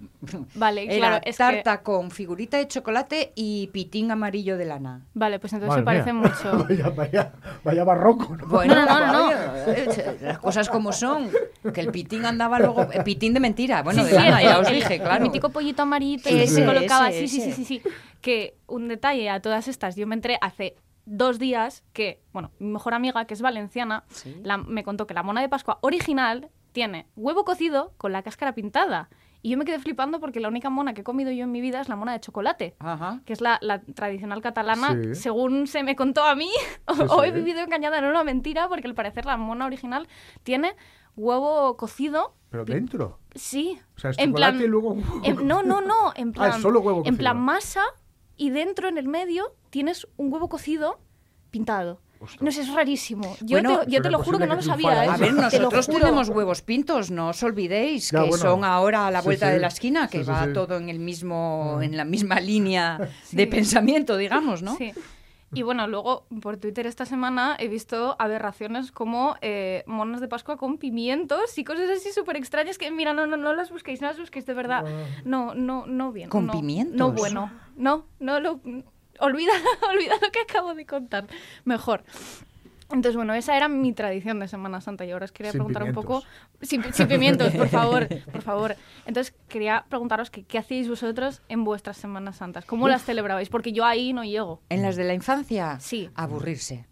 Vale, 0.55 0.85
Era 0.85 0.97
claro, 0.97 1.17
es 1.25 1.37
que- 1.37 1.39
tarta 1.45 1.83
con 1.83 2.11
figurita 2.11 2.57
de 2.57 2.67
chocolate 2.67 3.33
y 3.35 3.67
pitín 3.69 4.11
amarillo 4.11 4.57
de 4.57 4.65
lana. 4.65 5.03
Vale, 5.13 5.39
pues 5.39 5.53
entonces 5.53 5.77
se 5.77 5.83
parece 5.83 6.15
mía. 6.15 6.23
mucho. 6.23 6.65
Vaya, 6.69 6.89
vaya, 6.91 7.33
vaya 7.63 7.85
barroco, 7.85 8.35
¿no? 8.37 8.47
Bueno, 8.47 8.75
No, 8.75 8.87
no, 8.87 9.07
no, 9.07 9.13
no. 9.13 9.29
vaya, 9.67 10.15
las 10.23 10.39
cosas 10.39 10.69
como 10.71 10.93
son. 10.93 11.29
Que 11.75 11.83
el 11.83 11.91
pitín 11.93 12.25
andaba 12.25 12.59
luego. 12.59 12.83
eh, 12.93 13.03
pitín 13.05 13.35
de 13.35 13.41
mentira. 13.41 13.83
Bueno, 13.83 14.03
Sí, 14.03 14.11
de 14.13 14.17
sí, 14.17 14.25
lana, 14.25 14.41
el- 14.41 14.49
ya 14.49 14.59
os 14.61 14.69
el- 14.69 14.75
dije, 14.77 14.95
El 14.95 15.01
claro. 15.03 15.23
mítico 15.25 15.51
pollito 15.51 15.83
amarillito 15.83 16.31
Sí, 16.31 16.37
que 16.37 16.47
sí. 16.47 16.55
se 16.55 16.65
colocaba. 16.65 17.11
Ese, 17.11 17.29
sí, 17.29 17.41
sí, 17.41 17.53
sí, 17.53 17.65
sí. 17.67 17.83
Que 18.23 18.57
un 18.67 18.89
detalle 18.89 19.29
a 19.29 19.41
todas 19.41 19.69
estas, 19.69 19.95
yo 19.95 20.07
me 20.07 20.15
entré 20.15 20.39
hace 20.41 20.75
dos 21.07 21.39
días 21.39 21.83
que, 21.93 22.21
bueno, 22.33 22.51
mi 22.59 22.69
mejor 22.69 22.93
amiga, 22.95 23.25
que 23.25 23.35
es 23.35 23.41
valenciana, 23.41 24.05
Sí. 24.09 24.37
la- 24.45 24.59
me 24.59 24.85
contó 24.85 25.07
que 25.07 25.15
la 25.15 25.23
mona 25.23 25.41
de 25.41 25.49
Pascua 25.49 25.79
original 25.81 26.51
tiene 26.73 27.07
huevo 27.17 27.45
cocido 27.45 27.95
con 27.97 28.13
la 28.13 28.23
cáscara 28.23 28.53
pintada. 28.55 29.09
Y 29.43 29.51
yo 29.51 29.59
me 29.59 29.65
quedé 29.65 29.79
flipando 29.79 30.19
porque 30.19 30.41
la 30.41 30.49
única 30.49 30.69
mona 30.71 30.93
que 30.93 31.03
he 31.03 31.05
comido 31.05 31.31
yo 31.31 31.45
en 31.45 31.53
mi 31.53 31.61
vida 31.61 31.81
es 31.81 31.89
la 31.89 31.95
mona 31.97 32.13
de 32.13 32.21
chocolate. 32.21 32.75
Ajá. 32.81 33.21
que 33.25 33.33
es 33.33 33.41
la, 33.41 33.59
la 33.63 33.81
tradicional 33.81 34.43
catalana, 34.43 34.95
Sí. 35.01 35.15
según 35.15 35.69
se 35.69 35.85
me 35.85 35.95
contó 35.95 36.25
a 36.25 36.35
mí, 36.35 36.51
o, 36.87 36.95
Sí, 36.97 37.03
o 37.09 37.25
he 37.25 37.31
vivido 37.31 37.61
engañada 37.61 37.99
en 37.99 38.05
una 38.07 38.25
mentira, 38.25 38.69
porque 38.69 38.89
al 38.89 38.95
parecer 38.95 39.25
la 39.25 39.37
mona 39.37 39.67
original 39.67 40.09
tiene 40.43 40.75
huevo 41.15 41.77
cocido. 41.77 42.35
Pero 42.51 42.65
dentro. 42.65 43.21
Sí. 43.35 43.79
O 43.97 44.01
sea, 44.01 44.11
es 44.11 44.19
en 44.19 44.31
chocolate 44.31 44.53
plan, 44.59 44.65
y 44.65 44.69
luego... 44.69 44.97
en- 45.23 45.47
no, 45.47 45.63
no, 45.63 45.81
no. 45.81 46.13
En 46.17 46.31
Ah, 46.31 46.33
plan, 46.33 46.51
es 46.51 46.57
solo 46.63 46.81
huevo 46.81 47.03
En 47.05 47.17
plan 47.17 47.35
cocido. 47.37 47.45
masa 47.47 47.83
y 48.37 48.51
dentro, 48.51 48.89
en 48.89 48.99
el 48.99 49.09
medio, 49.09 49.55
tienes 49.77 50.07
un 50.17 50.33
huevo 50.33 50.49
cocido 50.49 50.99
pintado. 51.51 52.01
Ostras. 52.19 52.41
No 52.41 52.51
sé, 52.51 52.63
es 52.63 52.73
rarísimo. 52.73 53.37
Yo, 53.43 53.59
Bueno, 53.61 53.81
te, 53.81 53.91
yo 53.91 54.01
te 54.01 54.09
lo 54.11 54.21
juro 54.23 54.39
que 54.39 54.47
no 54.47 54.55
lo 54.55 54.63
sabía. 54.63 55.05
¿eh? 55.05 55.09
A 55.11 55.19
ver, 55.19 55.35
nosotros 55.35 55.87
tenemos 55.87 56.31
huevos 56.31 56.63
pintos, 56.63 57.11
no 57.11 57.29
os 57.29 57.43
olvidéis, 57.43 58.11
Ya, 58.11 58.23
que 58.23 58.29
bueno. 58.31 58.43
son 58.43 58.65
ahora 58.65 59.07
a 59.07 59.11
la 59.11 59.21
vuelta 59.21 59.49
sí. 59.49 59.53
de 59.53 59.59
la 59.61 59.67
esquina, 59.67 60.09
que 60.09 60.21
Sí, 60.21 60.25
sí, 60.25 60.31
va 60.31 60.47
sí. 60.47 60.55
todo 60.55 60.79
en 60.79 60.89
el 60.89 60.99
mismo, 60.99 61.79
en 61.83 61.95
la 61.95 62.07
misma 62.07 62.41
línea 62.41 62.99
Sí. 63.25 63.37
de 63.37 63.47
pensamiento, 63.47 64.17
digamos, 64.17 64.63
¿no? 64.63 64.77
Sí. 64.77 64.95
Y 65.53 65.61
bueno, 65.63 65.87
luego 65.89 66.27
por 66.41 66.57
Twitter 66.57 66.87
esta 66.87 67.05
semana 67.05 67.55
he 67.59 67.69
visto 67.69 68.17
aberraciones 68.19 68.91
como 68.93 69.37
eh, 69.43 69.85
monas 69.87 70.21
de 70.23 70.29
Pascua 70.29 70.57
con 70.57 70.79
pimientos 70.79 71.57
y 71.59 71.65
cosas 71.65 71.91
así 71.91 72.13
súper 72.13 72.37
extrañas 72.37 72.79
que, 72.79 72.91
mira, 72.91 73.13
no, 73.13 73.27
no, 73.27 73.37
no 73.37 73.53
las 73.53 73.71
busquéis, 73.71 74.01
no 74.01 74.09
las 74.09 74.19
busquéis, 74.19 74.47
de 74.47 74.55
verdad. 74.55 74.85
No, 75.27 75.55
no, 75.55 75.85
no 75.87 76.13
bien. 76.13 76.31
¿Con 76.31 76.47
no, 76.47 76.53
pimientos? 76.53 76.97
No 76.99 77.13
bueno. 77.13 77.51
No, 77.77 78.07
no 78.21 78.41
lo... 78.41 78.61
Olvida, 79.21 79.53
olvida 79.91 80.15
lo 80.21 80.31
que 80.31 80.41
acabo 80.41 80.75
de 80.75 80.87
contar. 80.87 81.27
Mejor. 81.65 82.05
Entonces, 82.89 83.17
bueno, 83.17 83.35
esa 83.35 83.57
era 83.57 83.67
mi 83.67 83.93
tradición 83.93 84.39
de 84.39 84.47
Semana 84.47 84.81
Santa 84.81 85.05
y 85.05 85.11
ahora 85.11 85.25
os 85.25 85.33
quería 85.33 85.51
Sin 85.51 85.59
preguntar 85.59 85.83
un 85.83 85.93
poco... 85.93 86.23
sin 86.63 86.83
pimientos, 87.09 87.53
por 87.53 87.69
favor, 87.69 88.07
por 88.33 88.43
favor. 88.43 88.77
Entonces, 89.07 89.35
quería 89.49 89.85
preguntaros 89.89 90.31
que, 90.31 90.45
qué 90.45 90.59
hacíais 90.59 90.89
vosotros 90.89 91.43
en 91.49 91.65
vuestras 91.65 91.97
Semanas 91.97 92.37
Santas, 92.37 92.65
cómo 92.65 92.87
las 92.89 93.05
celebrabais, 93.05 93.49
porque 93.49 93.73
yo 93.73 93.85
ahí 93.85 94.13
no 94.13 94.23
llego. 94.23 94.61
En 94.69 94.83
las 94.83 94.95
de 94.95 95.03
la 95.03 95.15
infancia, 95.15 95.81
Sí. 95.81 96.11
aburrirse. 96.15 96.87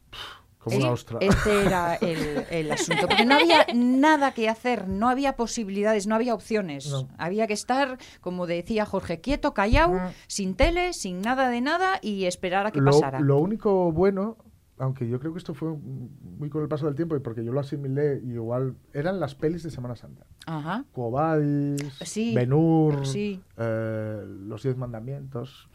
Como 0.64 0.76
una 0.78 0.90
ostra. 0.90 1.18
Este 1.20 1.62
era 1.66 1.94
el, 1.96 2.44
el 2.50 2.72
asunto. 2.72 3.06
Porque 3.06 3.24
no 3.24 3.34
había 3.36 3.66
nada 3.74 4.32
que 4.32 4.48
hacer, 4.48 4.88
no 4.88 5.08
había 5.08 5.36
posibilidades, 5.36 6.06
no 6.06 6.14
había 6.14 6.34
opciones. 6.34 6.86
No. 6.90 7.08
Había 7.18 7.46
que 7.46 7.52
estar, 7.54 7.98
como 8.20 8.46
decía 8.46 8.86
Jorge, 8.86 9.20
quieto, 9.20 9.54
callado, 9.54 9.94
Mm. 9.94 10.12
sin 10.26 10.54
tele, 10.54 10.92
sin 10.94 11.20
nada 11.20 11.48
de 11.48 11.60
nada 11.60 11.98
y 12.02 12.24
esperar 12.24 12.66
a 12.66 12.70
que 12.72 12.80
lo, 12.80 12.90
pasara. 12.92 13.20
lo 13.20 13.38
único 13.38 13.92
bueno, 13.92 14.36
aunque 14.78 15.08
yo 15.08 15.20
creo 15.20 15.32
que 15.32 15.38
esto 15.38 15.54
fue 15.54 15.68
muy 16.38 16.50
con 16.50 16.62
el 16.62 16.68
paso 16.68 16.86
del 16.86 16.94
tiempo 16.94 17.14
y 17.16 17.20
porque 17.20 17.44
yo 17.44 17.52
lo 17.52 17.60
asimilé 17.60 18.20
y 18.24 18.32
igual, 18.32 18.74
eran 18.92 19.20
las 19.20 19.34
pelis 19.34 19.62
de 19.62 19.70
Semana 19.70 19.94
Santa. 19.96 20.26
Ajá. 20.46 20.84
Cobadis, 20.92 21.80
Sí, 22.02 22.34
Benur, 22.34 23.06
sí. 23.06 23.40
eh, 23.56 24.22
los 24.26 24.62
Diez 24.62 24.76
Mandamientos. 24.76 25.68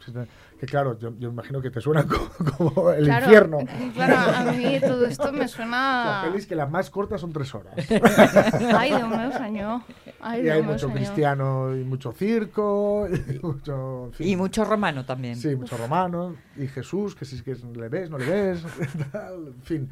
Que 0.58 0.66
claro, 0.66 0.98
yo, 0.98 1.14
yo 1.18 1.30
imagino 1.30 1.60
que 1.62 1.70
te 1.70 1.80
suena 1.80 2.04
como, 2.06 2.72
como 2.74 2.90
el 2.90 3.04
Claro, 3.04 3.24
infierno. 3.26 3.58
Claro, 3.94 4.50
a 4.50 4.52
mí 4.52 4.78
todo 4.80 5.06
esto 5.06 5.32
me 5.32 5.38
Las 5.40 5.50
suena... 5.52 6.22
pelis 6.24 6.46
que 6.46 6.54
las 6.54 6.70
más 6.70 6.90
cortas 6.90 7.20
son 7.20 7.32
tres 7.32 7.54
horas. 7.54 7.74
Ay, 8.76 8.90
Dios 8.94 9.08
mío, 9.08 9.32
señor. 9.38 9.80
Ay, 10.22 10.44
y 10.46 10.48
hay 10.50 10.62
mucho 10.62 10.80
señor. 10.88 10.96
cristiano 10.96 11.76
y 11.76 11.84
mucho 11.84 12.12
circo 12.12 13.06
y 13.08 13.38
mucho... 13.42 14.06
en 14.06 14.12
fin. 14.12 14.28
Y 14.28 14.36
mucho 14.36 14.64
romano 14.64 15.04
también. 15.04 15.36
Sí, 15.36 15.54
mucho 15.56 15.76
romano. 15.76 16.36
Y 16.56 16.66
Jesús, 16.68 17.14
que 17.14 17.24
si 17.24 17.40
que 17.42 17.54
le 17.74 17.88
ves, 17.88 18.10
no 18.10 18.18
le 18.18 18.26
ves. 18.26 18.62
tal, 19.12 19.48
en 19.48 19.62
fin. 19.62 19.90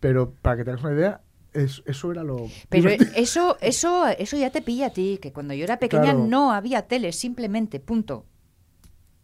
Pero 0.00 0.32
para 0.42 0.56
que 0.58 0.64
te 0.64 0.70
hagas 0.70 0.82
una 0.84 0.94
idea, 0.94 1.20
es- 1.52 1.82
eso 1.86 2.12
era 2.12 2.22
lo. 2.22 2.46
Pero 2.68 2.90
eso, 3.16 3.56
eso, 3.60 4.06
eso 4.06 4.36
ya 4.36 4.50
te 4.50 4.62
pilla 4.62 4.86
a 4.86 4.90
ti, 4.90 5.18
que 5.20 5.32
cuando 5.32 5.54
yo 5.54 5.64
era 5.64 5.78
pequeña 5.78 6.02
Claro. 6.12 6.26
no 6.26 6.52
había 6.52 6.82
tele, 6.82 7.12
simplemente, 7.12 7.80
punto. 7.80 8.26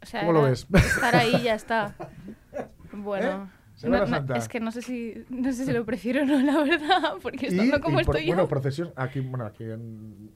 O 0.02 0.06
sea, 0.06 0.20
¿Cómo 0.20 0.32
lo 0.32 0.42
ves? 0.42 0.66
Estar 0.72 1.16
ahí 1.16 1.34
y 1.36 1.42
ya 1.44 1.54
está. 1.54 1.94
Bueno. 2.92 3.50
¿Eh? 3.52 3.56
Semana 3.76 4.04
no- 4.04 4.10
no, 4.10 4.16
Santa. 4.16 4.36
es 4.38 4.48
que 4.48 4.58
no 4.58 4.72
sé 4.72 4.82
si 4.82 5.24
no 5.28 5.52
sé 5.52 5.66
si 5.66 5.72
lo 5.72 5.84
prefiero 5.84 6.22
o 6.22 6.24
no, 6.24 6.40
la 6.40 6.62
verdad, 6.64 7.14
porque 7.22 7.46
estando 7.48 7.80
como 7.80 8.00
y 8.00 8.04
por- 8.04 8.16
estoy 8.16 8.26
bueno, 8.28 8.42
yo. 8.44 8.48
procesión. 8.48 8.92
Aquí, 8.96 9.20
bueno, 9.20 9.44
aquí 9.46 9.64
en- 9.64 10.30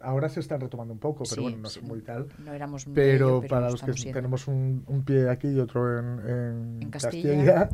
ahora 0.00 0.28
se 0.28 0.40
están 0.40 0.60
retomando 0.60 0.94
un 0.94 1.00
poco, 1.00 1.24
pero 1.24 1.34
Sí, 1.34 1.40
bueno, 1.42 1.58
no 1.58 1.68
sé 1.68 1.80
sí. 1.80 1.86
muy 1.86 2.00
tal. 2.02 2.28
No 2.38 2.52
éramos 2.52 2.86
muy 2.86 2.94
Pero, 2.94 3.38
ello, 3.40 3.48
para 3.48 3.68
los 3.70 3.82
que 3.82 3.92
siendo. 3.94 4.16
tenemos 4.18 4.46
un, 4.48 4.84
un 4.86 5.04
pie 5.04 5.28
aquí 5.28 5.48
y 5.48 5.58
otro 5.60 5.98
en, 5.98 6.20
en 6.20 6.82
En 6.82 6.90
Castilla. 6.90 7.34
Castilla, 7.34 7.68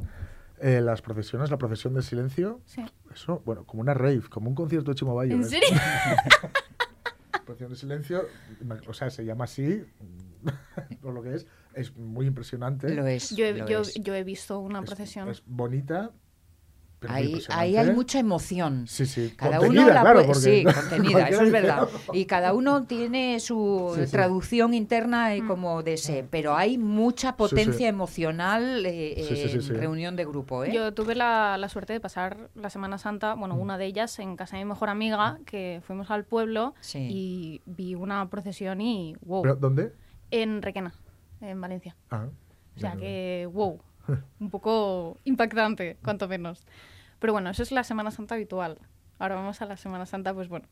eh, 0.61 0.81
las 0.81 1.03
procesiones, 1.03 1.51
la 1.51 1.59
procesión 1.59 1.93
del 1.95 2.03
silencio, 2.03 2.61
Sí. 2.65 2.83
eso, 3.15 3.43
bueno, 3.45 3.65
como 3.65 3.83
una 3.83 3.95
rave, 3.95 4.23
como 4.31 4.49
un 4.49 4.55
concierto 4.55 4.91
de 4.91 4.95
Chimo 4.95 5.15
Bayo. 5.15 5.35
¿En 5.35 5.41
es- 5.43 5.51
serio? 5.51 5.69
Procesión 7.45 7.71
de 7.71 7.77
silencio, 7.77 8.23
o 8.89 8.93
sea, 8.93 9.11
se 9.11 9.25
llama 9.25 9.45
así, 9.45 9.85
por 11.03 11.13
lo 11.15 11.23
que 11.23 11.35
es, 11.35 11.47
es 11.81 11.97
muy 11.97 12.27
impresionante. 12.27 12.95
Lo 12.95 13.07
es. 13.07 13.31
Yo 13.31 13.45
he, 13.47 13.55
lo 13.55 13.67
yo, 13.67 13.81
es. 13.81 13.95
yo 13.95 14.15
he 14.15 14.25
visto 14.25 14.59
una 14.61 14.81
Es- 14.81 14.87
procesión. 14.87 15.29
Es, 15.29 15.43
bonita, 15.47 16.11
pero 16.99 17.15
muy 17.15 17.23
Ahí, 17.23 17.27
impresionante. 17.29 17.63
ahí 17.65 17.77
hay 17.79 17.95
mucha 17.95 18.19
emoción. 18.19 18.87
Sí, 18.87 19.07
sí, 19.07 19.33
Cada 19.35 19.57
contenida, 19.57 19.85
uno 19.85 19.95
la 19.95 20.01
claro, 20.03 20.27
puede- 20.27 20.35
sí, 20.35 20.65
contenida, 20.65 21.29
eso 21.31 21.43
es 21.45 21.51
verdad. 21.51 21.89
Y 22.13 22.27
cada 22.27 22.53
uno 22.53 22.85
tiene 22.85 23.41
su 23.41 23.95
Sí, 23.97 24.05
sí. 24.05 24.11
traducción 24.13 24.75
interna 24.75 25.31
Mm. 25.31 25.37
y 25.37 25.41
como 25.47 25.83
de 25.83 25.95
ese, 25.95 26.27
pero 26.31 26.55
hay 26.57 26.77
mucha 26.77 27.37
potencia 27.39 27.73
sí. 27.79 27.85
emocional 27.87 28.85
eh, 28.85 29.15
Sí, 29.17 29.35
sí, 29.37 29.49
sí, 29.49 29.55
en 29.55 29.63
sí. 29.63 29.73
reunión 29.73 30.15
de 30.15 30.27
grupo, 30.27 30.63
¿eh? 30.63 30.73
Yo 30.75 30.93
tuve 30.93 31.15
la, 31.15 31.57
la 31.57 31.71
suerte 31.71 31.95
de 31.95 32.01
pasar 32.01 32.51
la 32.55 32.69
Semana 32.69 32.99
Santa, 32.99 33.33
bueno, 33.33 33.55
Mm. 33.57 33.61
una 33.61 33.79
de 33.79 33.87
ellas 33.87 34.19
en 34.19 34.37
casa 34.37 34.59
de 34.59 34.65
mi 34.65 34.69
mejor 34.69 34.91
amiga, 34.91 35.39
que 35.47 35.81
fuimos 35.87 36.11
al 36.11 36.27
pueblo 36.27 36.75
Sí. 36.81 37.09
y 37.11 37.63
vi 37.65 37.95
una 37.95 38.29
procesión 38.29 38.83
y 38.83 39.17
wow, 39.23 39.41
¿Pero 39.41 39.57
dónde? 39.57 39.95
en 40.31 40.61
Requena, 40.61 40.93
en 41.41 41.61
Valencia. 41.61 41.97
Ah, 42.11 42.29
O 42.77 42.81
sea 42.81 42.97
que, 42.97 43.49
wow, 43.53 43.81
un 44.41 44.51
poco 44.51 45.19
impactante, 45.25 45.99
cuanto 46.03 46.29
menos. 46.29 46.67
Pero 47.19 47.33
bueno, 47.33 47.51
eso 47.51 47.63
es 47.63 47.73
la 47.73 47.85
Semana 47.85 48.11
Santa 48.11 48.35
habitual. 48.35 48.79
Ahora 49.19 49.35
vamos 49.35 49.61
a 49.61 49.67
la 49.67 49.77
Semana 49.77 50.07
Santa, 50.07 50.33
pues 50.33 50.49
bueno. 50.49 50.67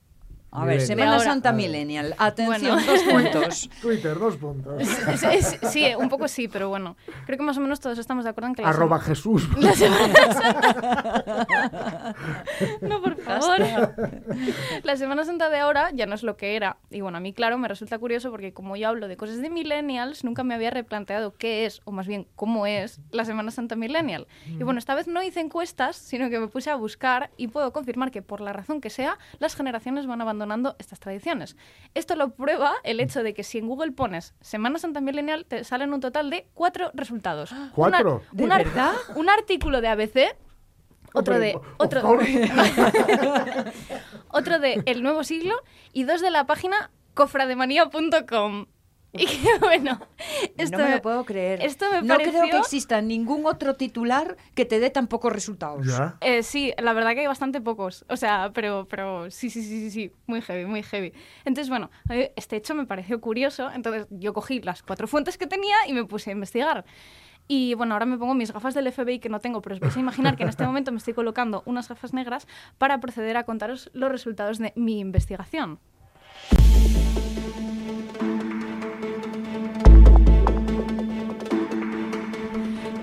A 0.51 0.65
ver. 0.65 0.81
Semana 0.81 1.13
Ahora- 1.13 1.25
Santa 1.25 1.51
A. 1.51 1.53
Millennial. 1.53 2.15
Atención, 2.19 2.79
Bueno. 2.83 2.93
dos 2.93 3.03
puntos. 3.35 3.71
Twitter, 3.83 4.19
dos 4.19 4.37
puntos. 4.37 4.81
Es- 4.81 5.23
es- 5.23 5.59
sí, 5.71 5.85
un 5.99 6.09
poco 6.09 6.27
sí, 6.27 6.49
pero 6.49 6.71
bueno. 6.71 6.97
Creo 7.27 7.37
que 7.37 7.45
más 7.45 7.59
o 7.59 7.61
menos 7.61 7.81
todos 7.81 7.99
estamos 7.99 8.25
de 8.25 8.31
acuerdo 8.31 8.49
en 8.49 8.55
que 8.55 8.63
la 8.63 8.71
Arroba 8.71 8.97
Sema- 8.99 9.05
Jesús. 9.09 9.49
la 9.59 9.73
Semana 9.75 10.15
Santa- 10.33 12.17
No, 12.81 13.03
por 13.03 13.17
favor. 13.19 13.59
La 14.85 14.97
Semana 14.97 15.25
Santa 15.25 15.51
de 15.51 15.59
ahora 15.59 15.91
ya 15.93 16.07
no 16.07 16.15
es 16.15 16.23
lo 16.23 16.39
que 16.39 16.57
era. 16.57 16.79
Y 16.91 17.03
bueno, 17.03 17.19
a 17.19 17.21
mí, 17.21 17.35
claro, 17.35 17.59
me 17.59 17.69
resulta 17.69 17.99
curioso 17.99 18.31
porque 18.31 18.55
como 18.55 18.75
yo 18.77 18.89
hablo 18.89 19.07
de 19.07 19.19
cosas 19.19 19.43
de 19.43 19.51
millennials, 19.51 20.25
nunca 20.25 20.45
me 20.45 20.55
había 20.55 20.71
replanteado 20.71 21.35
qué 21.37 21.67
es, 21.67 21.83
o 21.85 21.93
más 21.93 22.07
bien 22.07 22.27
cómo 22.37 22.67
es, 22.67 23.01
la 23.11 23.27
Semana 23.27 23.51
Santa 23.51 23.77
millennial. 23.77 24.27
Y 24.47 24.63
bueno, 24.63 24.79
esta 24.79 24.95
vez 24.95 25.09
no 25.09 25.23
hice 25.23 25.41
encuestas, 25.41 25.97
sino 25.97 26.31
que 26.31 26.39
me 26.41 26.49
puse 26.49 26.71
a 26.71 26.75
buscar 26.77 27.31
y 27.37 27.49
puedo 27.49 27.71
confirmar 27.75 28.11
que 28.11 28.23
por 28.23 28.41
la 28.41 28.55
razón 28.55 28.81
que 28.81 28.89
sea, 28.89 29.19
las 29.41 29.55
generaciones 29.55 30.07
van 30.07 30.23
abandonando 30.23 30.38
abandonando 30.39 30.77
estas 30.79 31.01
tradiciones. 31.01 31.57
Esto 31.95 32.15
lo 32.17 32.31
prueba 32.31 32.75
el 32.85 33.01
hecho 33.01 33.23
de 33.23 33.35
que 33.35 33.43
si 33.43 33.59
en 33.59 33.67
Google 33.67 33.93
pones 33.93 34.35
Semana 34.41 34.79
Santa 34.79 35.01
Millennial, 35.01 35.45
te 35.47 35.65
salen 35.65 35.93
un 35.93 36.01
total 36.01 36.31
de 36.31 36.47
cuatro 36.55 36.91
resultados. 36.95 37.51
¿Cuatro? 37.75 38.23
Una- 38.23 38.29
¿De 38.33 38.45
un 38.45 38.53
ar- 38.53 38.65
verdad? 38.65 38.93
Un 39.17 39.29
artículo 39.29 39.81
de 39.81 39.89
ABC, 39.89 40.37
otro 41.15 41.39
de... 41.39 41.59
Otro, 41.79 42.03
otro 44.31 44.59
de 44.59 44.83
El 44.87 45.03
Nuevo 45.03 45.25
Siglo 45.25 45.55
y 45.93 46.05
dos 46.05 46.21
de 46.21 46.31
la 46.31 46.45
página 46.47 46.91
cofrademanía.com. 47.15 48.67
Y 49.13 49.27
que 49.27 49.59
bueno, 49.61 49.99
esto 50.59 50.77
no 50.77 50.85
me 50.85 50.91
lo 50.97 51.03
puedo 51.03 51.25
creer. 51.25 51.63
Esto 51.63 51.87
me 51.91 52.03
no 52.03 52.15
pareció... 52.15 52.41
creo 52.41 52.51
que 52.51 52.59
exista 52.59 53.01
ningún 53.01 53.47
otro 53.47 53.75
titular 53.75 54.37
que 54.55 54.67
te 54.67 54.81
dé 54.81 54.91
tan 54.91 55.07
pocos 55.07 55.33
resultados. 55.33 55.87
Ya. 55.87 56.19
Eh, 56.21 56.43
sí, 56.43 56.73
la 56.79 56.93
verdad 56.93 57.15
que 57.15 57.21
hay 57.21 57.27
bastante 57.27 57.61
pocos. 57.61 58.05
O 58.09 58.17
sea, 58.17 58.51
pero, 58.53 58.87
pero 58.89 59.31
sí, 59.31 59.49
sí, 59.49 59.63
sí, 59.63 59.81
sí, 59.81 59.91
sí, 59.91 60.13
muy 60.27 60.43
heavy, 60.43 60.67
muy 60.67 60.83
heavy. 60.83 61.13
Entonces, 61.45 61.71
bueno, 61.71 61.91
este 62.37 62.57
hecho 62.57 62.75
me 62.75 62.87
pareció 62.87 63.21
curioso. 63.21 63.71
Entonces, 63.71 64.07
yo 64.11 64.35
cogí 64.35 64.61
las 64.61 64.83
cuatro 64.83 65.09
fuentes 65.09 65.39
que 65.39 65.47
tenía 65.47 65.77
y 65.87 65.95
me 65.95 66.05
puse 66.05 66.31
a 66.31 66.35
investigar. 66.35 66.85
Y 67.51 67.73
bueno, 67.75 67.95
ahora 67.95 68.05
me 68.05 68.19
pongo 68.19 68.35
mis 68.35 68.53
gafas 68.53 68.75
del 68.75 68.93
FBI 68.93 69.21
que 69.21 69.31
no 69.31 69.41
tengo, 69.41 69.63
pero 69.63 69.75
os 69.75 69.81
vais 69.81 69.97
a 69.97 70.01
imaginar 70.01 70.37
que 70.37 70.43
en 70.43 70.51
este 70.51 70.67
momento 70.67 70.93
me 70.93 70.99
estoy 70.99 71.15
colocando 71.15 71.63
unas 71.65 71.89
gafas 71.89 72.13
negras 72.13 72.47
para 72.77 73.01
proceder 73.01 73.39
a 73.39 73.45
contaros 73.45 73.91
los 73.95 74.13
resultados 74.13 74.59
de 74.59 74.75
mi 74.77 75.01
investigación. 75.01 75.81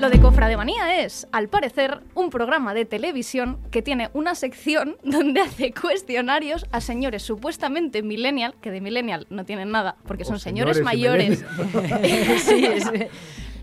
Lo 0.06 0.12
de 0.12 0.22
Cofrademanía 0.22 1.02
es, 1.04 1.28
al 1.32 1.50
parecer, 1.50 2.02
un 2.14 2.30
programa 2.30 2.76
de 2.76 2.86
televisión 2.86 3.58
que 3.72 3.82
tiene 3.82 4.12
una 4.14 4.36
sección 4.36 4.98
donde 5.04 5.42
hace 5.42 5.74
cuestionarios 5.74 6.68
a 6.72 6.80
señores 6.80 7.24
supuestamente 7.24 8.04
millennial, 8.04 8.54
que 8.62 8.70
de 8.70 8.82
millennial 8.82 9.26
no 9.32 9.46
tienen 9.46 9.72
nada, 9.72 9.96
porque 10.06 10.24
son 10.24 10.40
señores, 10.40 10.78
señores 10.78 10.86
mayores, 10.86 11.44
Sí, 12.44 12.66
es- 12.68 12.92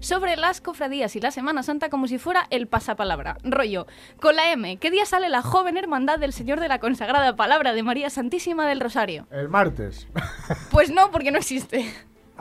sobre 0.01 0.37
las 0.37 0.61
cofradías 0.61 1.15
y 1.15 1.21
la 1.21 1.31
Semana 1.31 1.63
Santa 1.63 1.89
como 1.91 2.09
si 2.09 2.19
fuera 2.19 2.49
el 2.51 2.67
pasapalabra. 2.67 3.37
Rollo, 3.45 3.87
con 4.21 4.35
la 4.35 4.51
M, 4.51 4.79
¿qué 4.79 4.91
día 4.91 5.07
sale 5.07 5.29
la 5.29 5.43
joven 5.43 5.77
hermandad 5.77 6.19
del 6.19 6.33
Señor 6.33 6.59
de 6.59 6.67
la 6.67 6.81
Consagrada 6.81 7.37
Palabra 7.37 7.73
de 7.73 7.85
María 7.85 8.11
Santísima 8.11 8.67
del 8.67 8.81
Rosario? 8.81 9.29
El 9.31 9.49
martes. 9.49 10.09
Pues 10.73 10.91
no, 10.91 11.13
porque 11.13 11.31
no 11.31 11.39
existe. 11.39 11.89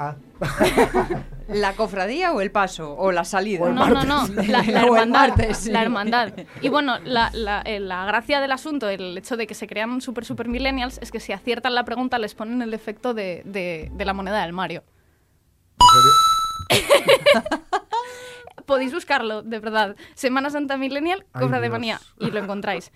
Ah. 0.04 0.16
¿La 1.50 1.74
cofradía 1.74 2.32
o 2.32 2.40
el 2.42 2.50
paso? 2.52 2.96
¿O 2.98 3.12
la 3.12 3.26
salida? 3.26 3.64
O 3.64 3.68
el 3.68 3.76
No, 3.76 3.88
no, 3.90 4.04
no, 4.06 4.28
la, 4.44 4.60
hermandad. 4.62 5.08
martes. 5.08 5.68
La 5.68 5.82
hermandad. 5.82 6.34
Y 6.62 6.70
bueno, 6.70 6.98
la, 7.04 7.30
la- 7.34 7.62
eh, 7.66 7.80
la 7.80 8.06
gracia 8.06 8.40
del 8.40 8.52
asunto, 8.54 8.88
el 8.90 9.18
hecho 9.18 9.36
de 9.38 9.48
que 9.48 9.54
se 9.54 9.68
crean 9.68 10.00
super, 10.02 10.24
super 10.26 10.48
millennials, 10.48 10.98
es 11.02 11.12
que 11.12 11.20
si 11.20 11.34
aciertan 11.34 11.76
la 11.76 11.84
pregunta 11.84 12.18
les 12.20 12.36
ponen 12.36 12.62
el 12.62 12.74
efecto 12.74 13.14
de, 13.14 13.42
de- 13.46 13.90
de 13.94 14.06
la 14.06 14.14
moneda 14.14 14.42
del 14.44 14.54
Mario. 14.54 14.84
Podéis 18.66 18.94
buscarlo, 18.94 19.42
de 19.42 19.60
verdad. 19.60 19.96
Semana 20.14 20.50
Santa 20.50 20.78
Millennial, 20.78 21.26
Ay, 21.34 21.42
Cofra 21.42 21.60
de. 21.60 21.70
Manía, 21.70 22.00
y 22.20 22.32
lo 22.32 22.40
encontráis. 22.40 22.92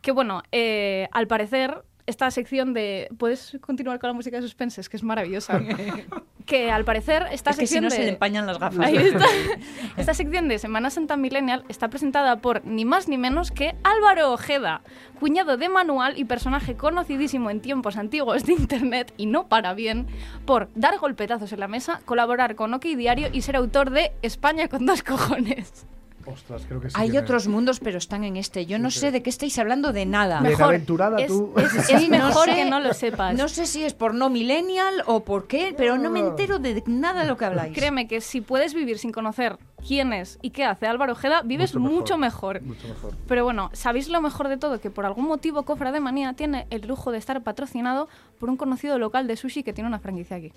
Que 0.00 0.12
bueno, 0.12 0.42
eh, 0.52 1.08
al 1.12 1.26
parecer, 1.26 1.82
esta 2.06 2.30
sección 2.30 2.74
de... 2.74 3.08
¿Puedes 3.18 3.58
continuar 3.60 3.98
con 3.98 4.08
la 4.08 4.14
música 4.14 4.36
de 4.36 4.42
suspense? 4.42 4.80
Es 4.80 4.88
que 4.88 4.96
es 4.96 5.02
maravillosa. 5.02 5.60
que 6.46 6.70
al 6.70 6.84
parecer, 6.84 7.26
esta 7.30 7.50
Es 7.50 7.58
que 7.58 7.66
si 7.66 7.74
sección 7.74 7.84
no 7.84 7.90
de... 7.90 7.96
se 7.96 8.02
le 8.02 8.08
empañan 8.10 8.46
las 8.46 8.58
gafas. 8.58 8.86
Ahí 8.86 8.96
está. 8.96 9.24
Esta 9.96 10.14
sección 10.14 10.48
de 10.48 10.58
Semana 10.58 10.90
Santa 10.90 11.16
Millennial 11.16 11.64
está 11.68 11.88
presentada 11.88 12.36
por 12.36 12.64
ni 12.64 12.84
más 12.84 13.08
ni 13.08 13.18
menos 13.18 13.50
que 13.50 13.74
Álvaro 13.84 14.32
Ojeda, 14.32 14.82
cuñado 15.18 15.56
de 15.56 15.68
Manual 15.68 16.18
y 16.18 16.24
personaje 16.24 16.76
conocidísimo 16.76 17.50
en 17.50 17.60
tiempos 17.60 17.96
antiguos 17.96 18.44
de 18.44 18.54
Internet 18.54 19.12
y 19.16 19.26
no 19.26 19.48
para 19.48 19.74
bien, 19.74 20.06
por 20.46 20.70
dar 20.74 20.98
golpetazos 20.98 21.52
en 21.52 21.60
la 21.60 21.68
mesa, 21.68 22.00
colaborar 22.04 22.56
con 22.56 22.74
OK 22.74 22.84
Diario 22.84 23.28
y 23.32 23.42
ser 23.42 23.56
autor 23.56 23.90
de 23.90 24.12
España 24.22 24.68
con 24.68 24.86
dos 24.86 25.02
cojones. 25.02 25.86
Ostras, 26.26 26.62
creo 26.68 26.80
que 26.80 26.90
sí. 26.90 26.96
Hay 26.98 27.16
otros 27.16 27.48
mundos, 27.48 27.80
pero 27.80 27.98
están 27.98 28.24
en 28.24 28.36
este. 28.36 28.66
Yo 28.66 28.78
no 28.78 28.90
sé 28.90 29.10
de 29.10 29.22
qué 29.22 29.30
estáis 29.30 29.58
hablando 29.58 29.92
de 29.92 30.06
nada. 30.06 30.40
Me- 30.40 30.50
Mejor, 30.50 30.74
es, 30.74 30.86
tú. 31.26 31.52
es- 31.56 32.08
mejor 32.08 32.44
sé- 32.48 32.54
que 32.54 32.64
no 32.66 32.80
lo 32.80 32.92
sepas. 32.94 33.34
No 33.36 33.48
sé 33.48 33.66
si 33.66 33.84
es 33.84 33.94
por 33.94 34.14
no 34.14 34.28
millennial 34.30 35.02
o 35.06 35.24
por 35.24 35.46
qué, 35.46 35.74
pero 35.76 35.96
no 35.98 36.10
me 36.10 36.20
entero 36.20 36.58
de 36.58 36.82
nada 36.86 37.22
de 37.22 37.28
lo 37.28 37.36
que 37.36 37.44
habláis. 37.46 37.74
Créeme 37.74 38.06
que 38.06 38.20
si 38.20 38.40
puedes 38.40 38.74
vivir 38.74 38.98
sin 38.98 39.12
conocer 39.12 39.58
quién 39.86 40.12
es 40.12 40.38
y 40.42 40.50
qué 40.50 40.64
hace 40.64 40.86
Álvaro 40.86 41.12
Ojeda, 41.12 41.42
vives 41.42 41.74
mucho 41.74 42.18
mejor. 42.18 42.60
Mucho 42.62 42.86
mejor. 42.88 43.14
Pero 43.26 43.44
bueno, 43.44 43.70
¿sabéis 43.72 44.08
lo 44.08 44.20
mejor 44.20 44.48
de 44.48 44.56
todo? 44.58 44.80
Que 44.80 44.90
por 44.90 45.06
algún 45.06 45.24
motivo 45.26 45.62
Cofra 45.64 45.90
de 45.92 46.00
Manía 46.00 46.34
tiene 46.34 46.66
el 46.70 46.86
lujo 46.86 47.10
de 47.12 47.18
estar 47.18 47.42
patrocinado 47.42 48.08
por 48.38 48.50
un 48.50 48.56
conocido 48.56 48.98
local 48.98 49.26
de 49.26 49.36
sushi 49.36 49.62
que 49.62 49.72
tiene 49.72 49.88
una 49.88 49.98
franquicia 50.00 50.36
aquí. 50.36 50.52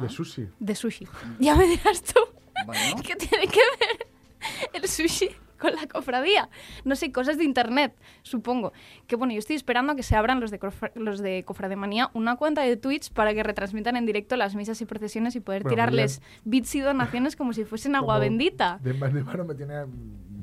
De 0.00 0.08
sushi. 0.08 0.48
De 0.58 0.74
sushi. 0.74 1.06
Ya 1.38 1.54
me 1.54 1.66
dirás 1.66 2.02
tú 2.02 2.20
Bueno. 2.64 2.96
qué 3.06 3.14
tiene 3.16 3.46
que 3.46 3.60
ver 3.78 4.06
el 4.72 4.88
sushi 4.88 5.28
con 5.58 5.74
la 5.76 5.86
cofradía. 5.86 6.48
No 6.84 6.96
sé, 6.96 7.12
cosas 7.12 7.38
de 7.38 7.44
internet, 7.44 7.94
supongo. 8.22 8.72
Que 9.06 9.14
bueno, 9.14 9.32
yo 9.32 9.38
estoy 9.38 9.54
esperando 9.54 9.92
a 9.92 9.96
que 9.96 10.02
se 10.02 10.16
abran 10.16 10.40
los 10.40 10.50
de, 10.50 10.58
Cofra- 10.58 10.90
los 10.96 11.20
de 11.20 11.44
Cofrademanía 11.44 12.10
una 12.14 12.34
cuenta 12.34 12.62
de 12.62 12.76
Twitch 12.76 13.12
para 13.12 13.32
que 13.32 13.44
retransmitan 13.44 13.96
en 13.96 14.04
directo 14.04 14.34
las 14.36 14.56
misas 14.56 14.80
y 14.80 14.86
procesiones 14.86 15.36
y 15.36 15.40
poder 15.40 15.62
Bueno, 15.62 15.74
tirarles 15.76 16.20
bits 16.44 16.74
y 16.74 16.80
donaciones 16.80 17.36
como 17.36 17.52
si 17.52 17.64
fuesen 17.64 17.94
agua 17.96 18.14
Como 18.14 18.20
bendita. 18.22 18.80
De, 18.82 18.92
de 18.92 19.22
mano 19.22 19.44
me 19.44 19.54
tiene, 19.54 19.74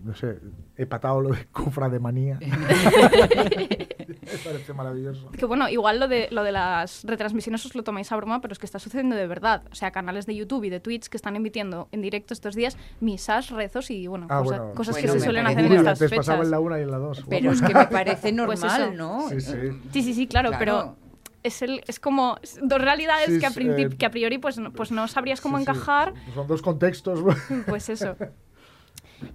no 0.04 0.16
sé, 0.16 0.38
he 0.78 0.86
patado 0.86 1.22
lo 1.22 1.30
de 1.30 1.46
cofra 1.52 1.90
de 1.90 2.00
manía. 2.00 2.40
me 2.40 4.38
parece 4.44 4.74
maravilloso. 4.74 5.30
Que 5.32 5.46
bueno, 5.46 5.70
igual 5.70 6.00
lo 6.00 6.08
de, 6.08 6.28
lo 6.32 6.44
de 6.44 6.52
las 6.52 7.04
retransmisiones 7.04 7.66
os 7.66 7.76
lo 7.76 7.84
tomáis 7.84 8.12
a 8.12 8.16
broma, 8.16 8.42
pero 8.42 8.52
es 8.54 8.60
que 8.60 8.66
está 8.66 8.80
sucediendo 8.80 9.16
de 9.16 9.28
verdad. 9.28 9.64
O 9.72 9.76
sea, 9.76 9.92
canales 9.92 10.26
de 10.26 10.36
YouTube 10.36 10.64
y 10.66 10.70
de 10.70 10.80
Twitch 10.80 11.08
que 11.08 11.18
están 11.18 11.36
emitiendo 11.36 11.88
en 11.92 12.02
directo 12.02 12.34
estos 12.34 12.56
días 12.56 12.78
misas, 13.00 13.50
rezos 13.50 13.92
y 13.92 14.08
bueno, 14.08 14.28
Ah, 14.30 14.40
cosa- 14.44 14.58
bueno. 14.60 14.74
cosas 14.76 14.96
Bueno, 14.96 15.14
que 15.14 15.20
se 15.20 15.26
suelen 15.26 15.48
hacer 15.48 15.66
en 15.66 15.72
estas 15.74 16.02
antes 16.02 16.18
pasaba 16.18 16.38
fechas. 16.40 16.46
en 16.48 16.52
la 16.52 16.60
una 16.60 16.80
y 16.80 16.84
en 16.84 16.92
la 16.92 16.98
dos. 16.98 17.24
Pero 17.30 17.52
es 17.52 17.62
que 17.62 17.74
me 17.74 17.88
parece 17.88 18.34
Pues 18.46 18.62
normal. 18.62 18.98
¿no? 18.98 19.30
Sí, 19.30 19.42
sí. 19.42 19.54
Sí, 19.92 20.02
sí, 20.04 20.14
sí, 20.14 20.28
claro, 20.28 20.50
Claro. 20.50 20.60
pero 20.60 20.96
es, 21.44 21.62
el, 21.62 21.82
es 21.88 22.00
como 22.00 22.38
dos 22.62 22.82
realidades 22.82 23.28
Sí, 23.28 23.40
que, 23.40 23.46
a 23.46 23.50
eh, 23.56 23.90
que 23.98 24.06
a 24.06 24.12
priori 24.12 24.38
pues 24.38 24.58
no, 24.58 24.72
pues 24.72 24.92
no 24.92 25.08
sabrías 25.08 25.40
cómo 25.42 25.58
Sí, 25.58 25.64
sí. 25.66 25.72
encajar. 25.72 26.14
Son 26.34 26.48
dos 26.48 26.62
contextos. 26.62 27.20
Pues 27.68 27.90
eso. 27.90 28.16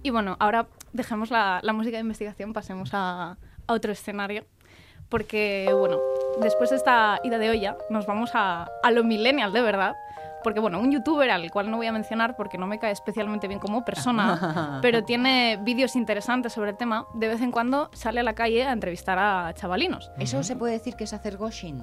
Y 0.03 0.09
bueno, 0.09 0.35
ahora 0.39 0.67
dejemos 0.93 1.31
la, 1.31 1.59
la 1.63 1.73
música 1.73 1.97
de 1.97 2.01
investigación, 2.01 2.53
pasemos 2.53 2.91
a, 2.93 3.37
a 3.67 3.73
otro 3.73 3.91
escenario. 3.91 4.45
Porque, 5.09 5.69
bueno, 5.77 5.99
después 6.41 6.71
de 6.71 6.77
esta 6.77 7.19
ida 7.23 7.37
de 7.37 7.49
olla, 7.49 7.77
nos 7.89 8.05
vamos 8.07 8.31
a, 8.33 8.67
a 8.83 8.91
lo 8.91 9.03
millennial 9.03 9.53
de 9.53 9.61
verdad. 9.61 9.93
Porque, 10.43 10.59
bueno, 10.59 10.79
un 10.79 10.91
youtuber 10.91 11.29
al 11.31 11.49
cual 11.51 11.71
no 11.71 11.77
voy 11.77 11.87
a 11.87 11.91
mencionar 11.91 12.35
porque 12.35 12.57
no 12.57 12.67
me 12.67 12.77
cae 12.77 12.91
especialmente 12.91 13.47
bien 13.47 13.59
como 13.59 13.83
persona, 13.83 14.79
pero 14.81 15.03
tiene 15.03 15.57
vídeos 15.61 15.95
interesantes 15.95 16.53
sobre 16.53 16.71
el 16.71 16.77
tema, 16.77 17.05
de 17.15 17.27
vez 17.27 17.41
en 17.41 17.51
cuando 17.51 17.89
sale 17.93 18.19
a 18.19 18.23
la 18.23 18.33
calle 18.33 18.63
a 18.63 18.71
entrevistar 18.71 19.17
a 19.17 19.53
chavalinos. 19.55 20.11
¿Eso 20.19 20.43
se 20.43 20.55
puede 20.55 20.73
decir 20.73 20.95
que 20.95 21.05
es 21.05 21.13
hacer 21.13 21.37
ghosting? 21.37 21.81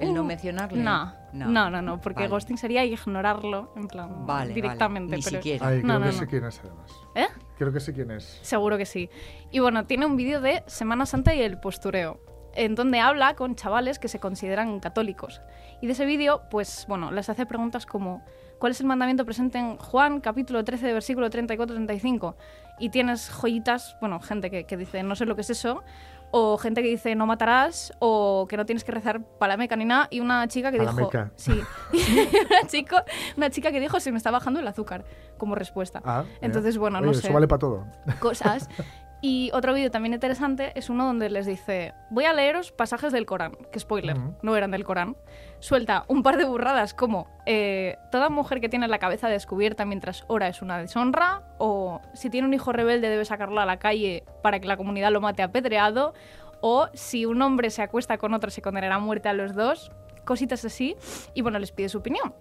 El 0.00 0.14
no 0.14 0.22
Uh, 0.22 0.24
mencionarle. 0.24 0.82
No, 0.82 1.12
no, 1.32 1.70
no, 1.70 1.82
no, 1.82 2.00
porque 2.00 2.20
Vale. 2.20 2.28
ghosting 2.30 2.56
sería 2.58 2.84
ignorarlo, 2.84 3.72
en 3.76 3.86
plan, 3.86 4.26
Vale, 4.26 4.52
directamente. 4.54 5.10
vale, 5.10 5.16
ni 5.18 5.22
pero- 5.22 5.36
siquiera. 5.38 5.66
Ay, 5.68 5.80
creo 5.82 5.86
No, 5.92 5.98
no, 5.98 6.06
que 6.06 6.12
no. 6.12 6.18
sé 6.18 6.26
quién 6.26 6.44
es 6.44 6.60
además. 6.64 6.90
¿Eh? 7.14 7.26
Creo 7.58 7.72
que 7.72 7.80
sé 7.80 7.92
quién 7.92 8.10
es. 8.10 8.38
Seguro 8.42 8.76
que 8.78 8.86
sí. 8.86 9.10
Y 9.50 9.58
bueno, 9.60 9.84
tiene 9.86 10.06
un 10.06 10.16
vídeo 10.16 10.40
de 10.40 10.62
Semana 10.66 11.06
Santa 11.06 11.34
y 11.34 11.42
el 11.42 11.58
postureo, 11.60 12.18
en 12.54 12.74
donde 12.74 12.98
habla 13.00 13.34
con 13.36 13.54
chavales 13.54 13.98
que 13.98 14.08
se 14.08 14.18
consideran 14.18 14.80
católicos. 14.80 15.40
Y 15.80 15.86
de 15.86 15.92
ese 15.92 16.04
vídeo, 16.06 16.42
pues 16.50 16.84
bueno, 16.88 17.12
les 17.12 17.28
hace 17.28 17.46
preguntas 17.46 17.86
como 17.86 18.24
¿cuál 18.58 18.72
es 18.72 18.80
el 18.80 18.86
mandamiento 18.86 19.24
presente 19.24 19.58
en 19.58 19.76
Juan, 19.76 20.20
capítulo 20.20 20.64
13, 20.64 20.92
versículo 20.92 21.30
34-35? 21.30 22.34
Y 22.78 22.88
tienes 22.90 23.30
joyitas, 23.30 23.96
bueno, 24.00 24.20
gente 24.20 24.50
que, 24.50 24.64
que 24.64 24.76
dice 24.76 25.02
no 25.02 25.14
sé 25.14 25.26
lo 25.26 25.34
que 25.34 25.42
es 25.42 25.50
eso, 25.50 25.82
o 26.30 26.58
gente 26.58 26.82
que 26.82 26.88
dice 26.88 27.14
no 27.14 27.26
matarás, 27.26 27.92
o 27.98 28.46
que 28.48 28.56
no 28.56 28.66
tienes 28.66 28.84
que 28.84 28.92
rezar 28.92 29.22
para 29.38 29.54
la 29.54 29.56
meca 29.56 29.76
ni 29.76 29.84
nada, 29.84 30.08
y 30.10 30.20
una 30.20 30.46
chica 30.48 30.70
que 30.70 30.78
dijo... 30.78 31.10
Sí, 31.36 31.52
una, 32.50 32.66
chico, 32.66 32.96
una 33.36 33.50
chica 33.50 33.72
que 33.72 33.80
dijo 33.80 34.00
se 34.00 34.12
me 34.12 34.18
está 34.18 34.30
bajando 34.30 34.60
el 34.60 34.66
azúcar, 34.68 35.04
como 35.38 35.54
respuesta. 35.54 36.02
Ah. 36.04 36.24
Entonces, 36.40 36.78
bueno, 36.78 36.98
Oye, 36.98 37.06
no 37.06 37.12
eso 37.12 37.22
sé 37.22 37.32
vale 37.32 37.48
para 37.48 37.58
todo. 37.58 37.86
cosas. 38.20 38.68
Y 39.22 39.50
otro 39.52 39.74
vídeo 39.74 39.90
también 39.90 40.14
interesante 40.14 40.72
es 40.74 40.88
uno 40.88 41.04
donde 41.04 41.28
les 41.28 41.44
dice, 41.44 41.92
voy 42.08 42.24
a 42.24 42.32
leeros 42.32 42.72
pasajes 42.72 43.12
del 43.12 43.26
Corán, 43.26 43.52
que 43.70 43.78
spoiler, 43.78 44.16
no 44.40 44.56
eran 44.56 44.70
del 44.70 44.84
Corán. 44.84 45.16
Suelta 45.58 46.04
un 46.08 46.22
par 46.22 46.38
de 46.38 46.46
burradas 46.46 46.94
como, 46.94 47.28
eh, 47.44 47.98
toda 48.10 48.30
mujer 48.30 48.62
que 48.62 48.70
tiene 48.70 48.88
la 48.88 48.98
cabeza 48.98 49.28
descubierta 49.28 49.84
mientras 49.84 50.24
ora 50.28 50.48
es 50.48 50.62
una 50.62 50.78
deshonra, 50.78 51.42
o 51.58 52.00
si 52.14 52.30
tiene 52.30 52.48
un 52.48 52.54
hijo 52.54 52.72
rebelde 52.72 53.10
debe 53.10 53.26
sacarlo 53.26 53.60
a 53.60 53.66
la 53.66 53.78
calle 53.78 54.24
para 54.42 54.58
que 54.58 54.66
la 54.66 54.78
comunidad 54.78 55.12
lo 55.12 55.20
mate 55.20 55.42
apedreado, 55.42 56.14
o 56.62 56.88
si 56.94 57.26
un 57.26 57.42
hombre 57.42 57.68
se 57.68 57.82
acuesta 57.82 58.16
con 58.16 58.32
otro 58.32 58.50
se 58.50 58.62
condenará 58.62 58.94
a 58.94 59.00
muerte 59.00 59.28
a 59.28 59.34
los 59.34 59.54
dos, 59.54 59.92
cositas 60.24 60.64
así, 60.64 60.96
y 61.34 61.42
bueno, 61.42 61.58
les 61.58 61.72
pide 61.72 61.90
su 61.90 61.98
opinión. 61.98 62.34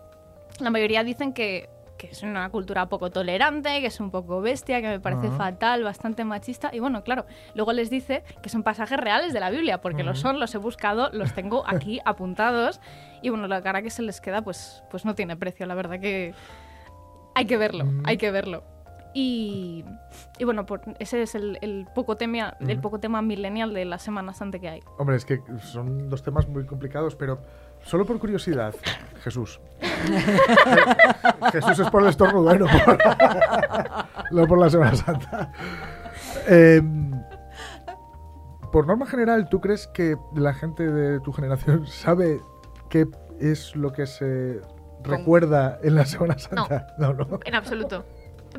La 0.60 0.70
mayoría 0.70 1.04
dicen 1.04 1.34
que 1.34 1.70
que 2.00 2.08
es 2.08 2.24
una 2.24 2.50
cultura 2.50 2.88
poco 2.88 3.12
tolerante, 3.12 3.82
que 3.82 3.88
es 3.88 4.00
un 4.00 4.10
poco 4.10 4.42
bestia, 4.42 4.82
que 4.82 4.88
me 4.88 5.00
parece 5.02 5.28
Ajá. 5.28 5.38
fatal, 5.38 5.84
bastante 5.84 6.24
machista. 6.24 6.72
Y 6.74 6.80
bueno, 6.80 7.04
claro, 7.04 7.26
luego 7.54 7.74
les 7.74 7.90
dice 7.90 8.24
que 8.42 8.50
son 8.50 8.64
pasajes 8.64 8.98
reales 8.98 9.34
de 9.34 9.42
la 9.42 9.52
Biblia, 9.52 9.82
porque 9.82 10.04
lo 10.04 10.16
son, 10.16 10.40
los 10.40 10.56
he 10.56 10.58
buscado, 10.58 11.10
los 11.12 11.34
tengo 11.34 11.64
aquí 11.68 12.00
apuntados. 12.06 12.80
Y 13.22 13.30
bueno, 13.30 13.48
la 13.48 13.62
cara 13.62 13.82
que 13.82 13.90
se 13.90 14.02
les 14.02 14.22
queda, 14.22 14.42
pues, 14.42 14.82
pues 14.90 15.04
no 15.04 15.14
tiene 15.14 15.36
precio, 15.36 15.66
la 15.66 15.76
verdad 15.76 16.00
que 16.00 16.34
hay 17.36 17.46
que 17.46 17.58
verlo, 17.58 17.86
hay 18.06 18.18
que 18.18 18.32
verlo. 18.32 18.64
Y, 19.14 19.84
y 20.38 20.44
bueno, 20.46 20.66
por, 20.66 20.82
ese 21.00 21.22
es 21.22 21.36
el, 21.36 21.58
el 21.62 21.88
poco 21.94 22.16
tema, 22.16 22.56
el 22.60 22.80
poco 22.80 23.00
tema 23.00 23.22
millennial 23.22 23.74
de 23.74 23.84
la 23.84 23.98
Semana 23.98 24.34
Santa 24.34 24.60
que 24.60 24.70
hay. 24.70 24.84
Hombre, 24.98 25.16
es 25.16 25.26
que 25.26 25.42
son 25.64 26.10
dos 26.10 26.24
temas 26.24 26.48
muy 26.48 26.66
complicados, 26.66 27.16
pero 27.16 27.42
solo 27.84 28.06
por 28.06 28.20
curiosidad, 28.20 28.74
Jesús. 29.24 29.60
Jesús 31.52 31.80
es 31.80 31.90
por 31.90 32.04
el 32.04 32.10
estornudo, 32.10 32.54
no, 32.56 32.66
por, 32.66 32.98
no 34.32 34.48
por 34.48 34.60
la 34.60 34.70
Semana 34.70 34.96
Santa. 34.96 35.52
Eh, 36.48 36.82
por 38.72 38.88
norma 38.88 39.06
general, 39.06 39.50
¿tú 39.50 39.60
crees 39.60 39.88
que 39.88 40.16
la 40.36 40.54
gente 40.54 40.90
de 40.90 41.20
tu 41.22 41.32
generación 41.32 41.88
sabe 41.88 42.42
qué 42.90 43.08
es 43.40 43.76
lo 43.76 43.92
que 43.92 44.06
se 44.06 44.62
recuerda 45.04 45.80
en 45.82 45.96
la 45.96 46.06
Semana 46.06 46.38
Santa? 46.38 46.88
No, 46.98 47.14
no. 47.14 47.40
En 47.46 47.56
absoluto. 47.56 48.06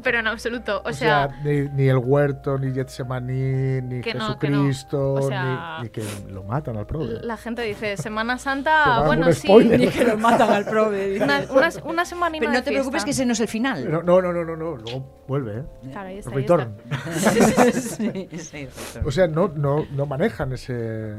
Pero 0.02 0.18
en 0.18 0.26
absoluto. 0.26 0.82
O, 0.84 0.90
O 0.90 0.92
sea, 0.92 1.28
sea, 1.28 1.42
ni, 1.42 1.68
ni 1.68 1.88
el 1.88 1.98
huerto, 1.98 2.58
ni 2.58 2.72
Getsemaní, 2.72 3.80
ni 3.82 4.00
Que 4.00 4.14
no, 4.14 4.38
que 4.38 4.48
no. 4.48 4.64
Jesucristo, 4.64 5.14
O 5.14 5.22
sea, 5.22 5.78
ni, 5.78 5.84
ni 5.84 5.88
que 5.90 6.02
lo 6.28 6.42
matan 6.42 6.76
al 6.76 6.86
prode. 6.86 7.20
La 7.22 7.36
gente 7.36 7.62
dice, 7.62 7.96
Semana 7.96 8.38
Santa, 8.38 9.02
bueno, 9.04 9.32
sí. 9.32 9.46
spoiler. 9.46 9.80
Y 9.80 9.88
que 9.88 10.04
lo 10.04 10.16
matan 10.18 10.50
al 10.50 10.64
prove. 10.64 11.20
Una, 11.22 11.42
una, 11.50 11.68
una 11.84 12.04
semanita 12.04 12.40
Pero 12.40 12.52
de 12.52 12.58
no 12.58 12.64
te 12.64 12.70
preocupes 12.70 13.04
que 13.04 13.10
ese 13.10 13.26
no 13.26 13.32
es 13.32 13.40
el 13.40 13.48
final. 13.48 13.90
No, 13.90 14.02
no, 14.02 14.20
no, 14.22 14.32
no, 14.32 14.44
no, 14.44 14.56
no, 14.56 14.76
luego 14.76 15.22
vuelve, 15.26 15.58
¿eh? 15.58 15.64
Claro, 15.92 16.08
ahí 16.08 16.18
está, 16.18 16.30
ahí 16.30 16.36
Return. 16.36 16.76
sí, 17.72 18.28
sí, 18.38 18.68
O 19.04 19.10
sea, 19.10 19.26
no, 19.26 19.48
no, 19.48 19.86
no 19.92 20.06
manejan 20.06 20.52
ese... 20.52 21.14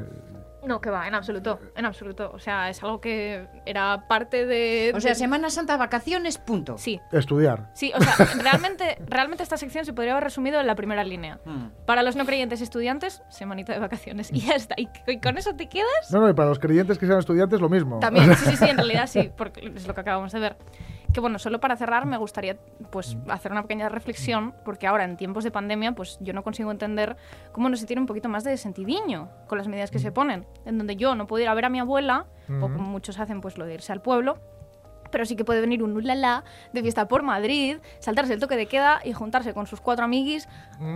No, 0.66 0.80
que 0.80 0.90
va, 0.90 1.08
en 1.08 1.16
absoluto, 1.16 1.60
en 1.76 1.86
absoluto. 1.86 2.32
O 2.34 2.40
sea, 2.40 2.70
es 2.70 2.82
algo 2.84 3.02
que 3.02 3.48
era 3.66 4.08
parte 4.08 4.46
de... 4.46 4.92
O 4.96 5.02
sea, 5.02 5.16
Semana 5.16 5.50
Santa, 5.50 5.76
vacaciones, 5.78 6.38
punto. 6.38 6.78
Sí, 6.78 7.00
Estudiar. 7.12 7.72
sí, 7.74 7.92
o 7.96 8.02
sea, 8.02 8.14
realmente, 8.42 8.98
realmente 9.08 9.44
esta 9.44 9.58
sección 9.58 9.86
se 9.86 9.94
podría 9.94 10.14
haber 10.14 10.26
resumido 10.26 10.60
en 10.60 10.68
la 10.68 10.76
primera 10.76 11.04
línea. 11.04 11.40
Mm. 11.46 11.86
Para 11.86 12.04
los 12.04 12.16
no 12.16 12.26
creyentes 12.26 12.62
estudiantes, 12.62 13.24
semanita 13.30 13.74
de 13.74 13.80
vacaciones. 13.80 14.32
Y 14.32 14.42
ya 14.42 14.54
está. 14.54 14.76
¿Y, 14.78 14.88
y 15.08 15.20
con 15.20 15.38
eso 15.38 15.56
te 15.56 15.68
quedas? 15.68 16.12
No, 16.12 16.20
no, 16.22 16.30
y 16.30 16.34
para 16.34 16.50
los 16.50 16.60
creyentes 16.60 16.98
que 16.98 17.08
sean 17.08 17.20
estudiantes 17.20 17.60
lo 17.60 17.70
mismo. 17.70 18.00
También, 18.00 18.36
sí, 18.36 18.46
sí, 18.52 18.58
sí, 18.58 18.66
en 18.70 18.78
realidad 18.78 19.08
sí, 19.08 19.32
porque 19.36 19.72
es 19.76 19.88
lo 19.88 19.94
que 19.94 20.02
acabamos 20.02 20.32
de 20.32 20.40
ver. 20.40 20.58
Que 21.14 21.20
bueno, 21.20 21.40
solo 21.40 21.60
para 21.60 21.76
cerrar 21.76 22.06
me 22.06 22.18
gustaría 22.18 22.58
pues 22.90 23.18
hacer 23.28 23.52
una 23.52 23.64
pequeña 23.64 23.90
reflexión, 23.90 24.54
porque 24.64 24.88
ahora 24.88 25.04
en 25.04 25.18
tiempos 25.18 25.44
de 25.44 25.52
pandemia 25.52 25.92
pues 25.92 26.18
yo 26.22 26.34
no 26.34 26.42
consigo 26.42 26.72
entender 26.72 27.18
cómo 27.52 27.68
no 27.68 27.76
se 27.76 27.86
tiene 27.86 28.00
un 28.00 28.06
poquito 28.06 28.30
más 28.30 28.44
de 28.44 28.56
sentidiño 28.56 29.30
con 29.48 29.58
las 29.58 29.68
medidas 29.68 29.92
que 29.92 30.00
se 30.00 30.12
ponen, 30.12 30.48
en 30.66 30.78
donde 30.78 30.96
yo 30.96 31.16
no 31.16 31.28
puedo 31.28 31.44
ir 31.44 31.50
a 31.50 31.54
ver 31.54 31.66
a 31.66 31.70
mi 31.70 31.80
abuela, 31.80 32.28
o 32.62 32.62
como 32.62 32.84
muchos 32.84 33.20
hacen 33.20 33.42
pues 33.42 33.58
lo 33.58 33.66
de 33.66 33.74
irse 33.74 33.92
al 33.92 34.02
pueblo, 34.02 34.38
pero 35.12 35.26
sí 35.26 35.36
que 35.36 35.46
puede 35.46 35.62
venir 35.62 35.84
un 35.84 35.96
ulala 35.96 36.44
de 36.74 36.82
fiesta 36.82 37.08
por 37.08 37.24
Madrid, 37.24 37.78
saltarse 38.00 38.34
el 38.34 38.40
toque 38.40 38.56
de 38.56 38.66
queda 38.66 39.02
y 39.04 39.14
juntarse 39.14 39.54
con 39.54 39.68
sus 39.68 39.82
cuatro 39.82 40.06
amiguis 40.06 40.48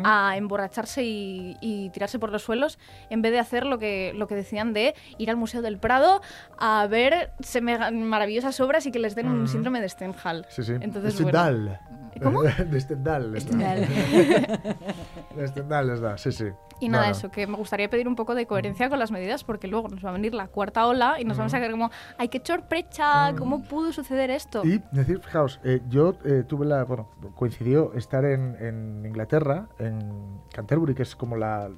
a 0.03 0.35
emborracharse 0.35 1.03
y, 1.03 1.57
y 1.61 1.89
tirarse 1.91 2.17
por 2.17 2.31
los 2.31 2.41
suelos, 2.41 2.79
en 3.09 3.21
vez 3.21 3.31
de 3.31 3.39
hacer 3.39 3.65
lo 3.65 3.77
que, 3.77 4.13
lo 4.15 4.27
que 4.27 4.35
decían 4.35 4.73
de 4.73 4.95
ir 5.17 5.29
al 5.29 5.37
Museo 5.37 5.61
del 5.61 5.77
Prado 5.77 6.21
a 6.57 6.87
ver 6.87 7.31
maravillosas 7.93 8.59
obras 8.59 8.85
y 8.85 8.91
que 8.91 8.99
les 8.99 9.15
den 9.15 9.27
un 9.27 9.47
síndrome 9.47 9.81
de 9.81 9.89
Stendhal. 9.89 10.45
Sí, 10.49 10.63
sí. 10.63 10.73
Entonces, 10.79 11.21
bueno. 11.21 11.77
¿Cómo? 12.21 12.41
De 12.71 12.79
Stendhal. 12.79 13.31
les 13.33 13.49
da. 13.49 13.57
De 15.35 15.47
Stendhal 15.47 15.87
les 15.87 15.99
da, 16.01 16.17
sí, 16.17 16.31
sí. 16.31 16.45
Y 16.79 16.89
nada, 16.89 17.09
eso, 17.09 17.29
que 17.31 17.47
me 17.47 17.55
gustaría 17.55 17.89
pedir 17.89 18.07
un 18.07 18.15
poco 18.15 18.35
de 18.35 18.45
coherencia 18.47 18.89
con 18.89 18.99
las 18.99 19.11
medidas 19.11 19.43
porque 19.43 19.67
luego 19.67 19.87
nos 19.89 20.03
va 20.03 20.09
a 20.09 20.13
venir 20.13 20.33
la 20.33 20.47
cuarta 20.47 20.85
ola 20.87 21.19
y 21.19 21.25
nos 21.25 21.37
vamos 21.37 21.53
a 21.53 21.57
quedar 21.57 21.71
como, 21.71 21.89
¡ay, 22.17 22.27
qué 22.27 22.41
sorpresa! 22.43 23.33
¿Cómo 23.37 23.63
pudo 23.63 23.93
suceder 23.93 24.29
esto? 24.29 24.61
Y 24.65 24.81
decir, 24.91 25.19
fijaos, 25.19 25.59
eh, 25.63 25.81
yo 25.87 26.15
eh, 26.25 26.43
tuve 26.47 26.65
la, 26.65 26.83
bueno, 26.83 27.09
coincidió 27.35 27.93
estar 27.93 28.25
en, 28.25 28.55
en 28.59 29.05
Inglaterra, 29.05 29.67
en 29.79 30.41
Canterbury, 30.53 30.95
que 30.95 31.03
es 31.03 31.15
como 31.15 31.37
la, 31.37 31.69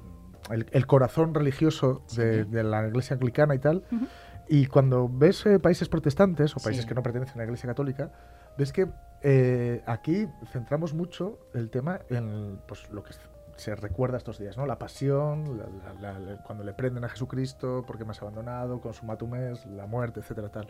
el, 0.50 0.66
el 0.72 0.86
corazón 0.86 1.32
religioso 1.34 2.02
de, 2.16 2.44
de 2.44 2.62
la 2.64 2.86
iglesia 2.88 3.14
anglicana 3.14 3.54
y 3.54 3.58
tal. 3.60 3.84
Y 4.48 4.66
cuando 4.66 5.08
ves 5.12 5.44
eh, 5.46 5.58
países 5.60 5.88
protestantes 5.88 6.56
o 6.56 6.60
países 6.60 6.82
Sí. 6.84 6.88
que 6.88 6.94
no 6.94 7.02
pertenecen 7.02 7.34
a 7.34 7.38
la 7.38 7.44
iglesia 7.44 7.68
católica, 7.68 8.10
ves 8.56 8.72
que 8.72 8.88
eh, 9.22 9.82
aquí 9.86 10.28
centramos 10.52 10.94
mucho 10.94 11.38
el 11.54 11.70
tema 11.70 12.00
en 12.08 12.60
pues, 12.66 12.88
lo 12.90 13.02
que 13.02 13.12
se 13.56 13.74
recuerda 13.74 14.18
estos 14.18 14.38
días, 14.38 14.56
¿no? 14.56 14.66
La 14.66 14.78
pasión, 14.78 15.58
la- 15.58 15.92
la- 16.00 16.18
la- 16.18 16.36
cuando 16.44 16.62
le 16.62 16.72
prenden 16.72 17.04
a 17.04 17.08
Jesucristo, 17.08 17.82
porque 17.86 18.04
me 18.04 18.12
has 18.12 18.22
abandonado, 18.22 18.80
consumatum 18.80 19.34
es, 19.34 19.66
la 19.66 19.86
muerte, 19.86 20.20
etcétera, 20.20 20.48
tal. 20.50 20.68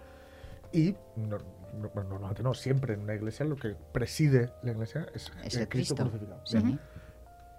Y 0.72 0.94
no- 1.16 1.38
no- 1.74 1.90
normalmente 2.04 2.42
no, 2.42 2.54
siempre 2.54 2.94
en 2.94 3.00
una 3.00 3.14
iglesia 3.14 3.44
lo 3.44 3.56
que 3.56 3.76
preside 3.92 4.50
la 4.62 4.72
iglesia 4.72 5.06
es, 5.14 5.30
Es 5.44 5.54
el 5.56 5.62
el 5.62 5.68
Cristo, 5.68 5.94
Cristo. 5.94 6.10
crucificado. 6.10 6.40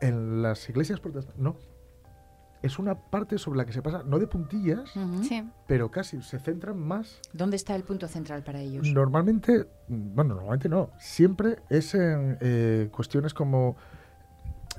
En 0.01 0.41
las 0.41 0.67
iglesias 0.69 0.99
protestantes, 0.99 1.39
no. 1.41 1.55
Es 2.62 2.78
una 2.78 2.95
parte 2.95 3.38
sobre 3.38 3.57
la 3.57 3.66
que 3.66 3.74
se 3.74 3.82
pasa, 3.82 4.03
no 4.03 4.20
de 4.20 4.28
puntillas. 4.28 4.91
Sí. 5.24 5.49
pero 5.68 5.89
casi 5.91 6.22
se 6.22 6.39
centran 6.39 6.78
más. 6.78 7.22
¿Dónde 7.34 7.55
está 7.55 7.76
el 7.76 7.84
punto 7.84 8.07
central 8.07 8.43
para 8.43 8.60
ellos? 8.60 8.88
Normalmente, 8.91 9.68
bueno, 9.88 10.36
normalmente 10.36 10.68
no, 10.68 10.89
siempre 10.99 11.60
es 11.70 11.93
en 11.95 12.38
eh, 12.41 12.89
cuestiones 12.91 13.34
como 13.34 13.78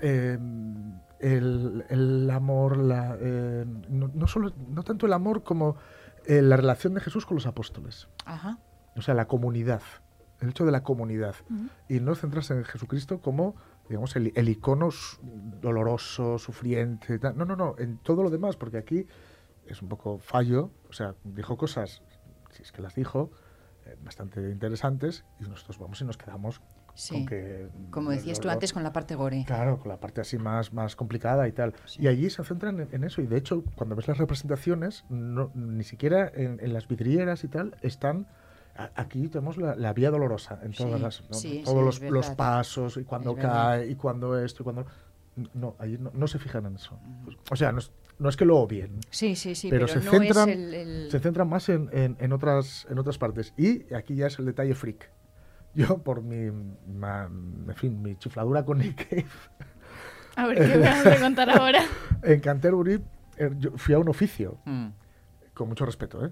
eh, 0.01 0.39
el, 1.21 1.85
el 1.89 2.31
amor, 2.31 2.79
la, 2.79 3.17
eh, 3.21 3.65
no, 3.89 4.11
no 4.13 4.27
solo, 4.27 4.53
no 4.69 4.83
tanto 4.83 5.07
el 5.07 5.13
amor 5.13 5.43
como 5.43 5.77
eh, 6.27 6.43
la 6.43 6.57
relación 6.57 6.95
de 6.95 7.01
Jesús 7.01 7.27
con 7.27 7.37
los 7.37 7.47
apóstoles. 7.47 8.09
Ajá. 8.25 8.59
O 8.97 9.03
sea, 9.03 9.15
la 9.15 9.27
comunidad, 9.27 9.83
el 10.41 10.51
hecho 10.51 10.65
de 10.65 10.73
la 10.73 10.83
comunidad. 10.83 11.35
Y 11.89 12.01
no 12.01 12.15
centrarse 12.15 12.55
en 12.55 12.65
Jesucristo 12.65 13.21
como, 13.21 13.55
digamos, 13.91 14.17
el, 14.17 14.33
el 14.35 14.49
icono 14.49 14.89
doloroso, 15.61 16.39
sufriente. 16.39 17.19
tal. 17.19 17.37
No, 17.37 17.45
no, 17.45 17.57
no, 17.57 17.75
en 17.79 17.99
todo 17.99 18.23
lo 18.23 18.31
demás, 18.31 18.57
porque 18.57 18.79
aquí 18.79 19.07
es 19.67 19.83
un 19.83 19.89
poco 19.89 20.19
fallo. 20.19 20.71
O 20.89 20.93
sea, 20.93 21.15
dijo 21.25 21.57
cosas, 21.57 22.03
si 22.51 22.63
es 22.63 22.73
que 22.73 22.81
las 22.83 22.95
dijo, 22.95 23.31
eh, 23.87 23.97
bastante 24.03 24.41
interesantes, 24.51 25.25
y 25.41 25.45
nosotros 25.45 25.79
vamos 25.79 26.01
y 26.01 26.05
nos 26.05 26.17
quedamos 26.17 26.63
Sí. 26.95 27.15
con 27.15 27.27
que... 27.27 27.69
Como 27.91 28.11
decías 28.11 28.41
tú 28.41 28.49
antes 28.51 28.73
con 28.73 28.83
la 28.83 28.93
parte 28.93 29.15
gore. 29.15 29.45
Claro, 29.47 29.79
con 29.79 29.89
la 29.89 30.01
parte 30.01 30.21
así 30.21 30.39
más, 30.39 30.73
más 30.73 30.97
complicada 30.97 31.47
y 31.47 31.53
tal. 31.53 31.73
Y 31.99 32.09
allí 32.09 32.29
se 32.31 32.43
centran 32.45 32.81
en, 32.81 32.89
en 32.93 33.05
eso. 33.05 33.23
Y 33.23 33.27
de 33.27 33.37
hecho, 33.39 33.65
cuando 33.77 33.95
ves 33.97 34.09
las 34.09 34.19
representaciones, 34.19 35.05
no, 35.09 35.51
ni 35.55 35.85
siquiera 35.85 36.31
en, 36.35 36.59
en 36.61 36.73
las 36.73 36.89
vidrieras 36.89 37.45
y 37.45 37.49
tal, 37.49 37.77
están. 37.83 38.27
Aquí 38.95 39.29
tenemos 39.29 39.57
la, 39.57 39.75
la 39.75 39.93
vía 39.93 40.11
dolorosa 40.11 40.59
en 40.63 40.73
todas 40.73 40.95
Sí, 40.97 41.03
las. 41.03 41.31
¿no? 41.31 41.35
sí, 41.37 41.63
todos 41.65 41.97
sí, 41.97 42.09
los, 42.11 42.31
pasos, 42.31 42.97
y 42.97 43.05
cuando 43.05 43.31
Es 43.31 43.37
verdad. 43.37 43.53
cae, 43.79 43.87
y 43.91 43.95
cuando 43.97 44.39
esto, 44.39 44.63
y 44.63 44.65
cuando. 44.65 44.87
No, 45.55 45.77
allí 45.79 45.97
no, 45.99 46.11
no 46.15 46.27
se 46.27 46.39
fijan 46.39 46.67
en 46.67 46.77
eso. 46.77 46.99
O 47.51 47.57
sea, 47.57 47.73
no 47.73 47.79
es, 47.79 47.93
no 48.19 48.29
es 48.29 48.37
que 48.37 48.45
lo 48.45 48.59
obvien. 48.59 48.99
Sí, 49.11 49.37
sí, 49.37 49.55
sí, 49.55 49.71
pero, 49.71 49.87
pero, 49.87 50.01
se 50.01 50.05
no 50.05 50.11
centran, 50.13 50.49
es 50.51 50.57
el... 50.57 50.75
el- 50.75 51.11
se 51.11 51.19
centran 51.21 51.49
más 51.49 51.69
en, 51.69 51.89
en- 51.93 52.17
en 52.21 52.33
otras, 52.33 52.87
en 52.91 52.99
otras 52.99 53.17
partes. 53.19 53.55
Y 53.57 53.93
aquí 53.95 54.15
ya 54.17 54.27
es 54.27 54.39
el 54.39 54.47
detalle 54.47 54.75
freak. 54.75 55.11
Yo, 55.75 55.99
por 55.99 56.21
mi, 56.23 56.51
ma- 56.93 57.27
en 57.31 57.75
fin, 57.77 58.03
mi 58.03 58.17
chifladura 58.17 58.65
con 58.65 58.79
Nick 58.79 59.09
Cave, 59.09 59.27
A 60.37 60.47
ver, 60.49 60.59
¿qué 60.59 60.77
me 60.77 60.85
vas 60.85 61.07
a 61.07 61.21
contar 61.21 61.49
ahora? 61.51 61.83
en 62.25 62.41
Canterbury 62.41 63.01
eh, 63.37 63.51
yo 63.59 63.71
fui 63.77 63.95
a 63.95 63.99
un 63.99 64.09
oficio, 64.09 64.59
Mm. 64.65 64.89
con 65.55 65.69
mucho 65.69 65.87
respeto, 65.87 66.27
¿eh? 66.27 66.31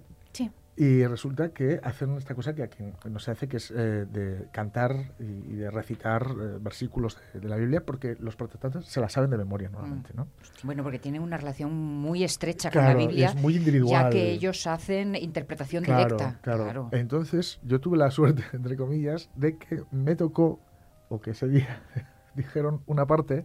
Y 0.80 1.04
resulta 1.06 1.48
que 1.48 1.80
hacen 1.82 2.16
esta 2.18 2.36
cosa 2.36 2.54
que 2.54 2.62
aquí 2.62 2.84
no 3.10 3.18
se 3.18 3.32
hace, 3.32 3.48
que 3.48 3.56
es 3.56 3.72
eh, 3.72 4.06
de 4.08 4.46
cantar 4.52 4.94
y, 5.18 5.24
y 5.24 5.56
de 5.56 5.72
recitar 5.72 6.22
eh, 6.30 6.58
versículos 6.60 7.18
de, 7.34 7.40
de 7.40 7.48
la 7.48 7.56
Biblia, 7.56 7.84
porque 7.84 8.16
los 8.20 8.36
protestantes 8.36 8.84
se 8.84 9.00
la 9.00 9.08
saben 9.08 9.28
de 9.30 9.38
memoria 9.38 9.70
normalmente, 9.70 10.10
¿no? 10.14 10.28
Bueno, 10.62 10.84
porque 10.84 11.00
tienen 11.00 11.20
una 11.22 11.36
relación 11.36 11.72
muy 11.74 12.22
estrecha 12.22 12.70
con 12.70 12.80
Claro, 12.82 12.96
la 13.00 13.06
Biblia, 13.06 13.26
es 13.30 13.34
muy 13.34 13.56
individual. 13.56 14.04
ya 14.04 14.10
que 14.10 14.30
ellos 14.30 14.64
hacen 14.68 15.16
interpretación 15.16 15.82
Claro, 15.82 16.16
directa. 16.16 16.38
claro. 16.42 16.90
Entonces, 16.92 17.58
yo 17.64 17.80
tuve 17.80 17.98
la 17.98 18.12
suerte, 18.12 18.44
entre 18.52 18.76
comillas, 18.76 19.30
de 19.34 19.58
que 19.58 19.82
me 19.90 20.14
tocó, 20.14 20.60
o 21.08 21.20
que 21.20 21.32
ese 21.32 21.48
día 21.48 21.82
dijeron 22.36 22.82
una 22.86 23.04
parte 23.04 23.44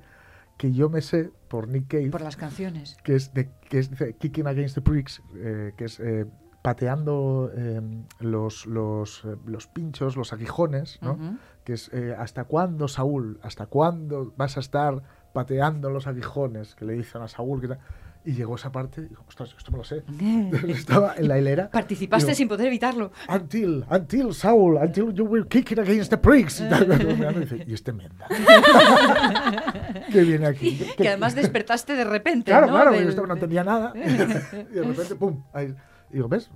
que 0.58 0.72
yo 0.72 0.88
me 0.88 1.02
sé 1.02 1.32
por 1.48 1.68
Nick 1.68 1.88
Cave, 1.88 2.12
Por 2.12 2.22
las 2.22 2.36
canciones. 2.38 2.96
que 3.04 3.16
es, 3.16 3.34
de, 3.34 3.50
que 3.70 3.80
es 3.80 3.90
Kicking 4.20 4.46
Against 4.46 4.76
the 4.76 4.82
Pricks, 4.82 5.24
eh, 5.36 5.74
que 5.76 5.86
es 5.86 6.00
eh, 6.00 6.28
pateando 6.64 7.52
eh, 7.56 7.82
los, 8.20 8.66
los, 8.66 9.24
eh, 9.26 9.36
los 9.46 9.68
pinchos, 9.68 10.16
los 10.16 10.32
aguijones, 10.34 10.98
¿no? 11.02 11.12
Ujú. 11.12 11.38
Que 11.66 11.74
es, 11.74 11.92
eh, 11.94 12.16
¿hasta 12.18 12.46
cuándo, 12.46 12.88
Saúl? 12.88 13.38
¿Hasta 13.44 13.66
cuándo 13.68 14.34
vas 14.38 14.56
a 14.58 14.62
estar 14.62 15.04
pateando 15.34 15.90
los 15.90 16.08
aguijones? 16.08 16.74
Que 16.76 16.86
le 16.86 16.94
dicen 16.94 17.22
a 17.22 17.28
Saúl. 17.28 17.62
Que. 17.62 17.78
Y 18.26 18.32
llegó 18.32 18.56
esa 18.56 18.72
parte 18.72 19.02
y 19.02 19.10
dijo, 19.10 19.26
ostras, 19.28 19.54
esto 19.58 19.74
me 19.74 19.78
lo 19.80 19.84
sé. 19.84 20.04
Estaba 20.70 21.16
en 21.18 21.28
la 21.28 21.38
hilera. 21.38 21.70
Participaste 21.70 22.28
Digo, 22.28 22.38
sin 22.38 22.48
poder 22.48 22.68
evitarlo. 22.68 23.12
Until, 23.28 23.86
until, 23.90 24.34
Saul, 24.34 24.78
until 24.78 25.14
you 25.14 25.26
will 25.26 25.46
kick 25.46 25.70
it 25.74 25.80
against 25.80 26.12
the 26.12 26.18
pricks. 26.18 26.62
Y, 26.62 26.70
tal, 26.70 26.88
mirando 26.88 27.42
y 27.42 27.44
dice, 27.44 27.66
y 27.68 27.74
este 27.74 27.92
menda. 27.92 28.26
que 30.14 30.22
viene 30.22 30.46
aquí. 30.48 30.80
Que 30.96 31.10
además 31.10 31.36
despertaste 31.36 31.94
de 31.94 32.06
repente, 32.06 32.52
Claro, 32.52 32.68
¿no? 32.68 32.74
claro, 32.74 32.92
Del- 32.94 33.14
yo 33.14 33.28
no 33.28 33.34
entendía 33.34 33.66
nada. 33.66 33.92
y 33.96 34.00
de 34.00 34.84
repente, 34.84 35.16
pum. 35.16 35.44
Ahí. 35.52 35.76
Digo, 36.14 36.30
¿ves? 36.30 36.50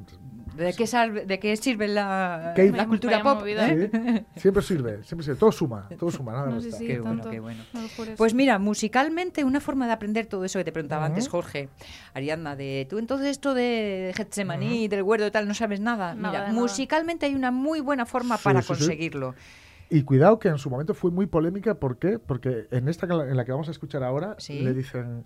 ¿De 0.56 0.74
qué, 0.74 0.86
de 1.26 1.40
qué 1.40 1.56
sirve 1.58 1.88
la, 1.88 2.54
¿Qué- 2.56 2.72
la 2.72 2.88
cultura 2.88 3.22
pop? 3.22 3.44
eh? 3.46 3.92
Sí, 3.92 4.26
siempre 4.40 4.64
sirve, 4.64 5.04
siempre 5.04 5.24
sirve. 5.26 5.38
Todo 5.38 5.52
suma, 5.52 5.88
todo 6.00 6.10
suma, 6.10 6.32
nada 6.32 6.46
No 6.48 6.56
más 6.56 6.64
sé 6.64 6.72
si 6.72 6.88
Qué 6.88 7.00
bueno, 7.00 7.30
qué 7.30 7.40
bueno. 7.40 7.64
Pues 8.18 8.34
mira, 8.34 8.58
musicalmente 8.58 9.44
una 9.44 9.60
forma 9.60 9.86
de 9.86 9.94
aprender 9.94 10.26
todo 10.26 10.46
eso 10.46 10.58
que 10.58 10.64
te 10.66 10.72
preguntaba 10.72 11.06
antes 11.06 11.28
Jorge, 11.28 11.70
Ariadna, 12.14 12.56
de 12.56 12.88
tú 12.90 12.98
entonces 12.98 13.28
esto 13.28 13.54
de 13.54 14.14
Getsemaní, 14.16 14.88
del 14.88 15.04
huerto 15.04 15.28
y 15.28 15.32
tal, 15.32 15.48
no 15.48 15.54
sabes 15.54 15.80
nada. 15.80 16.16
Mira, 16.16 16.32
nada. 16.32 16.54
musicalmente 16.54 17.26
hay 17.28 17.36
una 17.36 17.52
muy 17.52 17.80
buena 17.82 18.06
forma 18.08 18.38
Sí, 18.38 18.44
para 18.44 18.62
sí, 18.62 18.68
sí. 18.68 18.74
conseguirlo. 18.80 19.36
Y 19.90 20.04
cuidado 20.04 20.38
que 20.40 20.48
en 20.50 20.58
su 20.58 20.70
momento 20.70 20.94
fue 20.94 21.12
muy 21.12 21.28
polémica, 21.28 21.76
¿por 21.76 21.98
qué? 21.98 22.20
Porque 22.20 22.68
en 22.72 22.90
esta 22.90 23.06
en 23.06 23.38
la 23.38 23.46
que 23.46 23.52
vamos 23.52 23.68
a 23.68 23.72
escuchar 23.72 24.04
ahora 24.04 24.36
Sí. 24.40 24.60
le 24.62 24.74
dicen 24.74 25.24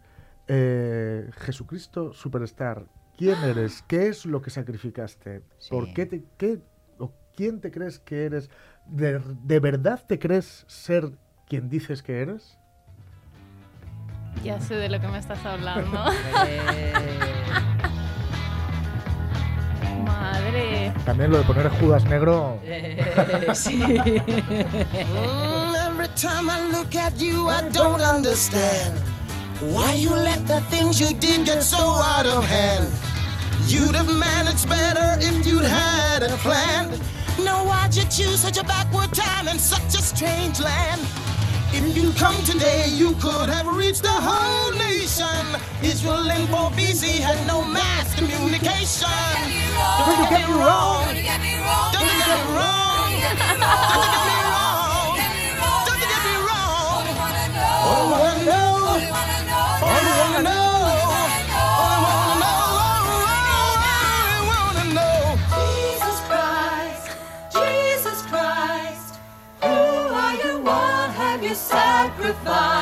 eh, 0.48 1.30
Jesucristo 1.38 2.12
Superstar, 2.14 2.86
¿quién 3.22 3.38
eres? 3.44 3.84
¿Qué 3.88 4.08
es 4.08 4.26
lo 4.26 4.42
que 4.42 4.50
sacrificaste? 4.50 5.44
Sí. 5.60 5.70
¿Por 5.70 5.94
qué 5.94 6.08
te 6.08 6.24
qué 6.40 6.60
o 6.98 7.14
quién 7.36 7.62
te 7.62 7.70
crees 7.70 8.00
que 8.00 8.26
eres? 8.26 8.50
¿De, 8.88 9.22
de 9.44 9.60
verdad 9.60 10.04
te 10.08 10.18
crees 10.18 10.66
ser 10.68 11.12
quien 11.48 11.70
dices 11.70 12.02
que 12.02 12.20
eres? 12.20 12.58
Ya 14.44 14.60
sé 14.60 14.74
de 14.74 14.90
lo 14.90 15.00
que 15.00 15.08
me 15.08 15.20
estás 15.20 15.46
hablando. 15.46 15.92
Madre. 20.04 20.92
También 21.06 21.30
lo 21.30 21.38
de 21.38 21.44
poner 21.44 21.70
Judas 21.80 22.04
negro. 22.06 22.60
sí. 23.54 23.84
Mm, 23.84 25.76
every 25.76 26.08
time 26.16 26.50
I 26.50 26.60
look 26.72 26.96
at 26.96 27.16
you, 27.20 27.50
I 27.50 27.70
don't 27.70 28.02
understand 28.02 29.00
why 29.62 29.94
you 29.94 30.10
let 30.10 30.48
the 30.48 30.62
things 30.72 31.00
you 31.00 31.16
did 31.20 31.46
get 31.46 31.62
so 31.62 31.78
out 31.78 32.26
of 32.26 32.44
hand. 32.44 33.11
You'd 33.72 33.96
have 33.96 34.14
managed 34.20 34.68
better 34.68 35.16
if 35.22 35.48
you'd 35.48 35.64
had 35.64 36.24
a 36.24 36.36
plan. 36.44 36.90
No, 37.40 37.64
why'd 37.64 37.96
you 37.96 38.04
choose 38.04 38.42
such 38.42 38.58
a 38.58 38.66
backward 38.66 39.14
time 39.14 39.48
in 39.48 39.58
such 39.58 39.96
a 39.96 40.02
strange 40.04 40.60
land? 40.60 41.00
If 41.72 41.96
you'd 41.96 42.18
come 42.18 42.36
today, 42.44 42.88
you 42.90 43.14
could 43.14 43.48
have 43.48 43.66
reached 43.68 44.02
the 44.04 44.12
whole 44.12 44.74
nation. 44.74 45.46
Israel 45.82 46.30
and 46.30 46.50
BC 46.76 47.20
had 47.20 47.40
no 47.48 47.64
mass 47.64 48.14
communication. 48.14 49.08
Don't 50.04 50.20
you 50.20 50.30
get 50.30 50.50
me 50.50 50.56
wrong. 50.60 51.06
Don't 51.06 51.16
you 51.16 51.24
get 51.24 51.40
me 51.40 51.56
wrong. 51.64 51.94
Don't 51.96 52.04
you 52.04 52.20
get 52.20 52.28
me 52.28 52.44
wrong. 52.52 53.08
Don't 55.88 56.02
you 56.04 56.08
get 56.12 56.24
me 56.28 56.36
wrong. 56.44 57.08
All 57.88 58.14
I 58.14 58.20
wanna 58.20 58.46
know. 58.46 58.71
glorify. 72.32 72.81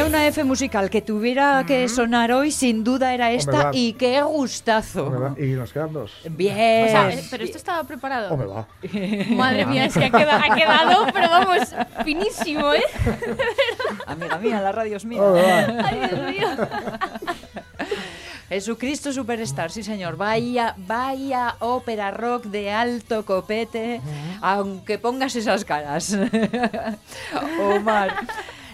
Había 0.00 0.18
una 0.18 0.26
F 0.26 0.44
musical 0.44 0.88
que 0.88 1.02
tuviera 1.02 1.64
que 1.66 1.86
sonar 1.88 2.32
hoy, 2.32 2.50
sin 2.50 2.84
duda 2.84 3.12
era 3.12 3.32
esta 3.32 3.70
y 3.72 3.92
qué 3.94 4.22
gustazo. 4.22 5.06
Hombre, 5.06 5.46
Y 5.46 5.52
nos 5.52 5.72
quedan 5.72 5.92
dos. 5.92 6.12
Bien. 6.30 6.86
O 6.86 6.88
sea, 6.88 7.10
pero 7.30 7.44
esto 7.44 7.58
estaba 7.58 7.84
preparado. 7.84 8.32
Hombre, 8.32 8.46
va. 8.46 8.66
Madre 9.34 9.66
mía, 9.66 9.84
es 9.84 9.94
que 9.94 10.06
ha 10.06 10.10
quedado, 10.10 10.42
ha 10.42 10.56
quedado, 10.56 11.06
pero 11.12 11.28
vamos, 11.28 11.74
finísimo, 12.04 12.72
¿eh? 12.72 12.82
Amiga 14.06 14.38
mía, 14.38 14.60
la 14.62 14.72
radio 14.72 14.96
es 14.96 15.04
mía. 15.04 15.20
Ay, 15.84 16.08
Dios 16.08 16.30
mío. 16.30 16.48
Jesucristo 18.48 19.12
Superstar, 19.12 19.70
sí 19.70 19.82
señor. 19.82 20.16
Vaya, 20.16 20.74
vaya 20.78 21.56
ópera 21.60 22.10
rock 22.10 22.46
de 22.46 22.70
alto 22.70 23.24
copete, 23.24 24.00
aunque 24.40 24.98
pongas 24.98 25.36
esas 25.36 25.64
caras. 25.64 26.16
Omar. 27.60 28.16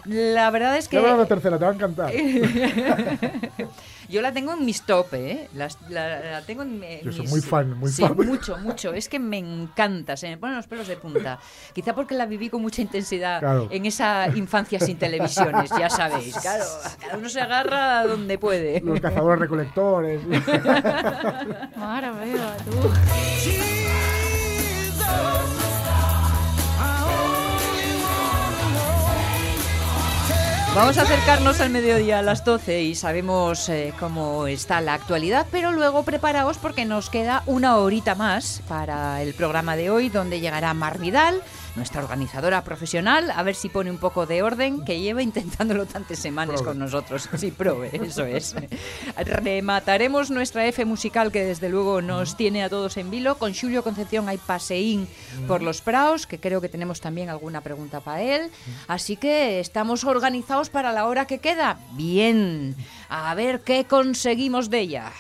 La 0.09 0.51
verdad 0.51 0.77
es 0.77 0.89
Ya 0.89 1.01
verás 1.01 1.19
la 1.19 1.25
que 1.25 1.29
tercera, 1.29 1.59
te 1.59 1.65
va 1.65 1.71
a 1.71 1.75
encantar. 1.75 2.13
yo 4.09 4.23
la 4.23 4.33
tengo 4.33 4.53
en 4.53 4.65
mis 4.65 4.83
top, 4.83 5.13
¿eh? 5.15 5.49
Las- 5.55 5.79
la, 5.89 6.21
la 6.21 6.43
tengo 6.43 6.63
en, 6.63 6.81
en 6.83 7.01
Yo 7.05 7.11
soy 7.13 7.23
mis- 7.23 7.31
muy 7.31 7.41
fan, 7.41 7.77
muy 7.77 7.91
sí, 7.91 8.03
fan. 8.03 8.17
mucho, 8.27 8.57
mucho. 8.59 8.93
Es 8.95 9.09
que 9.09 9.19
me 9.19 9.39
encanta, 9.39 10.17
se 10.17 10.29
me 10.29 10.37
ponen 10.39 10.57
los 10.57 10.67
pelos 10.69 10.87
de 10.87 10.97
punta. 10.97 11.39
Quizá 11.75 11.93
porque 11.95 12.15
la 12.15 12.27
viví 12.27 12.49
con 12.49 12.63
mucha 12.63 12.83
intensidad 12.83 13.41
Claro. 13.41 13.67
en 13.71 13.85
esa 13.87 14.29
infancia 14.37 14.79
sin 14.81 14.97
televisiones, 14.97 15.71
ya 15.79 15.91
sabéis. 15.91 16.37
Claro, 16.41 16.65
cada 17.01 17.17
uno 17.19 17.29
se 17.29 17.41
agarra 17.41 18.07
donde 18.07 18.39
puede. 18.39 18.81
Los 18.81 19.01
cazadores 19.01 19.41
recolectores. 19.41 20.21
Maravilla, 21.77 22.57
tú. 22.65 22.91
Vamos 30.77 30.99
a 30.99 31.03
acercarnos 31.05 31.63
al 31.63 31.71
mediodía 31.71 32.19
a 32.19 32.23
las 32.23 32.45
12 32.45 32.83
y 32.83 32.95
sabemos 32.95 33.71
eh, 33.71 33.95
cómo 33.99 34.47
está 34.47 34.83
la 34.83 34.93
actualidad, 34.93 35.47
pero 35.51 35.73
luego 35.73 36.03
preparaos 36.03 36.59
porque 36.59 36.85
nos 36.85 37.09
queda 37.09 37.43
una 37.47 37.79
horita 37.79 38.15
más 38.15 38.61
para 38.69 39.23
el 39.23 39.33
programa 39.33 39.75
de 39.75 39.89
hoy, 39.89 40.11
donde 40.11 40.39
llegará 40.39 40.75
Mar 40.75 40.99
Vidal, 40.99 41.43
nuestra 41.77 42.03
organizadora 42.03 42.65
profesional, 42.65 43.31
a 43.31 43.43
ver 43.43 43.55
si 43.55 43.69
pone 43.69 43.91
un 43.91 43.99
poco 43.99 44.27
de 44.27 44.43
orden, 44.43 44.85
que 44.85 45.01
lleva 45.01 45.23
intentándolo 45.23 45.87
tantas 45.87 46.19
semanas 46.19 46.57
Prove. 46.57 46.69
con 46.71 46.79
nosotros. 46.79 47.29
Sí, 47.37 47.51
prove, 47.51 47.91
eso 47.93 48.25
es. 48.25 48.55
Remataremos 49.17 50.31
nuestra 50.31 50.67
F 50.67 50.85
musical 50.85 51.31
que 51.31 51.45
desde 51.45 51.69
luego 51.69 52.01
nos 52.01 52.37
tiene 52.37 52.65
a 52.65 52.71
todos 52.71 52.97
en 52.97 53.11
vilo. 53.11 53.37
Con 53.37 53.55
Julio 53.55 53.83
Concepción 53.83 54.29
hay 54.29 54.39
paseín 54.39 55.07
por 55.47 55.63
los 55.63 55.83
praos, 55.83 56.27
que 56.27 56.41
creo 56.41 56.61
que 56.61 56.69
tenemos 56.69 57.01
también 57.01 57.29
alguna 57.29 57.61
pregunta 57.61 58.01
para 58.01 58.23
él. 58.23 58.51
Así 58.89 59.17
que 59.17 59.61
estamos 59.61 60.05
organizados 60.05 60.71
para 60.71 60.93
la 60.93 61.07
hora 61.07 61.27
que 61.27 61.39
queda. 61.39 61.79
Bien, 61.93 62.75
a 63.09 63.35
ver 63.35 63.61
qué 63.61 63.85
conseguimos 63.85 64.71
de 64.71 64.81
ella. 64.81 65.13